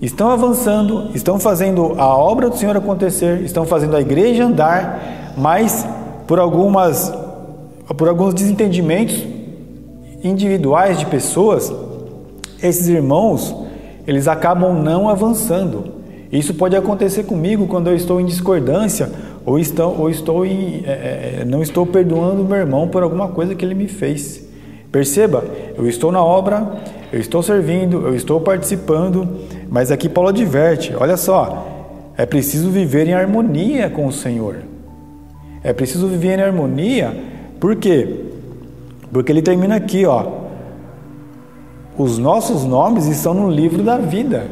estão 0.06 0.30
avançando, 0.30 1.10
estão 1.16 1.39
fazendo 1.39 1.95
a 1.97 2.08
obra 2.08 2.49
do 2.49 2.58
Senhor 2.58 2.76
acontecer, 2.76 3.41
estão 3.41 3.66
fazendo 3.66 3.95
a 3.95 4.01
igreja 4.01 4.45
andar, 4.45 5.34
mas 5.38 5.88
por 6.28 6.39
algumas 6.39 7.12
por 7.97 8.08
alguns 8.08 8.34
desentendimentos 8.34 9.24
individuais 10.24 10.97
de 10.97 11.06
pessoas, 11.06 11.72
esses 12.62 12.88
irmãos, 12.88 13.54
eles 14.08 14.28
acabam 14.28 14.74
não 14.82 15.10
avançando. 15.10 15.93
Isso 16.32 16.54
pode 16.54 16.76
acontecer 16.76 17.24
comigo 17.24 17.68
quando 17.68 17.89
eu 17.89 17.95
estou 17.95 18.20
em 18.20 18.26
discordância 18.26 19.12
ou 19.45 19.60
estou, 19.60 19.99
ou 19.99 20.10
estou 20.10 20.45
em, 20.45 20.84
é, 20.86 21.41
é, 21.41 21.45
não 21.45 21.62
estou 21.62 21.86
perdoando 21.86 22.43
meu 22.43 22.58
irmão 22.58 22.88
por 22.88 23.04
alguma 23.04 23.28
coisa 23.28 23.54
que 23.54 23.64
ele 23.64 23.76
me 23.76 23.88
fez. 23.88 24.43
Perceba, 24.91 25.43
eu 25.78 25.88
estou 25.88 26.12
na 26.12 26.24
obra, 26.24 26.66
eu 27.12 27.20
estou 27.20 27.43
servindo, 27.43 28.08
eu 28.08 28.16
estou 28.16 28.39
participando, 28.39 29.28
mas 29.74 29.90
aqui 29.90 30.08
Paulo 30.08 30.30
adverte: 30.30 30.94
olha 30.96 31.18
só, 31.18 31.66
é 32.16 32.28
preciso 32.28 32.70
viver 32.70 33.08
em 33.08 33.16
harmonia 33.16 33.90
com 33.90 34.06
o 34.06 34.12
Senhor. 34.12 34.58
É 35.64 35.74
preciso 35.74 36.06
viver 36.06 36.38
em 36.38 36.44
harmonia, 36.44 37.12
por 37.60 37.76
quê? 37.76 38.20
Porque 39.12 39.32
ele 39.32 39.42
termina 39.42 39.76
aqui, 39.76 40.06
ó. 40.06 40.28
Os 41.98 42.20
nossos 42.20 42.64
nomes 42.64 43.08
estão 43.08 43.34
no 43.34 43.50
livro 43.50 43.82
da 43.82 43.98
vida. 43.98 44.46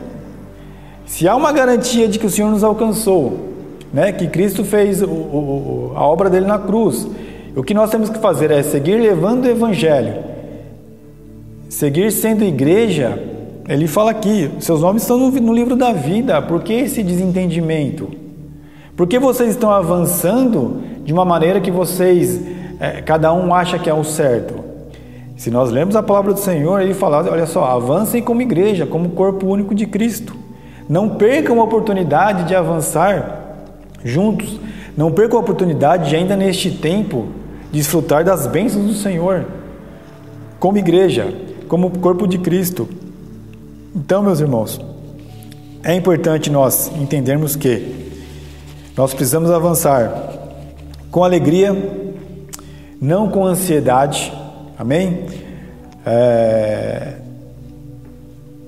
Se 1.05 1.27
há 1.27 1.35
uma 1.35 1.51
garantia 1.51 2.07
de 2.07 2.17
que 2.17 2.25
o 2.25 2.29
Senhor 2.29 2.49
nos 2.49 2.63
alcançou, 2.63 3.51
né, 3.93 4.11
que 4.11 4.25
Cristo 4.25 4.65
fez 4.65 5.03
o, 5.03 5.07
o, 5.07 5.93
a 5.95 6.03
obra 6.03 6.31
dele 6.31 6.47
na 6.47 6.57
cruz, 6.57 7.07
o 7.55 7.61
que 7.61 7.75
nós 7.75 7.91
temos 7.91 8.09
que 8.09 8.17
fazer 8.17 8.49
é 8.49 8.63
seguir 8.63 8.95
levando 8.95 9.45
o 9.45 9.49
Evangelho, 9.49 10.15
seguir 11.69 12.11
sendo 12.11 12.43
igreja. 12.43 13.21
Ele 13.71 13.87
fala 13.87 14.11
aqui: 14.11 14.51
seus 14.59 14.81
nomes 14.81 15.03
estão 15.03 15.17
no, 15.17 15.31
no 15.31 15.53
livro 15.53 15.77
da 15.77 15.93
vida, 15.93 16.41
por 16.41 16.61
que 16.61 16.73
esse 16.73 17.01
desentendimento? 17.01 18.09
Por 18.97 19.07
que 19.07 19.17
vocês 19.17 19.51
estão 19.51 19.71
avançando 19.71 20.81
de 21.05 21.13
uma 21.13 21.23
maneira 21.23 21.61
que 21.61 21.71
vocês, 21.71 22.41
é, 22.81 23.01
cada 23.01 23.31
um 23.31 23.55
acha 23.55 23.79
que 23.79 23.89
é 23.89 23.93
o 23.93 24.03
certo? 24.03 24.55
Se 25.37 25.49
nós 25.49 25.71
lemos 25.71 25.95
a 25.95 26.03
palavra 26.03 26.33
do 26.33 26.39
Senhor, 26.41 26.81
ele 26.81 26.93
fala: 26.93 27.25
olha 27.31 27.45
só, 27.45 27.63
avancem 27.63 28.21
como 28.21 28.41
igreja, 28.41 28.85
como 28.85 29.11
corpo 29.11 29.47
único 29.47 29.73
de 29.73 29.85
Cristo. 29.85 30.35
Não 30.89 31.07
percam 31.07 31.61
a 31.61 31.63
oportunidade 31.63 32.43
de 32.49 32.53
avançar 32.53 33.69
juntos. 34.03 34.59
Não 34.97 35.13
percam 35.13 35.39
a 35.39 35.41
oportunidade 35.41 36.09
de, 36.09 36.17
ainda 36.17 36.35
neste 36.35 36.71
tempo, 36.71 37.29
desfrutar 37.71 38.25
das 38.25 38.47
bênçãos 38.47 38.85
do 38.85 38.93
Senhor, 38.95 39.45
como 40.59 40.77
igreja, 40.77 41.33
como 41.69 41.89
corpo 41.99 42.27
de 42.27 42.37
Cristo. 42.37 42.99
Então, 43.95 44.21
meus 44.21 44.39
irmãos, 44.39 44.79
é 45.83 45.93
importante 45.95 46.49
nós 46.49 46.91
entendermos 46.99 47.55
que 47.55 48.11
nós 48.95 49.13
precisamos 49.13 49.49
avançar 49.51 50.11
com 51.09 51.23
alegria, 51.23 51.75
não 53.01 53.29
com 53.29 53.45
ansiedade 53.45 54.31
Amém? 54.81 55.27
É... 56.03 57.13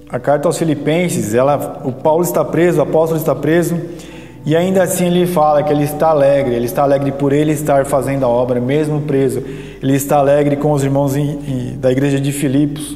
A 0.07 0.19
carta 0.19 0.47
aos 0.47 0.59
Filipenses, 0.59 1.33
ela, 1.33 1.81
o 1.83 1.91
Paulo 1.91 2.21
está 2.21 2.45
preso, 2.45 2.77
o 2.77 2.83
apóstolo 2.83 3.19
está 3.19 3.33
preso, 3.33 3.75
e 4.45 4.55
ainda 4.55 4.83
assim 4.83 5.07
ele 5.07 5.25
fala 5.25 5.63
que 5.63 5.73
ele 5.73 5.85
está 5.85 6.09
alegre, 6.09 6.53
ele 6.53 6.65
está 6.67 6.83
alegre 6.83 7.11
por 7.11 7.33
ele 7.33 7.51
estar 7.51 7.87
fazendo 7.87 8.25
a 8.25 8.27
obra, 8.27 8.61
mesmo 8.61 9.01
preso. 9.01 9.41
Ele 9.81 9.95
está 9.95 10.17
alegre 10.17 10.55
com 10.55 10.71
os 10.71 10.83
irmãos 10.83 11.15
da 11.79 11.91
igreja 11.91 12.19
de 12.19 12.31
Filipos. 12.31 12.95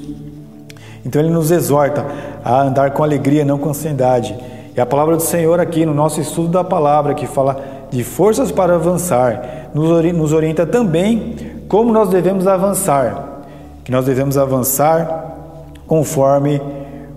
Então 1.07 1.21
ele 1.21 1.31
nos 1.31 1.51
exorta 1.51 2.05
a 2.43 2.63
andar 2.63 2.91
com 2.91 3.01
alegria, 3.01 3.45
não 3.45 3.57
com 3.57 3.69
ansiedade. 3.69 4.37
E 4.75 4.81
a 4.81 4.85
palavra 4.85 5.15
do 5.15 5.21
Senhor 5.21 5.57
aqui 5.57 5.85
no 5.85 5.93
nosso 5.93 6.19
estudo 6.19 6.49
da 6.49 6.65
palavra, 6.65 7.13
que 7.13 7.25
fala 7.25 7.59
de 7.89 8.03
forças 8.03 8.51
para 8.51 8.75
avançar, 8.75 9.71
nos 9.73 10.33
orienta 10.33 10.65
também 10.65 11.35
como 11.69 11.93
nós 11.93 12.09
devemos 12.09 12.45
avançar? 12.45 13.43
Que 13.85 13.91
nós 13.91 14.05
devemos 14.05 14.37
avançar 14.37 15.35
conforme 15.87 16.61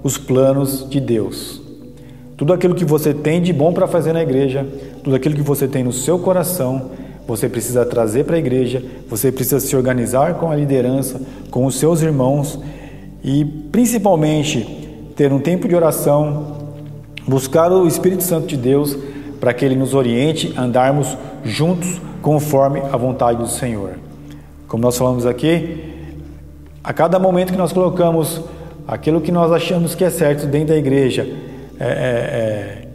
os 0.04 0.16
planos 0.16 0.88
de 0.88 1.00
Deus. 1.00 1.60
Tudo 2.36 2.52
aquilo 2.52 2.76
que 2.76 2.84
você 2.84 3.12
tem 3.12 3.42
de 3.42 3.52
bom 3.52 3.72
para 3.72 3.88
fazer 3.88 4.12
na 4.12 4.22
igreja, 4.22 4.64
tudo 5.02 5.16
aquilo 5.16 5.34
que 5.34 5.42
você 5.42 5.66
tem 5.66 5.82
no 5.82 5.92
seu 5.92 6.18
coração, 6.18 6.92
você 7.26 7.48
precisa 7.48 7.84
trazer 7.84 8.24
para 8.24 8.36
a 8.36 8.38
igreja, 8.38 8.82
você 9.08 9.32
precisa 9.32 9.58
se 9.60 9.74
organizar 9.74 10.34
com 10.34 10.50
a 10.50 10.56
liderança, 10.56 11.20
com 11.50 11.66
os 11.66 11.76
seus 11.76 12.02
irmãos 12.02 12.58
e 13.22 13.44
principalmente 13.44 15.12
ter 15.16 15.32
um 15.32 15.38
tempo 15.38 15.68
de 15.68 15.74
oração, 15.74 16.56
buscar 17.26 17.70
o 17.70 17.86
Espírito 17.86 18.22
Santo 18.22 18.46
de 18.46 18.56
Deus 18.56 18.96
para 19.40 19.52
que 19.52 19.64
ele 19.64 19.74
nos 19.74 19.94
oriente 19.94 20.52
a 20.56 20.62
andarmos 20.62 21.16
juntos 21.44 22.00
conforme 22.22 22.80
a 22.92 22.96
vontade 22.96 23.38
do 23.38 23.48
Senhor. 23.48 23.92
Como 24.68 24.82
nós 24.82 24.96
falamos 24.96 25.26
aqui, 25.26 25.90
a 26.82 26.92
cada 26.92 27.18
momento 27.18 27.52
que 27.52 27.58
nós 27.58 27.72
colocamos 27.72 28.40
aquilo 28.86 29.20
que 29.20 29.32
nós 29.32 29.52
achamos 29.52 29.94
que 29.94 30.04
é 30.04 30.10
certo 30.10 30.46
dentro 30.46 30.68
da 30.68 30.76
igreja, 30.76 31.26
é, 31.78 31.84
é, 31.84 31.88
é, 31.88 32.88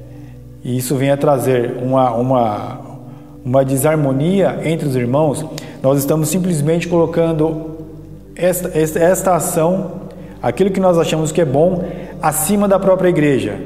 e 0.63 0.78
isso 0.78 0.95
vem 0.95 1.11
a 1.11 1.17
trazer 1.17 1.78
uma, 1.82 2.11
uma, 2.11 2.82
uma 3.43 3.65
desarmonia 3.65 4.59
entre 4.63 4.88
os 4.88 4.95
irmãos, 4.95 5.45
nós 5.82 5.99
estamos 5.99 6.30
simplesmente 6.30 6.88
colocando 6.88 7.76
esta, 8.36 8.78
esta, 8.78 8.99
esta 8.99 9.36
ação, 9.36 10.05
aquilo 10.48 10.70
que 10.70 10.80
nós 10.80 10.98
achamos 10.98 11.32
que 11.32 11.41
é 11.41 11.46
bom, 11.46 11.84
acima 12.22 12.68
da 12.68 12.78
própria 12.78 13.10
igreja. 13.10 13.60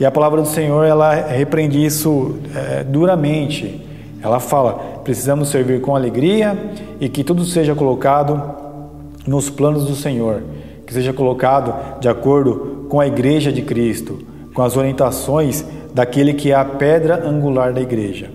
E 0.00 0.04
a 0.04 0.10
palavra 0.10 0.40
do 0.40 0.48
Senhor, 0.48 0.84
ela 0.84 1.14
repreende 1.14 1.84
isso 1.84 2.36
é, 2.54 2.82
duramente. 2.82 3.82
Ela 4.22 4.40
fala: 4.40 5.00
precisamos 5.04 5.50
servir 5.50 5.80
com 5.80 5.94
alegria 5.94 6.56
e 6.98 7.08
que 7.08 7.22
tudo 7.22 7.44
seja 7.44 7.74
colocado 7.74 8.42
nos 9.26 9.50
planos 9.50 9.84
do 9.84 9.94
Senhor, 9.94 10.42
que 10.86 10.94
seja 10.94 11.12
colocado 11.12 12.00
de 12.00 12.08
acordo 12.08 12.86
com 12.88 12.98
a 12.98 13.06
igreja 13.06 13.52
de 13.52 13.62
Cristo, 13.62 14.18
com 14.54 14.62
as 14.62 14.76
orientações 14.76 15.64
daquele 15.94 16.32
que 16.34 16.50
é 16.50 16.54
a 16.54 16.64
pedra 16.64 17.28
angular 17.28 17.72
da 17.72 17.80
igreja. 17.80 18.30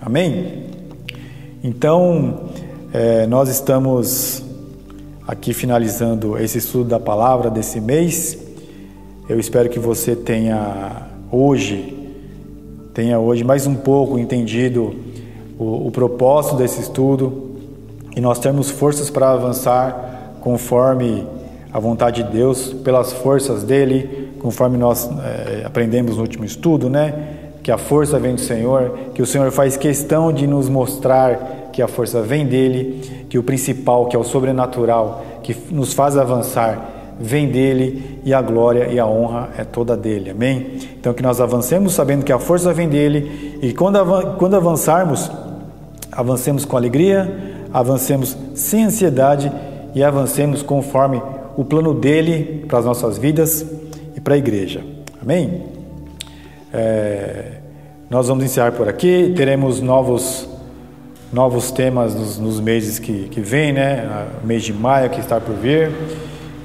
Amém? 0.00 0.64
Então, 1.62 2.48
É, 2.90 3.26
nós 3.26 3.50
estamos 3.50 4.42
aqui 5.28 5.52
finalizando 5.52 6.38
esse 6.38 6.56
estudo 6.56 6.88
da 6.88 6.98
palavra 6.98 7.50
desse 7.50 7.82
mês. 7.82 8.38
Eu 9.28 9.38
espero 9.38 9.68
que 9.68 9.78
você 9.78 10.16
tenha 10.16 11.02
hoje, 11.30 11.94
tenha 12.94 13.18
hoje 13.18 13.44
mais 13.44 13.66
um 13.66 13.74
pouco 13.74 14.18
entendido 14.18 14.94
o, 15.58 15.88
o 15.88 15.90
propósito 15.90 16.56
desse 16.56 16.80
estudo 16.80 17.50
e 18.16 18.22
nós 18.22 18.38
temos 18.38 18.70
forças 18.70 19.10
para 19.10 19.30
avançar 19.30 20.38
conforme 20.40 21.26
a 21.70 21.78
vontade 21.78 22.22
de 22.22 22.30
Deus, 22.30 22.72
pelas 22.72 23.12
forças 23.12 23.62
dele, 23.62 24.30
conforme 24.40 24.78
nós 24.78 25.10
é, 25.22 25.62
aprendemos 25.66 26.16
no 26.16 26.22
último 26.22 26.46
estudo, 26.46 26.88
né? 26.88 27.12
Que 27.62 27.70
a 27.70 27.76
força 27.76 28.18
vem 28.18 28.34
do 28.34 28.40
Senhor, 28.40 28.98
que 29.14 29.20
o 29.20 29.26
Senhor 29.26 29.52
faz 29.52 29.76
questão 29.76 30.32
de 30.32 30.46
nos 30.46 30.70
mostrar 30.70 31.57
que 31.78 31.82
a 31.82 31.86
força 31.86 32.20
vem 32.20 32.44
dele, 32.44 33.24
que 33.28 33.38
o 33.38 33.42
principal, 33.44 34.06
que 34.06 34.16
é 34.16 34.18
o 34.18 34.24
sobrenatural, 34.24 35.24
que 35.44 35.56
nos 35.70 35.94
faz 35.94 36.16
avançar, 36.16 37.14
vem 37.20 37.48
dele 37.48 38.18
e 38.24 38.34
a 38.34 38.42
glória 38.42 38.88
e 38.88 38.98
a 38.98 39.06
honra 39.06 39.50
é 39.56 39.62
toda 39.62 39.96
dele. 39.96 40.30
Amém? 40.30 40.72
Então 40.98 41.14
que 41.14 41.22
nós 41.22 41.40
avancemos 41.40 41.92
sabendo 41.92 42.24
que 42.24 42.32
a 42.32 42.38
força 42.40 42.72
vem 42.72 42.88
dele 42.88 43.60
e 43.62 43.72
quando, 43.72 44.00
quando 44.38 44.56
avançarmos, 44.56 45.30
avancemos 46.10 46.64
com 46.64 46.76
alegria, 46.76 47.32
avancemos 47.72 48.36
sem 48.56 48.86
ansiedade 48.86 49.52
e 49.94 50.02
avancemos 50.02 50.64
conforme 50.64 51.22
o 51.56 51.64
plano 51.64 51.94
dele 51.94 52.64
para 52.66 52.80
as 52.80 52.84
nossas 52.84 53.18
vidas 53.18 53.64
e 54.16 54.20
para 54.20 54.34
a 54.34 54.36
igreja. 54.36 54.82
Amém? 55.22 55.62
É, 56.74 57.52
nós 58.10 58.26
vamos 58.26 58.42
encerrar 58.42 58.72
por 58.72 58.88
aqui, 58.88 59.32
teremos 59.36 59.80
novos 59.80 60.57
novos 61.32 61.70
temas 61.70 62.14
nos, 62.14 62.38
nos 62.38 62.60
meses 62.60 62.98
que, 62.98 63.28
que 63.28 63.40
vem, 63.40 63.72
né? 63.72 64.28
O 64.42 64.46
mês 64.46 64.62
de 64.62 64.72
maio 64.72 65.10
que 65.10 65.20
está 65.20 65.40
por 65.40 65.54
vir 65.54 65.90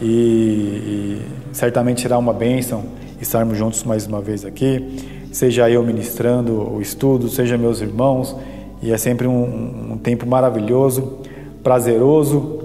e, 0.01 0.05
e 0.05 1.21
certamente 1.51 2.01
será 2.01 2.17
uma 2.17 2.33
bênção 2.33 2.83
estarmos 3.19 3.57
juntos 3.57 3.83
mais 3.83 4.05
uma 4.05 4.21
vez 4.21 4.43
aqui, 4.43 4.97
seja 5.31 5.69
eu 5.69 5.81
ministrando 5.83 6.73
o 6.73 6.81
estudo, 6.81 7.29
seja 7.29 7.57
meus 7.57 7.79
irmãos, 7.79 8.35
e 8.81 8.91
é 8.91 8.97
sempre 8.97 9.27
um, 9.27 9.93
um 9.93 9.97
tempo 9.97 10.27
maravilhoso, 10.27 11.19
prazeroso 11.63 12.59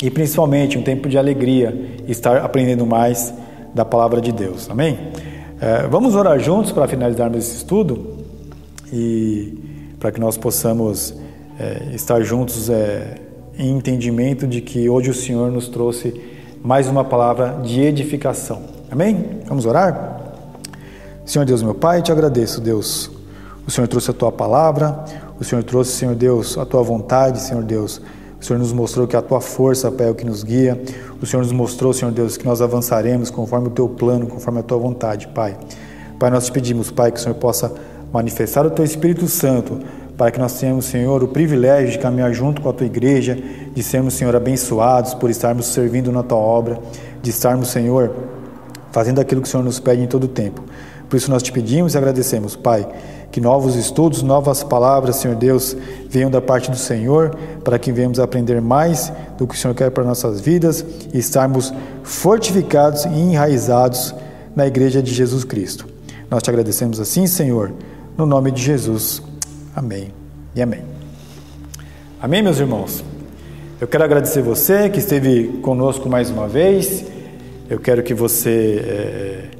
e 0.00 0.10
principalmente 0.10 0.78
um 0.78 0.82
tempo 0.82 1.08
de 1.08 1.18
alegria 1.18 1.76
estar 2.06 2.38
aprendendo 2.38 2.86
mais 2.86 3.34
da 3.74 3.84
palavra 3.84 4.20
de 4.20 4.30
Deus. 4.30 4.70
Amém? 4.70 4.96
É, 5.60 5.88
vamos 5.88 6.14
orar 6.14 6.38
juntos 6.38 6.70
para 6.70 6.86
finalizarmos 6.86 7.38
esse 7.38 7.56
estudo 7.56 8.16
e 8.92 9.58
para 9.98 10.12
que 10.12 10.20
nós 10.20 10.36
possamos 10.36 11.14
é, 11.58 11.94
estar 11.94 12.22
juntos 12.22 12.68
é, 12.68 13.14
em 13.58 13.76
entendimento 13.76 14.46
de 14.46 14.60
que 14.60 14.88
hoje 14.88 15.10
o 15.10 15.14
Senhor 15.14 15.50
nos 15.50 15.68
trouxe 15.68 16.20
mais 16.62 16.88
uma 16.88 17.04
palavra 17.04 17.60
de 17.62 17.80
edificação. 17.80 18.62
Amém? 18.90 19.40
Vamos 19.46 19.66
orar? 19.66 20.34
Senhor 21.24 21.44
Deus, 21.44 21.62
meu 21.62 21.74
Pai, 21.74 22.02
te 22.02 22.12
agradeço, 22.12 22.60
Deus. 22.60 23.10
O 23.66 23.70
Senhor 23.70 23.88
trouxe 23.88 24.10
a 24.10 24.14
tua 24.14 24.30
palavra, 24.30 25.04
o 25.40 25.44
Senhor 25.44 25.64
trouxe, 25.64 25.92
Senhor 25.92 26.14
Deus, 26.14 26.56
a 26.56 26.64
tua 26.64 26.82
vontade, 26.82 27.40
Senhor 27.40 27.64
Deus. 27.64 28.00
O 28.40 28.44
Senhor 28.44 28.58
nos 28.58 28.72
mostrou 28.72 29.08
que 29.08 29.16
a 29.16 29.22
tua 29.22 29.40
força, 29.40 29.92
é 29.98 30.10
o 30.10 30.14
que 30.14 30.24
nos 30.24 30.44
guia. 30.44 30.80
O 31.20 31.26
Senhor 31.26 31.42
nos 31.42 31.50
mostrou, 31.50 31.92
Senhor 31.92 32.12
Deus, 32.12 32.36
que 32.36 32.44
nós 32.44 32.60
avançaremos 32.60 33.30
conforme 33.30 33.68
o 33.68 33.70
teu 33.70 33.88
plano, 33.88 34.26
conforme 34.26 34.60
a 34.60 34.62
tua 34.62 34.78
vontade, 34.78 35.26
Pai. 35.28 35.56
Pai, 36.18 36.30
nós 36.30 36.46
te 36.46 36.52
pedimos, 36.52 36.90
Pai, 36.90 37.10
que 37.10 37.18
o 37.18 37.22
Senhor 37.22 37.34
possa 37.34 37.74
manifestar 38.12 38.64
o 38.64 38.70
teu 38.70 38.84
Espírito 38.84 39.26
Santo 39.26 39.80
para 40.16 40.30
que 40.30 40.38
nós 40.38 40.58
tenhamos, 40.58 40.86
Senhor, 40.86 41.22
o 41.22 41.28
privilégio 41.28 41.92
de 41.92 41.98
caminhar 41.98 42.32
junto 42.32 42.62
com 42.62 42.70
a 42.70 42.72
tua 42.72 42.86
igreja, 42.86 43.36
de 43.74 43.82
sermos, 43.82 44.14
Senhor, 44.14 44.34
abençoados 44.34 45.12
por 45.14 45.28
estarmos 45.28 45.66
servindo 45.66 46.10
na 46.10 46.22
tua 46.22 46.38
obra, 46.38 46.78
de 47.22 47.30
estarmos, 47.30 47.68
Senhor, 47.68 48.14
fazendo 48.92 49.20
aquilo 49.20 49.42
que 49.42 49.48
o 49.48 49.50
Senhor 49.50 49.62
nos 49.62 49.78
pede 49.78 50.02
em 50.02 50.06
todo 50.06 50.24
o 50.24 50.28
tempo. 50.28 50.62
Por 51.08 51.16
isso 51.16 51.30
nós 51.30 51.42
te 51.42 51.52
pedimos 51.52 51.94
e 51.94 51.98
agradecemos, 51.98 52.56
Pai, 52.56 52.88
que 53.30 53.40
novos 53.40 53.76
estudos, 53.76 54.22
novas 54.22 54.62
palavras, 54.64 55.16
Senhor 55.16 55.36
Deus, 55.36 55.76
venham 56.08 56.30
da 56.30 56.40
parte 56.40 56.70
do 56.70 56.76
Senhor, 56.76 57.36
para 57.62 57.78
que 57.78 57.92
venhamos 57.92 58.18
aprender 58.18 58.60
mais 58.62 59.12
do 59.36 59.46
que 59.46 59.54
o 59.54 59.58
Senhor 59.58 59.74
quer 59.74 59.90
para 59.90 60.02
nossas 60.02 60.40
vidas 60.40 60.84
e 61.12 61.18
estarmos 61.18 61.72
fortificados 62.02 63.04
e 63.04 63.08
enraizados 63.08 64.14
na 64.54 64.66
igreja 64.66 65.02
de 65.02 65.12
Jesus 65.12 65.44
Cristo. 65.44 65.86
Nós 66.30 66.42
te 66.42 66.48
agradecemos 66.48 66.98
assim, 66.98 67.26
Senhor, 67.26 67.72
no 68.16 68.24
nome 68.24 68.50
de 68.50 68.62
Jesus. 68.62 69.22
Amém 69.76 70.08
e 70.54 70.62
amém. 70.62 70.80
Amém, 72.18 72.42
meus 72.42 72.58
irmãos? 72.58 73.04
Eu 73.78 73.86
quero 73.86 74.02
agradecer 74.04 74.40
você 74.40 74.88
que 74.88 74.98
esteve 74.98 75.58
conosco 75.60 76.08
mais 76.08 76.30
uma 76.30 76.48
vez. 76.48 77.04
Eu 77.68 77.78
quero 77.78 78.02
que 78.02 78.14
você 78.14 79.50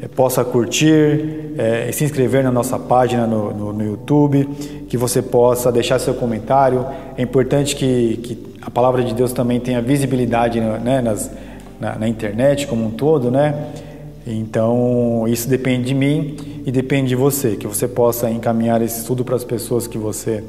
é, 0.00 0.06
possa 0.14 0.44
curtir 0.44 1.54
é, 1.58 1.88
e 1.88 1.92
se 1.92 2.04
inscrever 2.04 2.44
na 2.44 2.52
nossa 2.52 2.78
página 2.78 3.26
no, 3.26 3.52
no, 3.52 3.72
no, 3.72 3.84
YouTube, 3.84 4.44
que 4.88 4.96
você 4.96 5.20
possa 5.20 5.72
deixar 5.72 5.98
seu 5.98 6.14
comentário. 6.14 6.86
É 7.16 7.22
importante 7.22 7.74
que, 7.74 8.16
que 8.18 8.38
a 8.62 8.70
palavra 8.70 9.02
de 9.02 9.12
Deus 9.12 9.32
também 9.32 9.58
tenha 9.58 9.82
visibilidade 9.82 10.60
né, 10.60 11.00
nas, 11.00 11.32
na, 11.80 11.98
na 11.98 12.06
internet 12.06 12.64
como 12.68 12.86
um 12.86 12.92
todo, 12.92 13.28
né? 13.28 13.72
Então, 14.26 15.24
isso 15.26 15.48
depende 15.48 15.86
de 15.86 15.94
mim 15.94 16.36
e 16.66 16.70
depende 16.70 17.08
de 17.08 17.16
você, 17.16 17.56
que 17.56 17.66
você 17.66 17.88
possa 17.88 18.30
encaminhar 18.30 18.82
esse 18.82 19.00
estudo 19.00 19.24
para 19.24 19.36
as 19.36 19.44
pessoas 19.44 19.86
que 19.86 19.96
você 19.96 20.44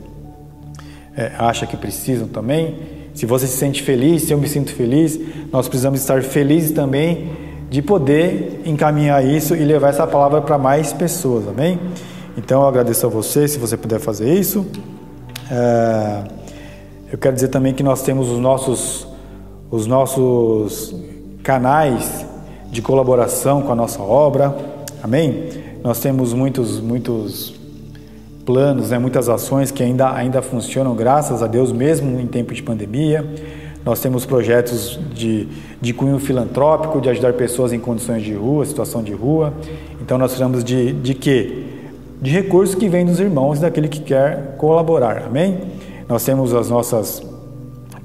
é, 1.15 1.31
acha 1.37 1.65
que 1.65 1.77
precisam 1.77 2.27
também. 2.27 2.75
Se 3.13 3.25
você 3.25 3.47
se 3.47 3.57
sente 3.57 3.81
feliz, 3.81 4.23
se 4.23 4.33
eu 4.33 4.37
me 4.37 4.47
sinto 4.47 4.73
feliz, 4.73 5.19
nós 5.51 5.67
precisamos 5.67 5.99
estar 5.99 6.21
felizes 6.23 6.71
também 6.71 7.29
de 7.69 7.81
poder 7.81 8.61
encaminhar 8.65 9.25
isso 9.25 9.55
e 9.55 9.63
levar 9.63 9.89
essa 9.89 10.07
palavra 10.07 10.41
para 10.41 10.57
mais 10.57 10.91
pessoas, 10.91 11.47
amém? 11.47 11.79
Então, 12.37 12.61
eu 12.61 12.67
agradeço 12.67 13.05
a 13.05 13.09
você 13.09 13.47
se 13.47 13.59
você 13.59 13.77
puder 13.77 13.99
fazer 13.99 14.33
isso. 14.33 14.65
É, 15.51 16.23
eu 17.11 17.17
quero 17.17 17.33
dizer 17.33 17.47
também 17.49 17.73
que 17.73 17.83
nós 17.83 18.01
temos 18.01 18.29
os 18.29 18.39
nossos, 18.39 19.07
os 19.71 19.85
nossos 19.85 20.95
canais 21.43 22.18
de 22.71 22.81
colaboração 22.81 23.61
com 23.61 23.71
a 23.71 23.75
nossa 23.75 24.01
obra. 24.01 24.55
Amém? 25.01 25.49
Nós 25.83 25.99
temos 25.99 26.33
muitos, 26.33 26.79
muitos 26.79 27.53
planos, 28.45 28.89
né, 28.89 28.97
muitas 28.97 29.29
ações 29.29 29.71
que 29.71 29.83
ainda, 29.83 30.11
ainda 30.11 30.41
funcionam, 30.41 30.95
graças 30.95 31.43
a 31.43 31.47
Deus, 31.47 31.71
mesmo 31.71 32.19
em 32.19 32.27
tempo 32.27 32.53
de 32.53 32.63
pandemia. 32.63 33.25
Nós 33.85 34.01
temos 34.01 34.25
projetos 34.25 34.99
de, 35.13 35.47
de 35.79 35.93
cunho 35.93 36.19
filantrópico, 36.19 36.99
de 36.99 37.09
ajudar 37.09 37.33
pessoas 37.33 37.71
em 37.71 37.79
condições 37.79 38.23
de 38.23 38.33
rua, 38.33 38.65
situação 38.65 39.01
de 39.01 39.13
rua. 39.13 39.53
Então 40.01 40.17
nós 40.17 40.31
precisamos 40.31 40.63
de, 40.63 40.91
de 40.93 41.13
quê? 41.13 41.63
De 42.21 42.31
recursos 42.31 42.75
que 42.75 42.89
vêm 42.89 43.05
dos 43.05 43.19
irmãos, 43.19 43.59
daquele 43.59 43.87
que 43.87 44.01
quer 44.01 44.55
colaborar. 44.57 45.23
Amém? 45.27 45.59
Nós 46.07 46.25
temos 46.25 46.53
as 46.53 46.69
nossas 46.69 47.23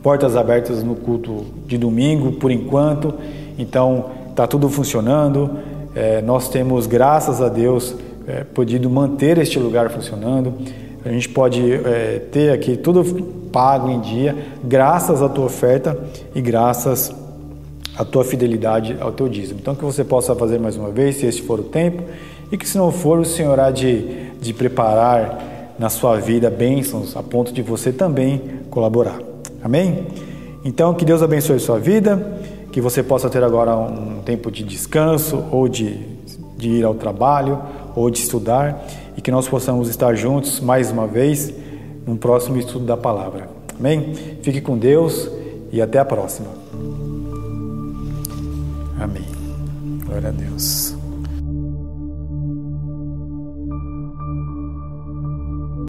portas 0.02 0.36
abertas 0.36 0.82
no 0.82 0.94
culto 0.94 1.44
de 1.66 1.76
domingo, 1.76 2.32
por 2.32 2.50
enquanto. 2.50 3.14
Então, 3.58 4.10
está 4.34 4.48
tudo 4.48 4.68
funcionando. 4.68 5.58
É, 5.94 6.20
nós 6.20 6.48
temos, 6.48 6.88
graças 6.88 7.40
a 7.40 7.48
Deus, 7.48 7.94
é, 8.26 8.42
podido 8.42 8.90
manter 8.90 9.38
este 9.38 9.60
lugar 9.60 9.90
funcionando. 9.90 10.52
A 11.04 11.08
gente 11.08 11.28
pode 11.28 11.72
é, 11.72 12.20
ter 12.32 12.50
aqui 12.52 12.76
tudo 12.76 13.04
pago 13.52 13.88
em 13.88 14.00
dia, 14.00 14.36
graças 14.64 15.22
à 15.22 15.28
tua 15.28 15.44
oferta 15.44 15.96
e 16.34 16.40
graças 16.40 17.14
à 17.96 18.04
tua 18.04 18.24
fidelidade 18.24 18.96
ao 19.00 19.12
teu 19.12 19.28
dízimo. 19.28 19.60
Então, 19.60 19.76
que 19.76 19.84
você 19.84 20.02
possa 20.02 20.34
fazer 20.34 20.58
mais 20.58 20.76
uma 20.76 20.90
vez, 20.90 21.16
se 21.16 21.26
este 21.26 21.42
for 21.42 21.60
o 21.60 21.64
tempo, 21.64 22.02
e 22.50 22.58
que 22.58 22.68
se 22.68 22.76
não 22.76 22.90
for, 22.90 23.20
o 23.20 23.24
Senhor 23.24 23.60
há 23.60 23.70
de, 23.70 24.30
de 24.40 24.52
preparar 24.52 25.74
na 25.78 25.88
sua 25.88 26.16
vida 26.16 26.50
bênçãos 26.50 27.16
a 27.16 27.22
ponto 27.22 27.52
de 27.52 27.62
você 27.62 27.92
também 27.92 28.42
colaborar. 28.70 29.20
Amém? 29.62 30.06
Então, 30.64 30.92
que 30.94 31.04
Deus 31.04 31.22
abençoe 31.22 31.60
sua 31.60 31.78
vida 31.78 32.40
que 32.74 32.80
você 32.80 33.04
possa 33.04 33.30
ter 33.30 33.44
agora 33.44 33.76
um 33.76 34.20
tempo 34.22 34.50
de 34.50 34.64
descanso 34.64 35.44
ou 35.52 35.68
de, 35.68 35.96
de 36.56 36.70
ir 36.70 36.84
ao 36.84 36.92
trabalho 36.92 37.62
ou 37.94 38.10
de 38.10 38.18
estudar 38.18 38.84
e 39.16 39.22
que 39.22 39.30
nós 39.30 39.46
possamos 39.46 39.88
estar 39.88 40.12
juntos 40.16 40.58
mais 40.58 40.90
uma 40.90 41.06
vez 41.06 41.54
no 42.04 42.16
próximo 42.16 42.58
estudo 42.58 42.84
da 42.84 42.96
palavra. 42.96 43.48
Amém? 43.78 44.12
Fique 44.42 44.60
com 44.60 44.76
Deus 44.76 45.30
e 45.70 45.80
até 45.80 46.00
a 46.00 46.04
próxima. 46.04 46.48
Amém. 48.98 49.24
Glória 50.04 50.30
a 50.30 50.32
Deus. 50.32 51.03